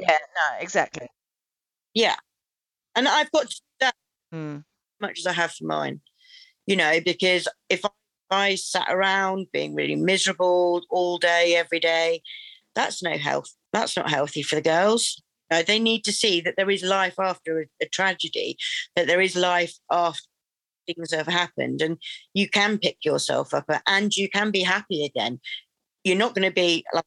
yeah, 0.00 0.18
no, 0.18 0.58
exactly. 0.60 1.08
Yeah, 1.94 2.16
and 2.96 3.08
I've 3.08 3.30
got 3.32 3.46
that. 3.80 3.94
Mm 4.34 4.64
much 5.00 5.18
as 5.18 5.26
I 5.26 5.32
have 5.32 5.52
for 5.52 5.64
mine, 5.64 6.00
you 6.66 6.76
know, 6.76 7.00
because 7.04 7.48
if 7.68 7.82
I 8.30 8.54
sat 8.54 8.86
around 8.88 9.48
being 9.52 9.74
really 9.74 9.96
miserable 9.96 10.82
all 10.90 11.18
day, 11.18 11.56
every 11.56 11.80
day, 11.80 12.22
that's 12.74 13.02
no 13.02 13.16
health. 13.16 13.50
That's 13.72 13.96
not 13.96 14.10
healthy 14.10 14.42
for 14.42 14.56
the 14.56 14.62
girls. 14.62 15.22
Uh, 15.50 15.62
they 15.66 15.80
need 15.80 16.04
to 16.04 16.12
see 16.12 16.40
that 16.40 16.54
there 16.56 16.70
is 16.70 16.82
life 16.82 17.18
after 17.18 17.60
a, 17.60 17.64
a 17.82 17.88
tragedy, 17.88 18.56
that 18.94 19.08
there 19.08 19.20
is 19.20 19.34
life 19.34 19.74
after 19.90 20.22
things 20.86 21.12
have 21.12 21.26
happened, 21.26 21.82
and 21.82 21.98
you 22.34 22.48
can 22.48 22.78
pick 22.78 22.98
yourself 23.04 23.52
up 23.52 23.64
and 23.86 24.16
you 24.16 24.28
can 24.28 24.50
be 24.50 24.62
happy 24.62 25.04
again. 25.04 25.40
You're 26.04 26.16
not 26.16 26.34
going 26.34 26.48
to 26.48 26.54
be 26.54 26.84
like 26.94 27.04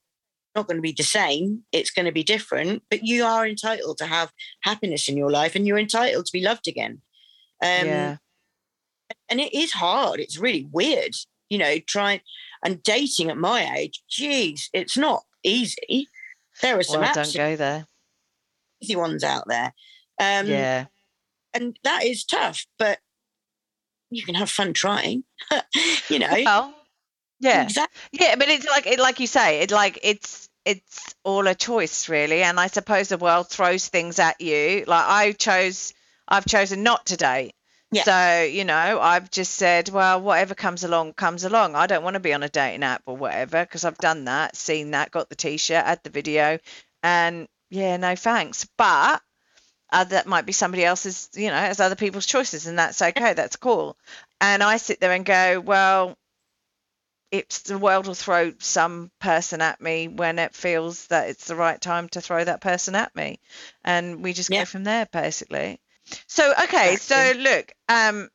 not 0.56 0.68
going 0.68 0.78
to 0.78 0.82
be 0.82 0.94
the 0.96 1.04
same. 1.04 1.64
It's 1.72 1.90
going 1.90 2.06
to 2.06 2.12
be 2.12 2.24
different, 2.24 2.84
but 2.90 3.04
you 3.04 3.24
are 3.24 3.48
entitled 3.48 3.98
to 3.98 4.06
have 4.06 4.32
happiness 4.62 5.10
in 5.10 5.18
your 5.18 5.32
life 5.32 5.56
and 5.56 5.66
you're 5.66 5.80
entitled 5.80 6.26
to 6.26 6.32
be 6.32 6.44
loved 6.44 6.68
again. 6.68 7.02
Um, 7.64 7.88
yeah. 7.88 8.18
And 9.30 9.40
it 9.40 9.54
is 9.54 9.72
hard. 9.72 10.20
It's 10.20 10.38
really 10.38 10.68
weird, 10.72 11.14
you 11.50 11.58
know, 11.58 11.78
trying 11.80 12.22
and 12.64 12.84
dating 12.84 13.30
at 13.30 13.38
my 13.38 13.76
age. 13.78 14.02
Geez, 14.10 14.70
it's 14.74 14.98
not 14.98 15.24
easy. 15.44 16.10
There 16.62 16.78
are 16.78 16.84
some 16.84 17.02
well, 17.02 17.14
don't 17.14 17.34
go 17.34 17.56
there. 17.56 17.88
easy 18.82 18.96
ones 18.96 19.24
out 19.24 19.46
there. 19.48 19.74
Um, 20.20 20.48
yeah. 20.48 20.86
And 21.54 21.78
that 21.84 22.04
is 22.04 22.24
tough, 22.24 22.66
but 22.78 23.00
you 24.10 24.24
can 24.24 24.36
have 24.36 24.50
fun 24.50 24.74
trying, 24.74 25.24
you 26.10 26.20
know. 26.20 26.30
Well, 26.32 26.74
yeah. 27.40 27.64
Exactly. 27.64 28.00
Yeah, 28.12 28.36
but 28.36 28.50
it's 28.50 28.68
like 28.68 28.88
it, 28.88 29.00
like 29.00 29.20
you 29.20 29.28
say, 29.28 29.62
it 29.62 29.72
like 29.72 30.00
it's 30.04 30.50
it's 30.66 31.16
all 31.24 31.46
a 31.48 31.56
choice 31.56 32.08
really 32.08 32.42
and 32.42 32.60
i 32.60 32.68
suppose 32.68 33.10
the 33.10 33.18
world 33.18 33.50
throws 33.50 33.88
things 33.88 34.20
at 34.20 34.40
you 34.40 34.84
like 34.88 35.06
i 35.06 35.32
chose 35.34 35.94
I've 36.34 36.46
chosen 36.46 36.82
not 36.82 37.06
to 37.08 37.18
date. 37.18 37.54
Yeah. 37.92 38.04
So, 38.06 38.44
you 38.44 38.66
know, 38.66 39.00
I've 39.00 39.30
just 39.30 39.54
said, 39.54 39.90
well, 39.90 40.20
whatever 40.20 40.56
comes 40.56 40.84
along, 40.84 41.14
comes 41.14 41.44
along. 41.44 41.76
I 41.76 41.86
don't 41.86 42.04
want 42.04 42.16
to 42.16 42.20
be 42.20 42.34
on 42.34 42.42
a 42.42 42.50
dating 42.50 42.82
app 42.82 43.04
or 43.06 43.16
whatever 43.16 43.64
because 43.64 43.86
I've 43.86 44.00
done 44.00 44.26
that, 44.26 44.56
seen 44.56 44.92
that, 44.92 45.12
got 45.12 45.30
the 45.30 45.36
t 45.36 45.58
shirt, 45.58 45.86
had 45.86 46.04
the 46.04 46.10
video, 46.10 46.58
and 47.04 47.48
yeah, 47.70 47.98
no 47.98 48.16
thanks. 48.16 48.68
But 48.78 49.22
uh, 49.92 50.06
that 50.06 50.26
might 50.26 50.48
be 50.48 50.54
somebody 50.54 50.84
else's, 50.84 51.30
you 51.36 51.50
know, 51.50 51.56
as 51.56 51.80
other 51.80 51.96
people's 51.96 52.26
choices, 52.26 52.66
and 52.66 52.80
that's 52.80 53.00
okay. 53.00 53.34
That's 53.34 53.58
cool. 53.58 53.96
And 54.42 54.64
I 54.64 54.78
sit 54.78 55.00
there 55.00 55.12
and 55.12 55.24
go, 55.24 55.60
well, 55.60 56.18
it's 57.30 57.62
the 57.62 57.78
world 57.78 58.08
will 58.08 58.16
throw 58.16 58.54
some 58.58 59.12
person 59.20 59.62
at 59.62 59.80
me 59.82 60.08
when 60.08 60.40
it 60.40 60.56
feels 60.56 61.06
that 61.08 61.30
it's 61.30 61.46
the 61.46 61.56
right 61.56 61.80
time 61.80 62.10
to 62.10 62.22
throw 62.22 62.44
that 62.44 62.62
person 62.62 62.96
at 62.96 63.16
me, 63.16 63.40
and 63.84 64.24
we 64.24 64.34
just 64.34 64.50
yeah. 64.50 64.62
go 64.62 64.66
from 64.66 64.84
there, 64.84 65.08
basically. 65.12 65.80
So 66.28 66.54
okay, 66.64 66.96
so 66.98 67.34
look, 67.38 67.72
um, 67.90 68.30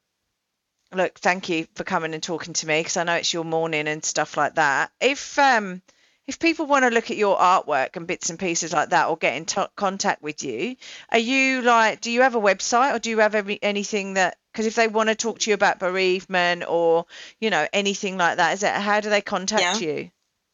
look, 0.92 1.18
thank 1.18 1.48
you 1.48 1.66
for 1.74 1.84
coming 1.84 2.14
and 2.14 2.22
talking 2.22 2.54
to 2.54 2.66
me 2.66 2.80
because 2.80 2.96
I 2.96 3.04
know 3.04 3.14
it's 3.14 3.32
your 3.32 3.44
morning 3.44 3.88
and 3.88 4.04
stuff 4.04 4.36
like 4.36 4.54
that. 4.54 4.90
If 5.00 5.38
um, 5.38 5.82
if 6.26 6.38
people 6.38 6.66
want 6.66 6.84
to 6.84 6.90
look 6.90 7.10
at 7.10 7.16
your 7.16 7.38
artwork 7.38 7.96
and 7.96 8.06
bits 8.06 8.30
and 8.30 8.38
pieces 8.38 8.72
like 8.72 8.90
that, 8.90 9.08
or 9.08 9.16
get 9.16 9.36
in 9.36 9.46
t- 9.46 9.62
contact 9.76 10.22
with 10.22 10.44
you, 10.44 10.76
are 11.10 11.18
you 11.18 11.62
like, 11.62 12.02
do 12.02 12.10
you 12.10 12.20
have 12.22 12.34
a 12.34 12.40
website 12.40 12.94
or 12.94 12.98
do 12.98 13.10
you 13.10 13.18
have 13.18 13.34
every, 13.34 13.58
anything 13.62 14.14
that? 14.14 14.36
Because 14.52 14.66
if 14.66 14.74
they 14.74 14.88
want 14.88 15.08
to 15.08 15.14
talk 15.14 15.38
to 15.40 15.50
you 15.50 15.54
about 15.54 15.78
bereavement 15.78 16.64
or 16.68 17.06
you 17.40 17.50
know 17.50 17.66
anything 17.72 18.16
like 18.16 18.36
that, 18.38 18.54
is 18.54 18.62
it 18.62 18.72
how 18.72 19.00
do 19.00 19.10
they 19.10 19.20
contact 19.22 19.80
yeah. 19.80 19.88
you? 19.88 20.10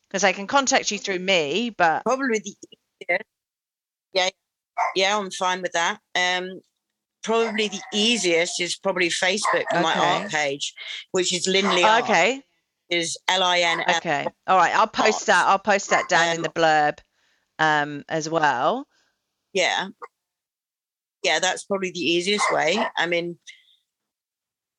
Because 0.08 0.22
they 0.22 0.32
can 0.32 0.46
contact 0.46 0.90
you 0.90 0.98
through 0.98 1.18
me, 1.18 1.70
but 1.70 2.04
probably 2.04 2.38
the 2.38 2.54
yeah, 3.08 3.18
yeah, 4.12 4.28
yeah, 4.94 5.18
I'm 5.18 5.30
fine 5.30 5.62
with 5.62 5.72
that. 5.72 5.98
Um, 6.14 6.60
probably 7.24 7.68
the 7.68 7.80
easiest 7.92 8.60
is 8.60 8.76
probably 8.76 9.08
Facebook, 9.08 9.64
okay. 9.72 9.82
my 9.82 9.94
art 9.94 10.30
page, 10.30 10.74
which 11.10 11.34
is 11.34 11.48
Linley. 11.48 11.82
Art, 11.82 12.04
okay. 12.04 12.42
Is 12.90 13.16
L 13.28 13.42
I 13.42 13.60
N. 13.60 13.82
Okay. 13.96 14.26
All 14.46 14.58
right. 14.58 14.74
I'll 14.76 14.86
post 14.86 15.26
that. 15.26 15.46
I'll 15.46 15.58
post 15.58 15.90
that 15.90 16.08
down 16.08 16.28
um, 16.28 16.36
in 16.36 16.42
the 16.42 16.50
blurb, 16.50 16.98
um, 17.58 18.04
as 18.08 18.28
well. 18.28 18.86
Yeah. 19.54 19.88
Yeah, 21.22 21.38
that's 21.38 21.64
probably 21.64 21.90
the 21.90 22.00
easiest 22.00 22.44
way. 22.52 22.78
I 22.96 23.06
mean, 23.06 23.38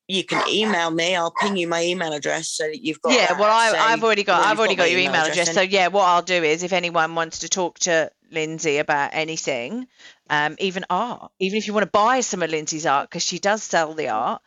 you 0.08 0.24
can 0.24 0.48
email 0.48 0.90
me. 0.90 1.16
I'll 1.16 1.32
ping 1.32 1.56
you 1.56 1.66
my 1.66 1.82
email 1.82 2.12
address 2.12 2.48
so 2.48 2.64
that 2.64 2.82
you've 2.82 3.00
got. 3.00 3.12
Yeah, 3.12 3.38
well, 3.38 3.50
I, 3.50 3.90
have 3.90 4.04
already 4.04 4.24
got. 4.24 4.44
I've 4.44 4.58
already 4.58 4.76
got, 4.76 4.84
got 4.84 4.90
your 4.90 5.00
email, 5.00 5.14
email 5.14 5.22
address. 5.22 5.48
address. 5.48 5.54
So 5.54 5.62
yeah, 5.62 5.88
what 5.88 6.04
I'll 6.04 6.22
do 6.22 6.42
is, 6.42 6.62
if 6.62 6.72
anyone 6.72 7.14
wants 7.14 7.40
to 7.40 7.48
talk 7.48 7.78
to 7.80 8.10
Lindsay 8.30 8.78
about 8.78 9.10
anything, 9.14 9.86
um, 10.30 10.56
even 10.58 10.84
art, 10.90 11.32
even 11.40 11.58
if 11.58 11.66
you 11.66 11.72
want 11.72 11.84
to 11.84 11.90
buy 11.90 12.20
some 12.20 12.42
of 12.42 12.50
Lindsay's 12.50 12.86
art 12.86 13.08
because 13.08 13.24
she 13.24 13.38
does 13.38 13.62
sell 13.62 13.94
the 13.94 14.08
art, 14.10 14.42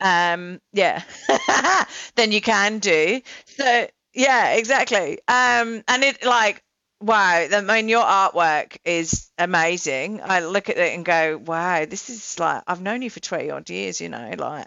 um, 0.00 0.60
yeah, 0.72 1.02
then 2.16 2.32
you 2.32 2.40
can 2.40 2.78
do. 2.80 3.20
So 3.46 3.86
yeah, 4.14 4.54
exactly. 4.54 5.18
Um, 5.28 5.84
and 5.86 6.02
it 6.02 6.24
like 6.24 6.62
wow, 7.00 7.46
I 7.50 7.60
mean 7.60 7.88
your 7.88 8.04
artwork 8.04 8.78
is 8.84 9.30
amazing. 9.38 10.20
I 10.22 10.40
look 10.40 10.68
at 10.68 10.78
it 10.78 10.94
and 10.94 11.04
go, 11.04 11.38
wow, 11.38 11.84
this 11.84 12.10
is 12.10 12.40
like 12.40 12.64
I've 12.66 12.80
known 12.80 13.02
you 13.02 13.10
for 13.10 13.20
twenty 13.20 13.50
odd 13.50 13.70
years, 13.70 14.00
you 14.00 14.08
know, 14.08 14.32
like 14.36 14.66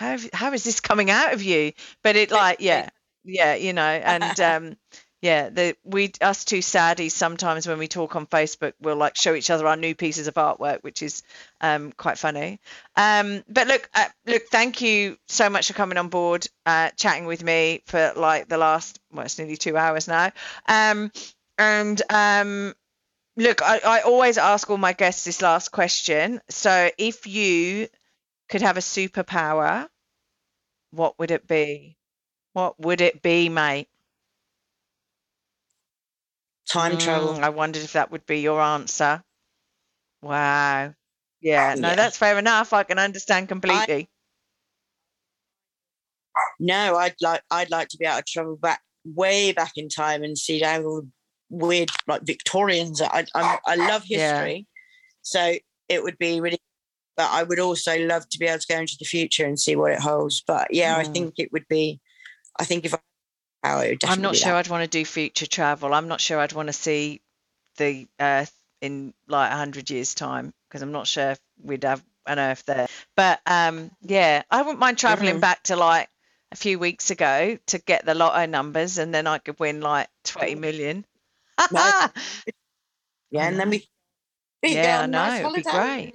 how 0.00 0.16
how 0.32 0.52
is 0.52 0.64
this 0.64 0.80
coming 0.80 1.10
out 1.10 1.34
of 1.34 1.42
you? 1.42 1.72
But 2.02 2.16
it 2.16 2.30
like 2.30 2.60
yeah, 2.60 2.88
yeah, 3.22 3.54
you 3.54 3.72
know, 3.72 3.82
and 3.82 4.40
um 4.40 4.76
yeah, 5.22 5.50
the 5.50 5.76
we 5.84 6.12
us 6.22 6.46
two 6.46 6.60
saddies 6.60 7.10
sometimes 7.10 7.68
when 7.68 7.78
we 7.78 7.88
talk 7.88 8.16
on 8.16 8.26
Facebook, 8.26 8.72
we'll 8.80 8.96
like 8.96 9.16
show 9.16 9.34
each 9.34 9.50
other 9.50 9.66
our 9.66 9.76
new 9.76 9.94
pieces 9.94 10.26
of 10.28 10.34
artwork, 10.34 10.82
which 10.82 11.02
is 11.02 11.22
um, 11.60 11.92
quite 11.92 12.16
funny. 12.16 12.58
Um, 12.96 13.44
but 13.46 13.66
look, 13.66 13.90
uh, 13.92 14.06
look, 14.26 14.44
thank 14.50 14.80
you 14.80 15.18
so 15.28 15.50
much 15.50 15.68
for 15.68 15.74
coming 15.74 15.98
on 15.98 16.08
board, 16.08 16.46
uh, 16.64 16.90
chatting 16.96 17.26
with 17.26 17.44
me 17.44 17.82
for 17.84 18.14
like 18.16 18.48
the 18.48 18.56
last, 18.56 18.98
well, 19.12 19.26
it's 19.26 19.38
nearly 19.38 19.58
two 19.58 19.76
hours 19.76 20.08
now. 20.08 20.32
Um, 20.66 21.12
and 21.58 22.00
um, 22.08 22.74
look, 23.36 23.60
I, 23.60 23.80
I 23.84 24.00
always 24.00 24.38
ask 24.38 24.70
all 24.70 24.78
my 24.78 24.94
guests 24.94 25.26
this 25.26 25.42
last 25.42 25.70
question. 25.70 26.40
So, 26.48 26.90
if 26.96 27.26
you 27.26 27.88
could 28.50 28.62
have 28.62 28.76
a 28.76 28.80
superpower, 28.80 29.88
what 30.90 31.18
would 31.18 31.30
it 31.30 31.46
be? 31.46 31.96
What 32.52 32.78
would 32.80 33.00
it 33.00 33.22
be, 33.22 33.48
mate? 33.48 33.88
time 36.70 36.98
travel. 36.98 37.34
Mm, 37.34 37.42
I 37.42 37.48
wondered 37.50 37.82
if 37.82 37.92
that 37.94 38.10
would 38.10 38.26
be 38.26 38.40
your 38.40 38.60
answer. 38.60 39.22
Wow. 40.22 40.94
Yeah, 41.40 41.74
no, 41.76 41.88
yeah. 41.88 41.96
that's 41.96 42.16
fair 42.16 42.38
enough. 42.38 42.72
I 42.72 42.82
can 42.82 42.98
understand 42.98 43.48
completely. 43.48 44.08
I, 46.36 46.42
no, 46.58 46.96
I'd 46.96 47.14
like 47.20 47.42
I'd 47.50 47.70
like 47.70 47.88
to 47.88 47.96
be 47.96 48.04
able 48.04 48.18
to 48.18 48.24
travel 48.28 48.56
back 48.56 48.80
way 49.04 49.52
back 49.52 49.72
in 49.76 49.88
time 49.88 50.22
and 50.22 50.36
see 50.36 50.60
how 50.60 50.82
all 50.82 51.02
weird 51.48 51.90
like 52.06 52.22
Victorians. 52.22 53.00
I 53.00 53.24
I, 53.34 53.58
I 53.66 53.76
love 53.76 54.04
history, 54.04 54.56
yeah. 54.56 54.64
so 55.22 55.54
it 55.88 56.02
would 56.02 56.18
be 56.18 56.40
really. 56.40 56.58
But 57.20 57.32
I 57.32 57.42
would 57.42 57.60
also 57.60 57.98
love 57.98 58.26
to 58.30 58.38
be 58.38 58.46
able 58.46 58.60
to 58.60 58.66
go 58.66 58.80
into 58.80 58.96
the 58.98 59.04
future 59.04 59.44
and 59.44 59.60
see 59.60 59.76
what 59.76 59.92
it 59.92 60.00
holds. 60.00 60.42
But 60.46 60.68
yeah, 60.72 60.94
mm. 60.94 61.00
I 61.00 61.04
think 61.04 61.34
it 61.36 61.52
would 61.52 61.68
be. 61.68 62.00
I 62.58 62.64
think 62.64 62.86
if 62.86 62.94
I 63.62 63.98
I'm 64.04 64.22
not 64.22 64.36
sure 64.36 64.52
that. 64.52 64.56
I'd 64.56 64.70
want 64.70 64.84
to 64.84 64.98
do 64.98 65.04
future 65.04 65.44
travel. 65.44 65.92
I'm 65.92 66.08
not 66.08 66.22
sure 66.22 66.38
I'd 66.38 66.54
want 66.54 66.68
to 66.68 66.72
see 66.72 67.20
the 67.76 68.08
Earth 68.18 68.54
in 68.80 69.12
like 69.28 69.50
100 69.50 69.90
years' 69.90 70.14
time 70.14 70.54
because 70.66 70.80
I'm 70.80 70.92
not 70.92 71.06
sure 71.06 71.32
if 71.32 71.40
we'd 71.62 71.84
have 71.84 72.02
an 72.26 72.38
Earth 72.38 72.64
there. 72.64 72.88
But 73.18 73.40
um, 73.44 73.90
yeah, 74.00 74.42
I 74.50 74.62
wouldn't 74.62 74.78
mind 74.78 74.96
traveling 74.96 75.32
mm-hmm. 75.32 75.40
back 75.40 75.64
to 75.64 75.76
like 75.76 76.08
a 76.52 76.56
few 76.56 76.78
weeks 76.78 77.10
ago 77.10 77.58
to 77.66 77.78
get 77.80 78.06
the 78.06 78.14
lotto 78.14 78.46
numbers 78.46 78.96
and 78.96 79.12
then 79.12 79.26
I 79.26 79.36
could 79.36 79.60
win 79.60 79.82
like 79.82 80.08
20 80.24 80.54
million. 80.54 81.04
yeah, 81.70 82.08
and 83.34 83.60
then 83.60 83.68
we. 83.68 83.86
Yeah, 84.62 85.02
I 85.02 85.06
know. 85.06 85.18
Nice 85.18 85.40
It'd 85.40 85.54
be 85.54 85.70
great. 85.70 86.14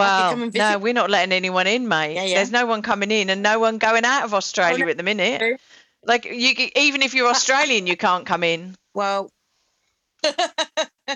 Well, 0.00 0.50
no, 0.54 0.78
we're 0.78 0.92
not 0.92 1.10
letting 1.10 1.32
anyone 1.32 1.66
in, 1.66 1.88
mate. 1.88 2.14
Yeah, 2.14 2.24
yeah. 2.24 2.34
There's 2.36 2.50
no 2.50 2.66
one 2.66 2.82
coming 2.82 3.10
in 3.10 3.30
and 3.30 3.42
no 3.42 3.58
one 3.58 3.78
going 3.78 4.04
out 4.04 4.24
of 4.24 4.34
Australia 4.34 4.84
oh, 4.84 4.86
no. 4.86 4.90
at 4.90 4.96
the 4.96 5.02
minute. 5.02 5.60
Like 6.04 6.24
you, 6.24 6.70
even 6.76 7.02
if 7.02 7.14
you're 7.14 7.28
Australian, 7.28 7.86
you 7.86 7.96
can't 7.96 8.26
come 8.26 8.42
in. 8.42 8.74
Well, 8.94 9.30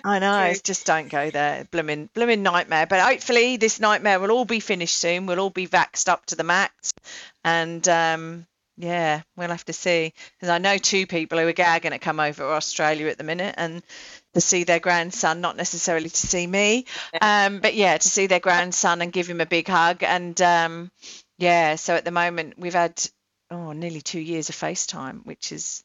I 0.04 0.18
know. 0.18 0.40
It's 0.44 0.62
just 0.62 0.86
don't 0.86 1.08
go 1.08 1.30
there. 1.30 1.66
Blooming, 1.70 2.08
blooming 2.14 2.42
nightmare. 2.42 2.86
But 2.86 3.00
hopefully, 3.00 3.56
this 3.56 3.80
nightmare 3.80 4.20
will 4.20 4.30
all 4.30 4.44
be 4.44 4.60
finished 4.60 4.96
soon. 4.96 5.26
We'll 5.26 5.40
all 5.40 5.50
be 5.50 5.66
vaxxed 5.66 6.08
up 6.08 6.26
to 6.26 6.36
the 6.36 6.44
max, 6.44 6.92
and 7.44 7.86
um, 7.88 8.46
yeah, 8.76 9.22
we'll 9.36 9.48
have 9.48 9.64
to 9.66 9.72
see. 9.72 10.12
Because 10.36 10.50
I 10.50 10.58
know 10.58 10.78
two 10.78 11.06
people 11.06 11.38
who 11.38 11.46
are 11.46 11.52
gagging 11.52 11.92
to 11.92 11.98
come 11.98 12.20
over 12.20 12.42
to 12.42 12.48
Australia 12.48 13.06
at 13.06 13.18
the 13.18 13.24
minute 13.24 13.54
and 13.56 13.82
to 14.34 14.40
see 14.40 14.64
their 14.64 14.80
grandson, 14.80 15.40
not 15.40 15.56
necessarily 15.56 16.08
to 16.08 16.26
see 16.26 16.46
me, 16.46 16.86
um, 17.20 17.60
but 17.60 17.74
yeah, 17.74 17.96
to 17.96 18.08
see 18.08 18.26
their 18.26 18.40
grandson 18.40 19.00
and 19.00 19.12
give 19.12 19.26
him 19.26 19.40
a 19.40 19.46
big 19.46 19.66
hug. 19.66 20.02
And 20.02 20.40
um, 20.42 20.90
yeah, 21.38 21.76
so 21.76 21.94
at 21.94 22.04
the 22.04 22.10
moment 22.10 22.58
we've 22.58 22.74
had 22.74 23.00
oh 23.50 23.72
nearly 23.72 24.00
two 24.00 24.20
years 24.20 24.48
of 24.48 24.56
FaceTime, 24.56 25.24
which 25.24 25.52
is 25.52 25.82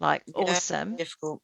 like 0.00 0.22
yeah, 0.26 0.44
awesome. 0.44 0.96
Difficult. 0.96 1.40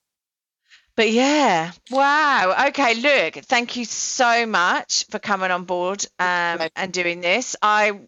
But 0.97 1.13
yeah, 1.13 1.71
wow. 1.93 2.67
Okay, 2.69 2.95
look, 2.95 3.35
thank 3.45 3.77
you 3.77 3.85
so 3.85 4.47
much 4.47 5.07
for 5.11 5.21
coming 5.21 5.53
on 5.53 5.65
board 5.65 6.05
um, 6.19 6.69
and 6.75 6.93
doing 6.93 7.21
this. 7.21 7.55
I 7.63 8.01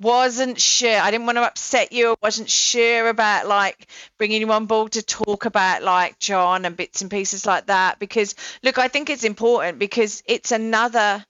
wasn't 0.00 0.60
sure. 0.60 0.98
I 1.00 1.10
didn't 1.10 1.26
want 1.26 1.38
to 1.38 1.42
upset 1.42 1.92
you. 1.92 2.12
I 2.12 2.16
wasn't 2.22 2.50
sure 2.50 3.08
about 3.08 3.46
like 3.46 3.88
bringing 4.18 4.40
you 4.40 4.52
on 4.52 4.66
board 4.66 4.92
to 4.92 5.02
talk 5.02 5.44
about 5.44 5.82
like 5.82 6.18
John 6.18 6.64
and 6.64 6.76
bits 6.76 7.02
and 7.02 7.10
pieces 7.10 7.46
like 7.46 7.66
that 7.66 7.98
because 7.98 8.34
look, 8.62 8.78
I 8.78 8.88
think 8.88 9.10
it's 9.10 9.24
important 9.24 9.78
because 9.78 10.22
it's 10.26 10.52
another 10.52 11.24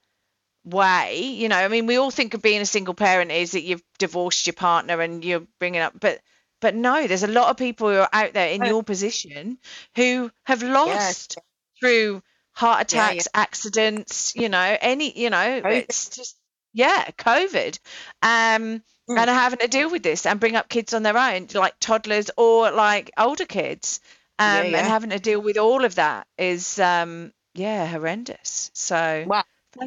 way, 0.64 1.22
you 1.22 1.48
know. 1.48 1.56
I 1.56 1.68
mean, 1.68 1.86
we 1.86 1.96
all 1.96 2.10
think 2.10 2.34
of 2.34 2.42
being 2.42 2.60
a 2.60 2.66
single 2.66 2.94
parent 2.94 3.30
is 3.30 3.52
that 3.52 3.62
you've 3.62 3.82
divorced 3.98 4.46
your 4.46 4.54
partner 4.54 5.00
and 5.00 5.24
you're 5.24 5.46
bringing 5.58 5.80
up, 5.80 5.94
but 5.98 6.20
but 6.60 6.74
no, 6.74 7.06
there's 7.06 7.22
a 7.22 7.28
lot 7.28 7.50
of 7.50 7.58
people 7.58 7.90
who 7.90 7.98
are 7.98 8.08
out 8.12 8.32
there 8.32 8.48
in 8.48 8.62
oh. 8.62 8.66
your 8.66 8.82
position 8.82 9.58
who 9.96 10.30
have 10.44 10.62
lost 10.62 11.36
yes. 11.36 11.44
through 11.78 12.22
heart 12.52 12.80
attacks, 12.80 13.14
yeah, 13.14 13.22
yeah. 13.34 13.42
accidents, 13.42 14.34
you 14.34 14.48
know, 14.48 14.76
any, 14.80 15.18
you 15.18 15.28
know, 15.28 15.60
oh, 15.62 15.68
it's 15.68 16.08
just 16.08 16.36
yeah, 16.74 17.06
COVID, 17.16 17.78
um, 18.20 18.82
mm. 19.08 19.18
and 19.18 19.30
having 19.30 19.60
to 19.60 19.68
deal 19.68 19.90
with 19.90 20.02
this 20.02 20.26
and 20.26 20.40
bring 20.40 20.56
up 20.56 20.68
kids 20.68 20.92
on 20.92 21.02
their 21.02 21.16
own, 21.16 21.46
like 21.54 21.78
toddlers 21.80 22.30
or 22.36 22.70
like 22.72 23.10
older 23.16 23.46
kids, 23.46 24.00
um, 24.38 24.48
yeah, 24.48 24.62
yeah. 24.64 24.78
and 24.78 24.86
having 24.86 25.10
to 25.10 25.18
deal 25.18 25.40
with 25.40 25.56
all 25.56 25.84
of 25.84 25.94
that 25.94 26.26
is, 26.36 26.78
um, 26.78 27.32
yeah, 27.54 27.86
horrendous. 27.86 28.70
So, 28.74 29.24
wow, 29.26 29.44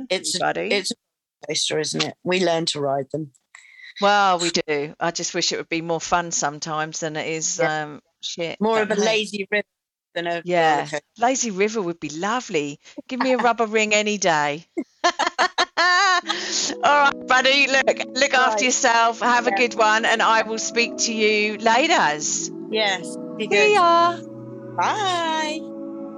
it's 0.10 0.34
you, 0.34 0.40
buddy. 0.40 0.70
It's 0.72 0.92
a 0.92 1.48
coaster, 1.48 1.80
isn't 1.80 2.04
it? 2.04 2.16
We 2.24 2.44
learn 2.44 2.66
to 2.68 2.80
ride 2.80 3.08
them. 3.12 3.32
Well, 4.00 4.40
we 4.40 4.52
do. 4.52 4.96
I 5.00 5.12
just 5.12 5.34
wish 5.34 5.52
it 5.52 5.58
would 5.58 5.70
be 5.70 5.82
more 5.82 6.02
fun 6.02 6.32
sometimes 6.32 7.02
than 7.02 7.16
it 7.16 7.28
is. 7.28 7.60
Yeah. 7.60 7.84
Um, 7.84 8.02
shit. 8.22 8.62
More 8.62 8.82
of 8.82 8.92
a 8.92 8.96
lazy 8.96 9.48
river 9.52 9.66
than 10.14 10.28
a 10.28 10.42
yeah. 10.46 10.88
Lazy 11.18 11.52
river 11.52 11.82
would 11.82 12.00
be 12.00 12.10
lovely. 12.10 12.80
Give 13.08 13.20
me 13.20 13.34
a 13.34 13.38
rubber 13.38 13.66
ring 13.66 13.94
any 13.94 14.18
day. 14.18 14.66
All 16.84 17.12
right, 17.12 17.28
buddy. 17.28 17.68
Look, 17.68 18.00
look 18.16 18.34
after 18.34 18.64
yourself. 18.64 19.20
Have 19.20 19.46
yeah. 19.46 19.54
a 19.54 19.58
good 19.58 19.76
one, 19.76 20.06
and 20.06 20.24
I 20.24 20.42
will 20.42 20.58
speak 20.58 20.98
to 21.00 21.14
you 21.14 21.58
later. 21.58 21.94
Yes. 22.72 23.16
Be 23.38 23.46
good. 23.46 23.68
See 23.68 23.74
ya. 23.76 24.18
Bye. 24.76 25.60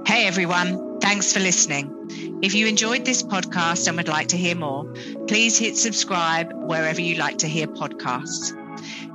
Hey, 0.06 0.28
everyone. 0.28 1.00
Thanks 1.02 1.34
for 1.34 1.40
listening. 1.40 2.40
If 2.42 2.56
you 2.56 2.68
enjoyed 2.68 3.04
this 3.04 3.22
podcast 3.22 3.90
and 3.90 3.98
would 3.98 4.08
like 4.08 4.30
to 4.30 4.38
hear 4.38 4.56
more, 4.56 4.86
please 5.28 5.58
hit 5.58 5.76
subscribe 5.76 6.54
wherever 6.54 7.02
you 7.02 7.16
like 7.16 7.40
to 7.40 7.48
hear 7.48 7.68
podcasts. 7.68 8.56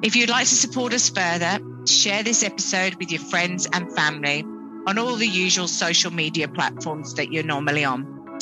If 0.03 0.15
you'd 0.15 0.29
like 0.29 0.47
to 0.49 0.55
support 0.55 0.93
us 0.93 1.09
further, 1.09 1.59
share 1.87 2.23
this 2.23 2.43
episode 2.43 2.97
with 2.97 3.11
your 3.11 3.23
friends 3.23 3.67
and 3.73 3.91
family 3.95 4.45
on 4.87 4.99
all 4.99 5.17
the 5.17 5.27
usual 5.27 5.69
social 5.69 6.13
media 6.13 6.49
platforms 6.49 7.15
that 7.15 7.33
you're 7.33 7.45
normally 7.45 7.85
on. 7.85 8.39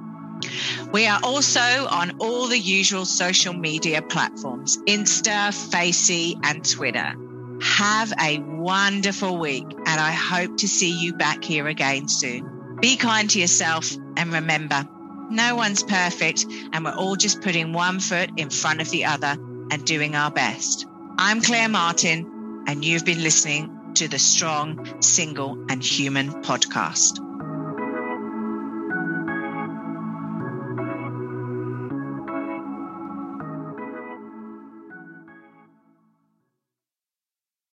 We 0.91 1.08
are 1.08 1.20
also 1.24 1.60
on 1.60 2.18
all 2.20 2.48
the 2.48 2.60
usual 2.60 3.06
social 3.06 3.54
media 3.54 4.02
platforms 4.02 4.78
Insta, 4.88 5.54
Facey, 5.72 6.38
and 6.43 6.64
Twitter. 6.64 7.16
Have 7.62 8.14
a 8.20 8.39
wonderful 8.39 9.38
week, 9.38 9.66
and 9.70 10.00
I 10.00 10.12
hope 10.12 10.58
to 10.58 10.68
see 10.68 11.00
you 11.00 11.14
back 11.14 11.43
here 11.43 11.68
again 11.68 12.08
soon. 12.08 12.78
Be 12.82 12.98
kind 12.98 13.30
to 13.30 13.39
yourself, 13.39 13.96
and 14.18 14.34
remember, 14.34 14.88
no 15.30 15.56
one's 15.56 15.84
perfect, 15.84 16.46
and 16.72 16.86
we're 16.86 16.96
all 16.96 17.16
just 17.16 17.41
putting 17.41 17.74
one 17.74 18.00
foot 18.00 18.32
in 18.38 18.50
front 18.50 18.82
of 18.82 18.89
the 18.89 19.06
other 19.06 19.38
and 19.72 19.86
doing 19.86 20.16
our 20.16 20.32
best. 20.32 20.86
I'm 21.18 21.41
Claire 21.41 21.70
Martin, 21.70 22.64
and 22.68 22.84
you've 22.84 23.06
been 23.06 23.24
listening 23.24 23.93
to 23.96 24.08
the 24.08 24.20
Strong, 24.20 25.02
Single, 25.02 25.66
and 25.70 25.84
Human 25.84 26.43
podcast. 26.43 27.24